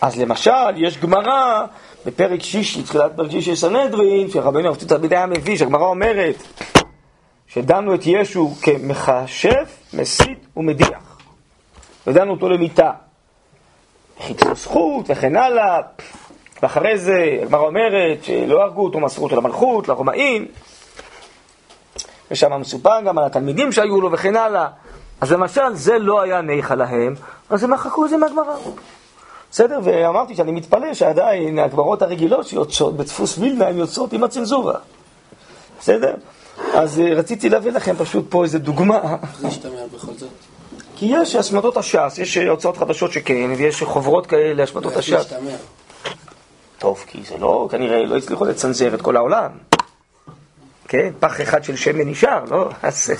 אז 0.01 0.19
למשל, 0.19 0.51
יש 0.77 0.97
גמרא 0.97 1.65
בפרק 2.05 2.43
שישי, 2.43 2.83
תחילת 2.83 3.11
פרק 3.15 3.31
שישי 3.31 3.55
סנהדרין, 3.55 4.29
שרבנו 4.29 4.67
הרב 4.67 4.75
תלמידי 4.75 5.15
היה 5.15 5.25
מביא, 5.25 5.57
שהגמרא 5.57 5.85
אומרת 5.85 6.35
שדנו 7.47 7.95
את 7.95 8.01
ישו 8.05 8.53
כמכשף, 8.61 9.79
מסית 9.93 10.47
ומדיח. 10.57 11.17
ודנו 12.07 12.31
אותו 12.31 12.49
למיתה. 12.49 12.91
חיפשו 14.27 14.55
זכות 14.55 15.05
וכן 15.09 15.35
הלאה, 15.35 15.79
ואחרי 16.63 16.97
זה 16.97 17.39
הגמרא 17.41 17.61
אומרת 17.61 18.23
שלא 18.23 18.61
הרגו 18.61 18.83
אותו, 18.83 18.99
מסרו 18.99 19.23
אותו 19.23 19.35
למלכות, 19.35 19.87
לרומאים, 19.87 20.47
ושם 22.31 22.59
מסופר 22.59 23.01
גם 23.05 23.17
על 23.17 23.25
התלמידים 23.25 23.71
שהיו 23.71 24.01
לו 24.01 24.11
וכן 24.11 24.35
הלאה. 24.35 24.67
אז 25.21 25.31
למשל, 25.31 25.73
זה 25.73 25.99
לא 25.99 26.21
היה 26.21 26.41
ניחא 26.41 26.73
להם, 26.73 27.13
אז 27.49 27.63
הם 27.63 27.73
מחקו 27.73 28.05
את 28.05 28.09
זה 28.09 28.17
מהגמרא. 28.17 28.55
בסדר? 29.51 29.79
ואמרתי 29.83 30.35
שאני 30.35 30.51
מתפלא 30.51 30.93
שעדיין 30.93 31.59
הגמרות 31.59 32.01
הרגילות 32.01 32.47
שיוצאות 32.47 32.97
בדפוס 32.97 33.37
וילנה, 33.37 33.67
הן 33.67 33.77
יוצאות 33.77 34.13
עם 34.13 34.23
הצנזורה. 34.23 34.75
בסדר? 35.79 36.15
אז 36.73 36.99
אה, 36.99 37.13
רציתי 37.13 37.49
להביא 37.49 37.71
לכם 37.71 37.95
פשוט 37.97 38.25
פה 38.29 38.43
איזה 38.43 38.59
דוגמה. 38.59 38.99
איך 39.21 39.39
זה 39.39 39.47
השתמע 39.47 39.85
בכל 39.95 40.13
זאת? 40.17 40.29
כי 40.95 41.05
יש 41.09 41.35
השמטות 41.35 41.77
הש"ס, 41.77 42.17
יש 42.17 42.37
הוצאות 42.37 42.77
חדשות 42.77 43.11
שכן, 43.11 43.49
ויש 43.57 43.83
חוברות 43.83 44.27
כאלה, 44.27 44.63
השמטות 44.63 44.97
הש"ס. 44.97 45.33
טוב, 46.81 47.03
כי 47.07 47.23
זה 47.23 47.37
לא, 47.37 47.67
כנראה 47.71 48.03
לא 48.03 48.17
הצליחו 48.17 48.45
לצנזר 48.45 48.95
את 48.95 49.01
כל 49.01 49.17
העולם. 49.17 49.51
כן, 50.87 51.13
פח 51.19 51.41
אחד 51.41 51.63
של 51.63 51.75
שמן 51.75 52.07
נשאר, 52.07 52.43
לא? 52.51 52.69
אז... 52.83 53.11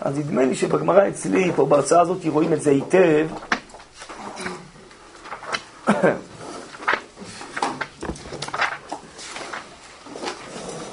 אז 0.00 0.18
נדמה 0.18 0.44
לי 0.44 0.54
שבגמרא 0.54 1.08
אצלי, 1.08 1.52
פה 1.56 1.66
בהרצאה 1.66 2.00
הזאת, 2.00 2.18
רואים 2.26 2.52
את 2.52 2.62
זה 2.62 2.70
היטב. 2.70 3.26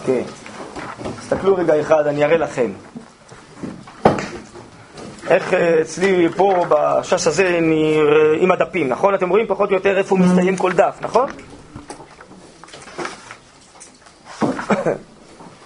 כן. 0.05 0.24
תסתכלו 1.19 1.55
רגע 1.55 1.82
אחד, 1.82 2.07
אני 2.07 2.24
אראה 2.24 2.38
לכם. 2.38 2.71
איך 5.34 5.53
אה, 5.53 5.81
אצלי 5.81 6.29
פה 6.29 6.65
בש"ס 6.69 7.27
הזה 7.27 7.59
עם 8.39 8.51
הדפים, 8.51 8.89
נכון? 8.89 9.13
אתם 9.13 9.29
רואים 9.29 9.47
פחות 9.47 9.69
או 9.69 9.75
יותר 9.75 9.97
איפה 9.97 10.17
מסתיים 10.17 10.57
כל 10.57 10.71
דף, 10.71 10.97
נכון? 11.01 11.29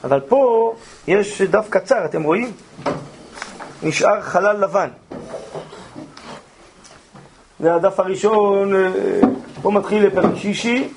אבל 0.04 0.20
פה 0.20 0.74
יש 1.08 1.42
דף 1.42 1.68
קצר, 1.70 2.06
אתם 2.06 2.24
רואים? 2.24 2.52
נשאר 3.84 4.22
חלל 4.22 4.64
לבן. 4.64 4.90
זה 7.60 7.76
הדף 7.76 8.00
הראשון, 8.00 8.76
אה, 8.76 8.90
פה 9.62 9.72
מתחיל 9.72 10.06
לפרק 10.06 10.36
שישי, 10.36 10.90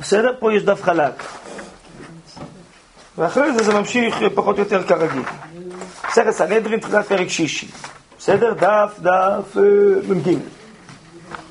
בסדר? 0.00 0.32
פה 0.38 0.54
יש 0.54 0.62
דף 0.62 0.82
חלק. 0.82 1.22
ואחרי 3.18 3.52
זה 3.52 3.64
זה 3.64 3.74
ממשיך 3.74 4.16
פחות 4.34 4.58
או 4.58 4.62
יותר 4.62 4.82
כרגיל. 4.82 5.22
בסדר, 6.14 6.32
סנהדרין, 6.32 6.80
תחילת 6.80 7.06
פרק 7.06 7.28
שישי. 7.28 7.66
בסדר? 8.18 8.52
דף, 8.52 8.94
דף, 8.98 9.56
אה, 9.56 9.62
מ"ג. 10.08 10.38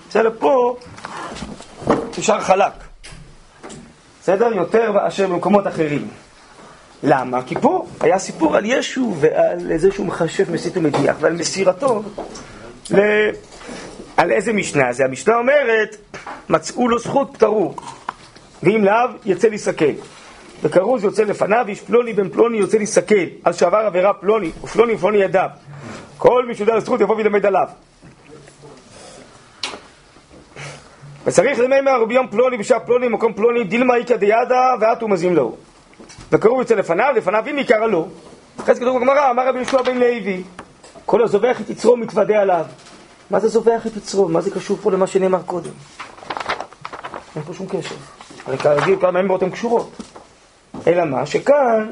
בסדר? 0.09 0.29
פה 0.39 0.75
נשאר 2.17 2.41
חלק. 2.41 2.71
בסדר? 4.21 4.53
יותר 4.53 4.91
מאשר 4.91 5.27
במקומות 5.27 5.67
אחרים. 5.67 6.07
למה? 7.03 7.43
כי 7.43 7.55
פה 7.61 7.85
היה 7.99 8.19
סיפור 8.19 8.55
על 8.55 8.65
ישו 8.65 9.15
ועל 9.19 9.77
זה 9.77 9.91
שהוא 9.91 10.05
מכשף, 10.05 10.49
מסית 10.49 10.77
ומדיח, 10.77 11.15
ועל 11.19 11.33
מסירתו 11.33 12.03
ל... 12.91 12.99
על 14.17 14.31
איזה 14.31 14.53
משנה 14.53 14.93
זה? 14.93 15.05
המשנה 15.05 15.35
אומרת, 15.35 15.95
מצאו 16.49 16.89
לו 16.89 16.99
זכות, 16.99 17.29
פטרו, 17.33 17.73
ואם 18.63 18.83
לאו, 18.83 19.09
יצא 19.25 19.47
להיסכל. 19.47 19.93
וכרוז 20.63 21.03
יוצא 21.03 21.23
לפניו, 21.23 21.65
איש 21.67 21.81
פלוני 21.81 22.13
בן 22.13 22.29
פלוני 22.29 22.57
יוצא 22.57 22.77
להיסכל, 22.77 23.25
על 23.43 23.53
שעבר 23.53 23.77
עבירה 23.77 24.13
פלוני, 24.13 24.51
ופלוני 24.63 24.93
ופלוני 24.93 25.17
ידיו. 25.17 25.49
כל 26.17 26.45
מי 26.45 26.55
שיודע 26.55 26.75
לזכות 26.75 27.01
יבוא 27.01 27.15
וילמד 27.15 27.45
עליו. 27.45 27.67
וצריך 31.25 31.59
למימר 31.59 32.03
יום 32.09 32.27
פלוני 32.27 32.57
בשעה 32.57 32.79
פלוני 32.79 33.09
במקום 33.09 33.33
פלוני 33.33 33.63
דילמה 33.63 33.95
איכא 33.95 34.15
דיאדה 34.15 34.61
ואתו 34.79 35.07
מזים 35.07 35.35
לו. 35.35 35.55
וקראו 36.31 36.59
יוצא 36.59 36.75
לפניו, 36.75 37.13
לפניו 37.17 37.43
אם 37.51 37.59
יקרא 37.59 37.87
לו. 37.87 38.07
אחרי 38.59 38.75
זה 38.75 38.81
כתוב 38.81 38.97
בגמרא, 38.97 39.31
אמר 39.31 39.47
רבי 39.47 39.57
יהושע 39.57 39.81
בן 39.81 39.97
לוי, 39.97 40.43
כל 41.05 41.23
הזובח 41.23 41.61
את 41.61 41.69
יצרו 41.69 41.97
מתוודה 41.97 42.41
עליו. 42.41 42.65
מה 43.29 43.39
זה 43.39 43.47
זובח 43.47 43.87
את 43.87 43.97
יצרו? 43.97 44.29
מה 44.29 44.41
זה 44.41 44.51
קשור 44.51 44.77
פה 44.81 44.91
למה 44.91 45.07
שנאמר 45.07 45.41
קודם? 45.45 45.71
אין 47.35 47.43
פה 47.43 47.53
שום 47.53 47.67
קשר. 47.67 47.95
הרי 48.45 48.57
כרגיל 48.57 48.95
כמה 49.01 49.19
האמרות 49.19 49.43
הן 49.43 49.49
קשורות. 49.49 50.12
אלא 50.87 51.05
מה? 51.05 51.25
שכאן 51.25 51.91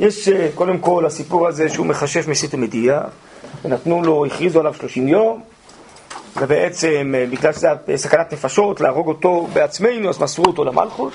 יש 0.00 0.28
אה, 0.28 0.48
קודם 0.54 0.78
כל 0.78 1.06
הסיפור 1.06 1.48
הזה 1.48 1.68
שהוא 1.68 1.86
מכשף 1.86 2.28
מסית 2.28 2.54
ומדיח, 2.54 3.02
ונתנו 3.64 4.02
לו, 4.02 4.26
הכריזו 4.26 4.60
עליו 4.60 4.74
30 4.74 5.08
יום, 5.08 5.42
ובעצם 6.36 7.14
אה, 7.16 7.26
בגלל 7.30 7.52
שזה 7.52 7.68
סכנת 7.96 8.32
נפשות, 8.32 8.80
להרוג 8.80 9.08
אותו 9.08 9.46
בעצמנו, 9.52 10.08
אז 10.08 10.20
מסרו 10.20 10.44
אותו 10.44 10.64
למלכות. 10.64 11.12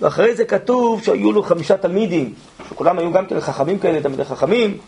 ואחרי 0.00 0.34
זה 0.34 0.44
כתוב 0.44 1.02
שהיו 1.02 1.32
לו 1.32 1.42
חמישה 1.42 1.76
תלמידים, 1.76 2.34
שכולם 2.68 2.98
היו 2.98 3.12
גם 3.12 3.26
כן 3.26 3.40
חכמים 3.40 3.78
כאלה, 3.78 4.00
תלמידי 4.00 4.24
חכמים. 4.24 4.78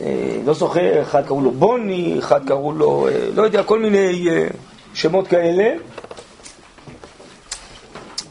אה, 0.00 0.36
לא 0.44 0.54
זוכר, 0.54 1.02
אחד 1.02 1.26
קראו 1.26 1.40
לו 1.40 1.50
בוני, 1.50 2.16
אחד 2.18 2.48
קראו 2.48 2.72
לו, 2.72 3.08
לא 3.34 3.42
יודע, 3.42 3.62
כל 3.62 3.78
מיני 3.78 4.26
שמות 4.94 5.28
כאלה. 5.28 5.74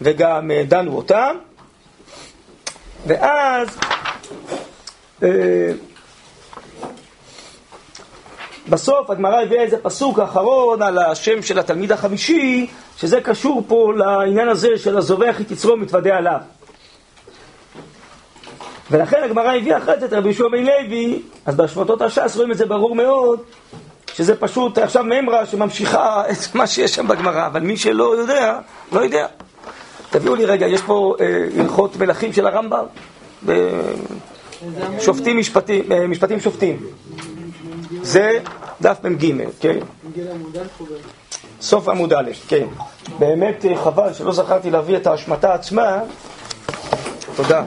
וגם 0.02 0.52
אה, 0.52 0.64
דנו 0.68 0.98
אותם. 0.98 1.36
ואז 3.08 3.68
אה, 5.24 5.72
בסוף 8.70 9.10
הגמרא 9.10 9.42
הביאה 9.42 9.64
איזה 9.64 9.78
פסוק 9.78 10.20
אחרון 10.20 10.82
על 10.82 10.98
השם 10.98 11.42
של 11.42 11.60
התלמיד 11.60 11.92
החמישי, 11.92 12.68
שזה 12.98 13.22
קשור 13.22 13.64
פה 13.68 13.94
לעניין 13.96 14.50
הזה 14.50 14.78
של 14.78 14.98
הזובח 14.98 15.42
את 15.42 15.52
יצרו 15.52 15.78
מתוודה 15.78 16.18
עליו. 16.18 16.40
ולכן 18.92 19.24
הגמרא 19.24 19.56
הביאה 19.56 19.78
אחרי 19.78 20.00
זה 20.00 20.06
את 20.06 20.14
רבי 20.14 20.30
יהושע 20.30 20.44
לוי, 20.44 21.22
אז 21.46 21.56
בהשמטות 21.56 22.02
הש"ס 22.02 22.36
רואים 22.36 22.52
את 22.52 22.58
זה 22.58 22.66
ברור 22.66 22.96
מאוד, 22.96 23.40
שזה 24.14 24.36
פשוט 24.36 24.78
עכשיו 24.78 25.04
ממרה 25.04 25.46
שממשיכה 25.46 26.24
את 26.32 26.56
מה 26.56 26.68
שיש 26.68 26.96
שם 26.96 27.08
בגמרא, 27.08 27.48
אבל 27.48 27.60
מי 27.60 27.78
שלא 27.78 28.18
יודע, 28.18 28.60
לא 28.92 29.00
יודע. 29.00 29.28
תביאו 30.10 30.36
לי 30.36 30.46
רגע, 30.46 30.68
יש 30.68 30.82
פה 30.82 31.16
אה, 31.20 31.62
הלכות 31.62 31.96
מלכים 31.96 32.34
של 32.34 32.48
הרמב"ם, 32.48 32.86
שופטים 35.00 35.38
משפטים, 35.38 35.92
אה, 35.92 36.08
משפטים 36.08 36.40
שופטים. 36.40 36.86
זה 38.02 38.32
דף 38.82 38.98
מ"ג, 39.04 39.34
כן? 39.60 39.78
סוף 41.62 41.88
עמוד 41.88 42.14
א', 42.14 42.32
כן. 42.48 42.66
באמת 43.20 43.66
אה, 43.66 43.84
חבל 43.84 44.14
שלא 44.14 44.34
זכרתי 44.34 44.72
להביא 44.72 44.98
את 44.98 45.08
ההשמטה 45.08 45.54
עצמה. 45.54 46.00
תודה. 47.36 47.64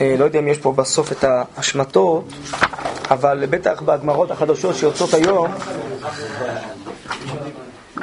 אה, 0.00 0.14
לא 0.18 0.24
יודע 0.24 0.38
אם 0.38 0.48
יש 0.48 0.58
פה 0.58 0.72
בסוף 0.72 1.12
את 1.12 1.24
ההשמטות, 1.24 2.24
אבל 3.10 3.46
בטח 3.50 3.82
בהגמרות 3.82 4.30
החדשות 4.30 4.76
שיוצאות 4.76 5.14
היום... 5.14 5.48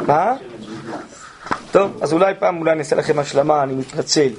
מה? 0.08 0.34
טוב, 1.78 1.98
אז 2.02 2.14
אולי 2.14 2.34
פעם 2.40 2.58
אולי 2.58 2.72
אני 2.72 2.80
אעשה 2.80 2.96
לכם 2.96 3.20
השלמה, 3.20 3.64
אני 3.64 3.74
מתנצל. 3.74 4.30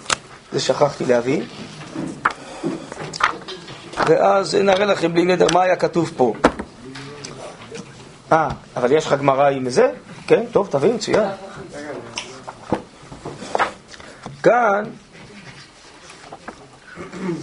זה 0.53 0.61
שכחתי 0.61 1.05
להביא. 1.05 1.43
ואז 4.07 4.55
נראה 4.55 4.85
לכם 4.85 5.13
בלי 5.13 5.25
נדר 5.25 5.47
מה 5.53 5.63
היה 5.63 5.77
כתוב 5.77 6.13
פה. 6.17 6.35
אה, 8.33 8.49
אבל 8.77 8.93
יש 8.93 9.07
לך 9.07 9.13
גמרא 9.13 9.49
עם 9.49 9.71
זה? 9.71 9.91
כן, 10.27 10.45
טוב, 10.53 10.69
תביא, 10.71 10.93
מצוין. 10.93 11.29
כאן, 14.43 14.85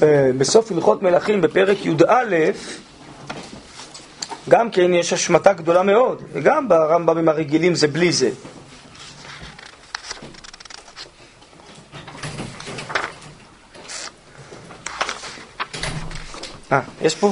אה, 0.03 0.29
בסוף 0.37 0.71
הלכות 0.71 1.03
מלכים 1.03 1.41
בפרק 1.41 1.85
י"א, 1.85 2.35
גם 4.49 4.71
כן 4.71 4.93
יש 4.93 5.13
השמטה 5.13 5.53
גדולה 5.53 5.83
מאוד, 5.83 6.21
וגם 6.33 6.69
ברמב"מים 6.69 7.29
הרגילים 7.29 7.75
זה 7.75 7.87
בלי 7.87 8.11
זה. 8.11 8.29
אה, 16.75 16.81
יש 17.01 17.15
פה? 17.15 17.31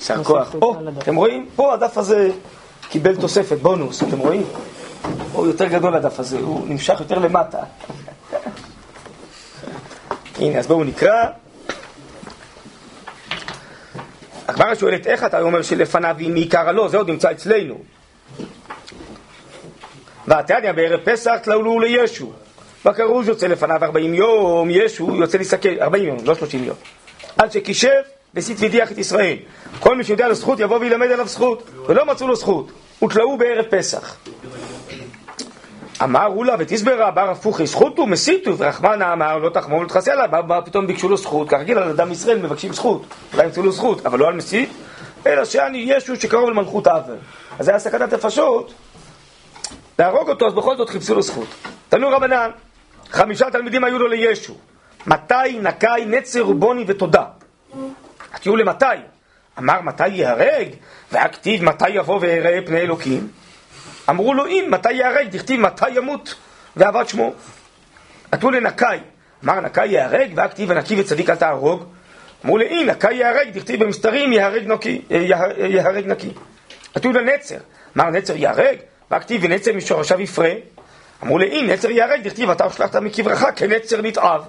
יישר 0.00 0.24
כוח. 0.24 0.54
פה, 0.58 0.76
אתם 0.98 1.16
רואים? 1.16 1.48
פה 1.56 1.74
הדף 1.74 1.98
הזה 1.98 2.30
קיבל 2.88 3.16
תוספת, 3.16 3.56
בונוס, 3.56 4.02
אתם 4.02 4.18
רואים? 4.18 4.44
הוא 5.32 5.46
יותר 5.46 5.66
גדול 5.66 5.94
הדף 5.94 6.20
הזה, 6.20 6.38
הוא 6.38 6.68
נמשך 6.68 7.00
יותר 7.00 7.18
למטה. 7.18 7.58
הנה, 10.38 10.58
אז 10.58 10.66
בואו 10.66 10.84
נקרא. 10.84 11.24
הגמרא 14.48 14.74
שואלת 14.74 15.06
איך 15.06 15.24
אתה 15.24 15.40
אומר 15.40 15.62
שלפניו 15.62 16.16
היא 16.18 16.30
מעיקר 16.30 16.68
הלא, 16.68 16.88
זה 16.88 16.96
עוד 16.96 17.10
נמצא 17.10 17.30
אצלנו. 17.30 17.78
ועתדיה 20.26 20.72
בערב 20.72 21.00
פסח 21.04 21.36
תלולו 21.42 21.80
לישו. 21.80 22.32
בכרוז 22.84 23.28
יוצא 23.28 23.46
לפניו 23.46 23.84
40 23.84 24.14
יום, 24.14 24.70
ישו 24.70 25.16
יוצא 25.16 25.38
להסתכל, 25.38 25.80
40 25.80 26.04
יום, 26.04 26.18
לא 26.24 26.34
30 26.34 26.64
יום. 26.64 26.76
עד 27.38 27.52
שכישב 27.52 28.00
וסית 28.34 28.56
והדיח 28.60 28.92
את 28.92 28.98
ישראל. 28.98 29.36
כל 29.80 29.96
מי 29.96 30.04
שיודע 30.04 30.28
לו 30.28 30.34
זכות 30.34 30.60
יבוא 30.60 30.78
וילמד 30.78 31.10
עליו 31.10 31.28
זכות, 31.28 31.62
ולא 31.86 32.06
מצאו 32.06 32.28
לו 32.28 32.36
זכות, 32.36 32.72
ותלאו 33.04 33.38
בערב 33.38 33.64
פסח. 33.64 34.16
אמר 36.02 36.26
אולה 36.26 36.54
ותסברה 36.58 37.10
בר 37.10 37.30
הפוכי 37.30 37.66
זכותו 37.66 38.06
מסיתו 38.06 38.58
ורחמנה 38.58 39.12
אמר 39.12 39.38
לא 39.38 39.50
תחמור 39.50 39.80
ולתחסה 39.80 40.12
עליו 40.12 40.42
בא 40.46 40.60
פתאום 40.64 40.86
ביקשו 40.86 41.08
לו 41.08 41.16
זכות. 41.16 41.48
כרגיל 41.48 41.78
על 41.78 41.88
אדם 41.88 42.12
ישראל 42.12 42.38
מבקשים 42.38 42.72
זכות. 42.72 43.06
אולי 43.32 43.44
ימצאו 43.44 43.62
לו 43.62 43.72
זכות 43.72 44.06
אבל 44.06 44.18
לא 44.18 44.28
על 44.28 44.34
מסית 44.34 44.68
אלא 45.26 45.44
שאני 45.44 45.78
ישו 45.78 46.16
שקרוב 46.16 46.50
למלכות 46.50 46.86
האבר 46.86 47.16
אז 47.58 47.64
זה 47.64 47.70
היה 47.70 47.78
סכנת 47.78 48.12
נפשות 48.12 48.74
להרוג 49.98 50.28
אותו 50.28 50.46
אז 50.46 50.54
בכל 50.54 50.76
זאת 50.76 50.90
חיפשו 50.90 51.14
לו 51.14 51.22
זכות. 51.22 51.48
תנו 51.88 52.08
רבנן 52.08 52.50
חמישה 53.10 53.50
תלמידים 53.50 53.84
היו 53.84 53.98
לו 53.98 54.08
לישו 54.08 54.54
מתי 55.06 55.58
נקי 55.62 56.04
נצר 56.06 56.48
ובוני 56.48 56.84
ותודה 56.86 57.24
תהיו 58.40 58.56
למתי 58.56 58.84
אמר 59.58 59.80
מתי 59.80 60.08
ייהרג 60.08 60.68
והכתיב 61.12 61.64
מתי 61.64 61.88
יבוא 61.88 62.18
ויראה 62.20 62.58
פני 62.66 62.80
אלוקים 62.80 63.28
אמרו 64.10 64.34
לו 64.34 64.46
אם, 64.46 64.66
מתי 64.70 64.92
ייהרג? 64.92 65.28
דכתיב 65.30 65.60
מתי 65.60 65.90
ימות 65.90 66.34
ועבד 66.76 67.08
שמו. 67.08 67.32
עטו 68.30 68.50
לנקי, 68.50 68.84
אמר 69.44 69.60
נקי 69.60 69.86
ייהרג, 69.86 70.32
והכתיב 70.34 70.70
ונקי 70.70 71.00
וצדיק 71.00 71.30
אל 71.30 71.36
תהרוג. 71.36 71.84
אמרו 72.44 72.58
לאי, 72.58 72.84
נקי 72.84 73.12
ייהרג, 73.12 73.48
דכתיב 73.52 73.84
במסתרים 73.84 74.32
ייהרג 74.32 74.66
נקי. 74.66 75.02
ייהרג 75.58 76.06
נקי. 76.06 76.30
עטו 76.94 77.12
לנצר, 77.12 77.56
אמר 77.96 78.10
נצר 78.10 78.36
ייהרג, 78.36 78.76
והכתיב 79.10 79.40
ונצר 79.44 79.72
משורשיו 79.72 80.20
יפרה. 80.20 80.52
אמרו 81.22 81.38
לאי, 81.38 81.62
נצר 81.62 81.90
ייהרג, 81.90 82.22
דכתיב 82.22 82.50
אתה 82.50 82.64
הושלכת 82.64 82.96
מקברך 82.96 83.44
כנצר 83.56 84.02
נתעב. 84.02 84.44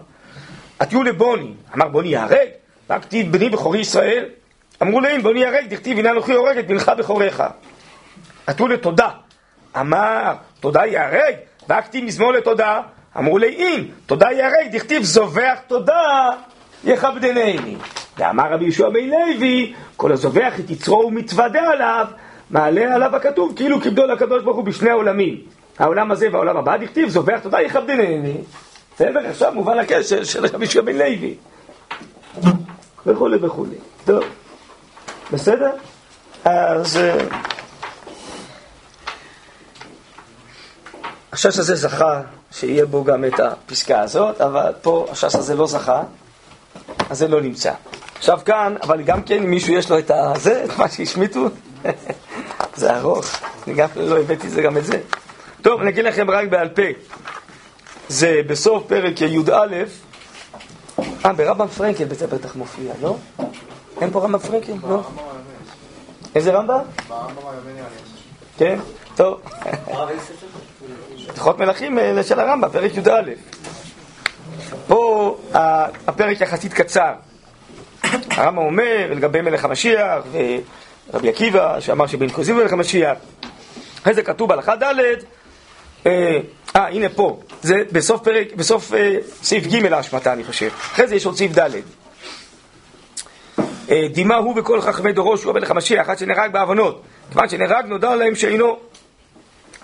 עטו 0.83 1.03
לבוני, 1.03 1.53
אמר 1.75 1.87
בוני 1.87 2.07
ייהרג, 2.07 2.47
והכתיב 2.89 3.31
בני 3.31 3.49
בכורי 3.49 3.79
ישראל. 3.79 4.25
אמרו 4.81 5.01
לאי, 5.01 5.21
בוני 5.21 5.39
ייהרג, 5.39 5.65
דכתיב 5.69 5.97
הנה 5.97 6.11
אנוכי 6.11 6.33
הורג 6.33 6.57
את 6.57 6.67
בנך 6.67 6.91
בכוריך. 6.97 7.43
עטו 8.47 8.67
לתודה, 8.67 9.09
אמר, 9.79 10.33
תודה 10.59 10.85
ייהרג, 10.85 11.35
והכתיב 11.69 12.05
מזמור 12.05 12.31
לתודה. 12.31 12.81
אמרו 13.17 13.37
לי, 13.37 13.47
אם 13.47 13.83
תודה 14.05 14.31
ייהרג, 14.31 14.67
דכתיב 14.71 15.03
זובח 15.03 15.59
תודה, 15.67 16.29
יכבדנני. 16.83 17.75
ואמר 18.17 18.53
רבי 18.53 18.63
יהושע 18.63 18.89
בן 18.89 19.09
לוי, 19.09 19.73
כל 19.95 20.11
הזובח 20.11 20.59
את 20.59 20.69
יצרו 20.69 21.05
ומתוודה 21.07 21.71
עליו, 21.71 22.07
מעלה 22.49 22.95
עליו 22.95 23.15
הכתוב, 23.15 23.53
כאילו 23.55 23.81
כבדו 23.81 24.05
לקדוש 24.05 24.43
ברוך 24.43 24.57
הוא 24.57 24.65
בשני 24.65 24.89
העולמים. 24.89 25.37
העולם 25.79 26.11
הזה 26.11 26.27
והעולם 26.31 26.57
הבא, 26.57 26.77
דכתיב 26.77 27.09
זובח 27.09 27.39
תודה 27.39 27.61
יכבדנני. 27.61 28.37
בסדר, 28.95 29.19
עכשיו 29.29 29.51
מובן 29.53 29.79
הקשר 29.79 30.23
של 30.23 30.45
רבי 30.45 30.65
בן 30.85 30.97
לוי. 30.97 31.35
וכולי 33.05 33.37
וכולי. 33.37 33.75
טוב, 34.05 34.23
בסדר? 35.31 35.71
אז... 36.45 36.99
הש"ס 41.33 41.59
הזה 41.59 41.75
זכה 41.75 42.21
שיהיה 42.51 42.85
בו 42.85 43.03
גם 43.03 43.25
את 43.25 43.39
הפסקה 43.39 43.99
הזאת, 43.99 44.41
אבל 44.41 44.71
פה 44.81 45.07
הש"ס 45.11 45.35
הזה 45.35 45.55
לא 45.55 45.67
זכה, 45.67 46.01
אז 47.09 47.17
זה 47.17 47.27
לא 47.27 47.41
נמצא. 47.41 47.71
עכשיו 48.17 48.39
כאן, 48.45 48.75
אבל 48.83 49.01
גם 49.01 49.23
כן, 49.23 49.37
אם 49.37 49.49
מישהו 49.49 49.73
יש 49.73 49.89
לו 49.89 49.99
את 49.99 50.11
הזה, 50.11 50.63
את 50.63 50.77
מה 50.77 50.89
שהשמיטו, 50.89 51.47
זה 52.75 52.97
ארוך, 52.97 53.25
אני 53.67 53.75
גם 53.75 53.87
לא 53.95 54.19
הבאתי 54.19 54.49
זה 54.49 54.61
גם 54.61 54.77
את 54.77 54.85
זה. 54.85 54.99
טוב, 55.61 55.81
אני 55.81 55.89
אגיד 55.89 56.05
לכם 56.05 56.29
רק 56.29 56.47
בעל 56.47 56.69
פה. 56.69 56.81
זה 58.09 58.41
בסוף 58.47 58.83
פרק 58.87 59.21
י"א, 59.21 59.51
אה, 61.25 61.33
ברמב"ם 61.33 61.67
פרנקל 61.67 62.05
בזה 62.05 62.27
בטח 62.27 62.55
מופיע, 62.55 62.93
לא? 63.01 63.15
אין 64.01 64.11
פה 64.11 64.23
רמב"ם 64.23 64.39
פרנקל? 64.39 64.73
לא? 64.89 65.01
איזה 66.35 66.51
רמב"ם? 66.51 66.79
כן? 68.57 68.79
טוב. 69.15 69.41
הלכות 71.29 71.59
מלכים 71.59 71.99
אה, 71.99 72.23
של 72.23 72.39
הרמב"ם, 72.39 72.69
פרק 72.69 72.91
י"א. 72.97 73.21
פה 74.87 75.37
הפרק 76.07 76.41
יחסית 76.41 76.73
קצר. 76.73 77.13
הרמב"ם 78.31 78.57
אומר 78.57 79.07
לגבי 79.11 79.41
מלך 79.41 79.65
המשיח, 79.65 80.23
ורבי 81.11 81.29
עקיבא 81.29 81.79
שאמר 81.79 82.07
שבן 82.07 82.29
כוזיב 82.29 82.55
מלך 82.55 82.73
המשיח. 82.73 83.17
אחרי 84.01 84.13
זה 84.13 84.23
כתוב 84.23 84.49
בהלכה 84.49 84.75
ד', 84.75 84.83
אה, 86.05 86.39
אה, 86.75 86.87
הנה 86.87 87.09
פה, 87.09 87.39
זה 87.61 87.75
בסוף 87.91 88.21
פרק, 88.21 88.47
בסוף 88.55 88.93
אה, 88.93 89.15
סעיף 89.43 89.67
ג' 89.67 89.93
ההשמטה 89.93 90.33
אני 90.33 90.43
חושב. 90.43 90.69
אחרי 90.75 91.07
זה 91.07 91.15
יש 91.15 91.25
עוד 91.25 91.37
סעיף 91.37 91.59
ד'. 91.59 91.69
אה, 93.89 94.07
דימה 94.13 94.35
הוא 94.35 94.59
וכל 94.59 94.81
חכמי 94.81 95.13
דורו 95.13 95.37
שהוא 95.37 95.51
המלך 95.51 95.71
המשיח, 95.71 96.09
עד 96.09 96.17
שנהרג 96.17 96.51
בעוונות. 96.51 97.01
כיוון 97.31 97.49
שנהרג 97.49 97.85
נודע 97.85 98.15
להם 98.15 98.35
שאינו, 98.35 98.79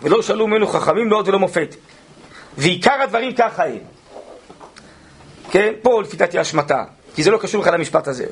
ולא 0.02 0.22
שאלו 0.22 0.48
ממנו 0.48 0.68
חכמים 0.68 1.12
לא 1.12 1.18
עוד 1.18 1.28
ולא 1.28 1.40
מופת. 1.40 1.76
ועיקר 2.58 3.02
הדברים 3.02 3.34
ככה 3.34 3.66
הם. 3.66 3.78
כן, 5.52 5.74
פה 5.82 6.02
לפי 6.02 6.18
דעתי 6.18 6.40
השמטה, 6.40 6.84
כי 7.16 7.24
זה 7.24 7.32
לא 7.32 7.38
קשור 7.38 7.62
בכלל 7.62 7.74
למשפט 7.74 8.08
הזה. 8.08 8.26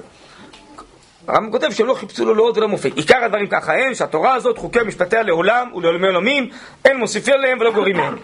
הרמב"ם 1.27 1.51
כותב 1.51 1.71
שהם 1.71 1.87
לא 1.87 1.93
חיפשו 1.93 2.25
לו 2.25 2.33
לא 2.33 2.43
עוד 2.43 2.57
ולא 2.57 2.67
מופת. 2.67 2.91
עיקר 2.95 3.23
הדברים 3.23 3.47
ככה 3.47 3.73
הם, 3.73 3.93
שהתורה 3.93 4.33
הזאת, 4.33 4.57
חוקי 4.57 4.79
משפטיה 4.85 5.23
לעולם 5.23 5.71
ולעולמי 5.75 6.07
עולמים, 6.07 6.49
אין 6.85 6.97
מוסיפים 6.97 7.33
להם 7.37 7.59
ולא 7.59 7.71
גורעים 7.71 7.97
מהם. 7.97 8.15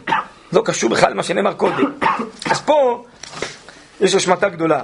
לא 0.53 0.61
קשור 0.65 0.89
בכלל 0.89 1.11
למה 1.11 1.23
שנאמר 1.23 1.53
קודם. 1.53 1.93
אז 2.51 2.61
פה 2.61 3.05
יש 4.01 4.15
השמטה 4.15 4.49
גדולה. 4.49 4.83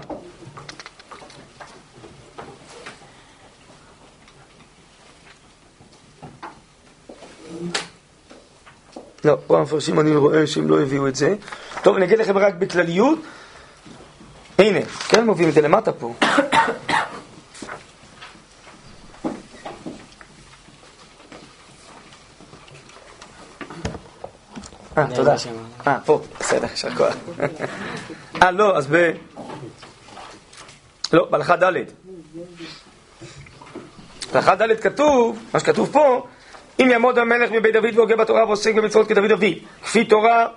לא, 9.26 9.38
פה 9.48 9.58
המפרשים 9.58 10.00
אני 10.00 10.16
רואה 10.16 10.48
שהם 10.48 10.70
לא 10.70 10.82
הביאו 10.82 11.08
את 11.08 11.16
זה. 11.16 11.36
טוב, 11.84 11.96
אני 11.96 12.06
אגיד 12.06 12.20
לכם 12.20 12.38
רק 12.38 12.54
בכלליות. 12.54 13.20
הנה, 14.60 14.80
כן 15.10 15.26
מובילים 15.26 15.50
את 15.50 15.54
זה 15.54 15.62
למטה 15.62 15.92
פה. 15.92 16.14
אה, 24.98 25.06
תודה. 25.16 25.36
אה, 25.88 25.98
פה, 26.06 26.22
בסדר, 26.40 26.68
יישר 26.72 26.96
כוח. 26.96 27.16
אה, 28.42 28.52
לא, 28.52 28.78
אז 28.78 28.88
ב... 28.92 29.12
לא, 31.14 31.28
בהלכה 31.30 31.56
ד'. 31.56 31.74
בהלכה 34.34 34.56
ד' 34.56 34.80
כתוב, 34.80 35.40
מה 35.54 35.60
שכתוב 35.60 35.90
פה, 35.92 36.28
אם 36.80 36.88
יעמוד 36.92 37.18
המלך 37.18 37.52
מבית 37.52 37.74
דוד 37.74 37.98
והוגה 37.98 38.16
בתורה 38.16 38.46
ועוסק 38.46 38.76
במצוות 38.76 39.08
כדוד 39.08 39.32
אבי, 39.32 39.64
כפי 39.84 40.06
תורה 40.06 40.48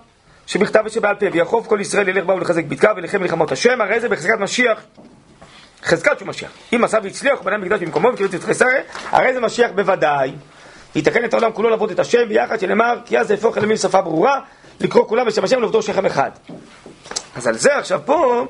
שבכתב 0.46 0.82
ושבעל 0.86 1.14
פה, 1.14 1.26
ויחוב 1.32 1.66
כל 1.66 1.78
ישראל 1.80 2.08
ילך 2.08 2.24
בה 2.24 2.34
ולחזק 2.34 2.64
בדקה 2.64 2.92
ולחם 2.96 3.20
מלחמות 3.20 3.52
השם, 3.52 3.80
הרי 3.80 4.00
זה 4.00 4.08
בחזקת 4.08 4.38
משיח, 4.40 4.80
חזקת 5.84 6.18
שהוא 6.18 6.28
משיח. 6.28 6.50
אם 6.72 6.84
עשה 6.84 6.98
והצליח 7.02 7.40
ובנה 7.40 7.58
מקדש 7.58 7.80
במקומו 7.80 8.08
וקיבוץ 8.08 8.34
את 8.34 8.48
ישראל, 8.48 8.82
הרי 9.10 9.34
זה 9.34 9.40
משיח 9.40 9.70
בוודאי. 9.74 10.32
ויתקן 10.96 11.24
את 11.24 11.34
העולם 11.34 11.52
כולו 11.52 11.70
לעבוד 11.70 11.90
את 11.90 11.98
השם 11.98 12.28
ביחד, 12.28 12.60
שנאמר, 12.60 12.94
כי 13.06 13.18
אז 13.18 13.30
יהפוך 13.30 13.58
אל 13.58 13.64
ימין 13.64 13.76
שפה 13.76 14.00
ברורה, 14.00 14.40
לקרוא 14.80 15.08
כולם 15.08 15.26
בשם 15.26 15.44
השם 15.44 15.60
לעובדו 15.60 15.82
שכם 15.82 16.06
אחד. 16.06 16.30
אז 17.36 17.46
על 17.46 17.58
זה 17.58 17.76
עכשיו 17.76 18.00
פה, 18.04 18.46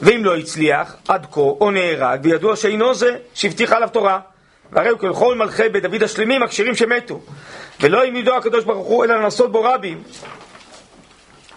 ואם 0.00 0.24
לא 0.24 0.36
הצליח, 0.36 0.96
עד 1.08 1.26
כה, 1.30 1.40
או 1.40 1.70
נהרג, 1.70 2.20
וידוע 2.22 2.56
שאינו 2.56 2.94
זה, 2.94 3.16
שהבטיחה 3.34 3.76
עליו 3.76 3.88
תורה. 3.88 4.20
והרי 4.72 4.88
הוא 4.88 4.98
ככל 4.98 5.34
מלכי 5.34 5.68
בית 5.68 5.82
דוד 5.82 6.02
השלמים, 6.02 6.42
הכשירים 6.42 6.74
שמתו. 6.74 7.20
ולא 7.80 8.06
ידוע 8.06 8.36
הקדוש 8.36 8.64
ברוך 8.64 8.86
הוא, 8.86 9.04
אלא 9.04 9.14
לנסות 9.22 9.52
בו 9.52 9.62
רבים. 9.62 10.02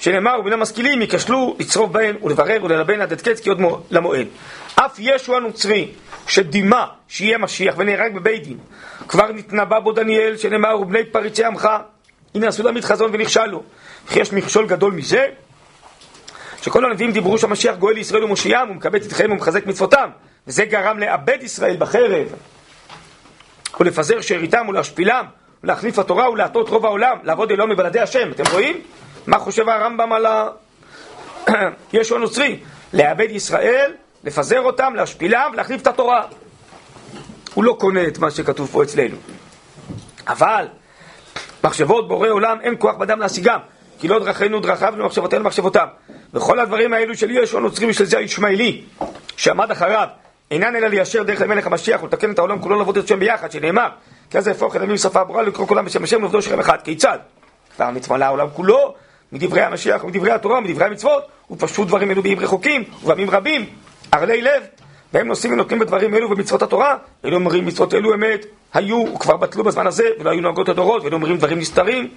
שנאמר, 0.02 0.40
ובין 0.40 0.54
המשכילים 0.54 1.02
ייכשלו 1.02 1.56
לצרוב 1.60 1.94
בהן 1.94 2.16
ולברר 2.24 2.64
וללבן 2.64 3.02
עד 3.02 3.12
עד 3.12 3.22
קץ 3.22 3.40
כי 3.40 3.50
עוד 3.50 3.60
למועד. 3.92 4.28
אף 4.76 5.00
ישו 5.00 5.38
הנוצרי, 5.38 5.92
שדימה 6.28 6.86
שיהיה 7.08 7.38
משיח 7.38 7.76
ונהרג 7.78 8.16
בבית 8.16 8.44
דין, 8.44 8.58
כבר 9.08 9.32
נתנבא 9.32 9.80
בו 9.80 9.92
דניאל, 9.92 10.38
שנאמר, 10.38 10.80
ובני 10.80 11.06
פריצי 11.06 11.44
עמך, 11.44 11.70
הנה 12.36 12.48
עשו 12.48 12.64
תמיד 12.64 12.84
חזון 12.84 13.10
ונכשלו. 13.14 13.64
וכי 14.08 14.20
יש 14.20 14.34
מכשול 14.34 14.68
גדול 14.68 14.94
מזה? 14.94 15.26
שכל 16.62 16.86
הנביאים 16.86 17.12
דיברו 17.12 17.38
שהמשיח 17.38 17.76
גואל 17.76 17.96
לישראל 17.96 18.24
ומושיעם, 18.24 18.72
ומקבץ 18.72 19.06
את 19.06 19.12
חייהם 19.12 19.32
ומחזק 19.32 19.66
מצוותם, 19.66 20.10
וזה 20.48 20.66
גרם 20.66 21.00
לאבד 21.00 21.38
ישראל 21.42 21.78
בחרב, 21.78 22.28
ולפזר 23.80 24.22
שאריתם 24.22 24.66
ולהשפילם, 24.70 25.26
ולהחליף 25.64 26.00
התורה 26.00 26.30
ולהטות 26.30 26.70
רוב 26.70 26.86
העולם, 26.86 27.18
לעבוד 27.24 27.52
אלוהים 27.52 27.72
מבלעדי 27.72 28.00
השם. 28.00 28.32
אתם 28.32 28.44
רואים? 28.52 28.82
מה 29.28 29.40
חושב 29.40 29.70
הרמב"ם 29.70 30.14
על 30.14 30.26
ה... 30.26 30.48
ישו 31.94 32.16
הנוצרי? 32.16 32.60
לאבד 32.94 33.28
ישראל, 33.30 33.94
לפזר 34.24 34.62
אותם, 34.62 34.94
להשפילם 34.96 35.50
ולהחליף 35.54 35.82
את 35.82 35.88
התורה. 35.88 36.24
הוא 37.54 37.64
לא 37.64 37.78
קונה 37.80 38.08
את 38.08 38.18
מה 38.18 38.32
שכתוב 38.32 38.70
פה 38.72 38.84
אצלנו. 38.84 39.16
אבל 40.28 40.68
מחשבות 41.64 42.08
בורא 42.08 42.30
עולם 42.30 42.58
אין 42.62 42.76
כוח 42.80 42.96
בדם 42.96 43.20
להשיגם, 43.20 43.60
כי 44.00 44.08
לא 44.08 44.20
דרכינו 44.20 44.60
דרכיו 44.60 44.94
ומחשבותינו 44.98 45.44
מחשבותיו. 45.44 45.88
וכל 46.34 46.60
הדברים 46.60 46.94
האלו 46.94 47.16
של 47.16 47.32
ישו 47.32 47.58
הנוצרי 47.58 47.90
ושל 47.90 48.06
זה 48.06 48.18
הישמעאלי, 48.18 48.84
שעמד 49.38 49.72
אחריו, 49.72 50.08
אינן 50.52 50.76
אלא 50.76 50.88
ליישר 50.88 51.24
דרך 51.24 51.42
למלך 51.42 51.68
המשיח 51.68 52.04
ולתקן 52.04 52.32
את 52.32 52.40
העולם 52.40 52.60
כולו 52.60 52.78
לעבוד 52.78 52.98
את 52.98 53.04
השם 53.04 53.20
ביחד, 53.20 53.52
שנאמר, 53.52 53.88
כי 54.30 54.38
אז 54.38 54.48
יהפוך 54.48 54.76
את 54.76 54.82
הימים 54.82 54.98
שפה 54.98 55.24
ברורה 55.24 55.44
לקרוא 55.44 55.68
כולם 55.68 55.86
בשם 55.86 56.04
השם 56.04 56.20
לעובדו 56.20 56.42
שכם 56.42 56.60
אחד. 56.60 56.78
כיצד? 56.84 57.20
כבר 57.76 57.86
המצווה 57.86 58.18
לעולם 58.18 58.48
כולו, 58.54 58.96
מדברי 59.32 59.62
המשיח 59.62 60.04
ומדברי 60.04 60.32
התורה 60.32 60.58
ומדברי 60.58 60.86
המצוות, 60.86 61.24
ופשוט 61.52 61.88
דברים 61.88 62.12
אלו 62.12 62.22
בימים 62.22 62.40
רחוקים 62.40 62.84
ובימים 63.04 63.30
רבים, 63.30 63.66
ערלי 64.12 64.42
לב, 64.42 64.64
והם 65.14 65.28
נושאים 65.28 65.54
ונותנים 65.54 65.80
בדברים 65.80 66.16
אלו 66.16 66.32
ובמצוות 66.32 66.62
התורה, 66.62 66.98
אלו 67.26 67.36
אומרים 67.36 67.66
מצוות 67.66 67.94
אלו 67.94 68.14
אמת, 68.14 68.46
היו 68.74 69.06
וכבר 69.16 69.38
בטלו 69.38 69.64
בזמן 69.64 69.88
הזה, 69.88 70.04
ולא 70.20 70.30
היו 70.30 70.42
נוהגות 70.42 70.70
הדורות, 70.70 71.04
ואלו 71.04 71.16
אומרים 71.16 71.38
דברים 71.38 71.60
נסתרים, 71.60 72.08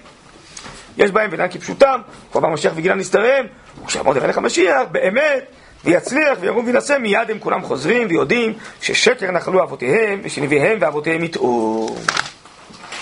יש 0.97 1.11
בהם 1.11 1.29
ואינם 1.31 1.47
כפשוטם, 1.47 1.99
כבר 2.31 2.41
בא 2.41 2.47
משיח 2.47 2.73
וגילם 2.75 2.97
נסתריהם, 2.97 3.45
וכשיעמוד 3.83 4.17
המלך 4.17 4.37
המשיח, 4.37 4.81
באמת, 4.91 5.45
ויצליח 5.83 6.37
וירום 6.41 6.65
וינשא, 6.65 6.97
מיד 6.97 7.31
הם 7.31 7.39
כולם 7.39 7.61
חוזרים 7.61 8.07
ויודעים 8.09 8.53
ששקר 8.81 9.31
נחלו 9.31 9.63
אבותיהם, 9.63 10.21
ושנביאיהם 10.23 10.77
ואבותיהם 10.81 11.23
יטעו. 11.23 11.95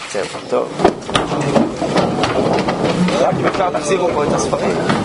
בסדר, 0.07 0.39
טוב. 0.49 1.62
רק 3.24 3.36
אם 3.40 3.46
אפשר 3.46 3.70
תחזירו 3.70 4.10
פה 4.14 4.24
את 4.24 4.34
הספרים. 4.34 5.03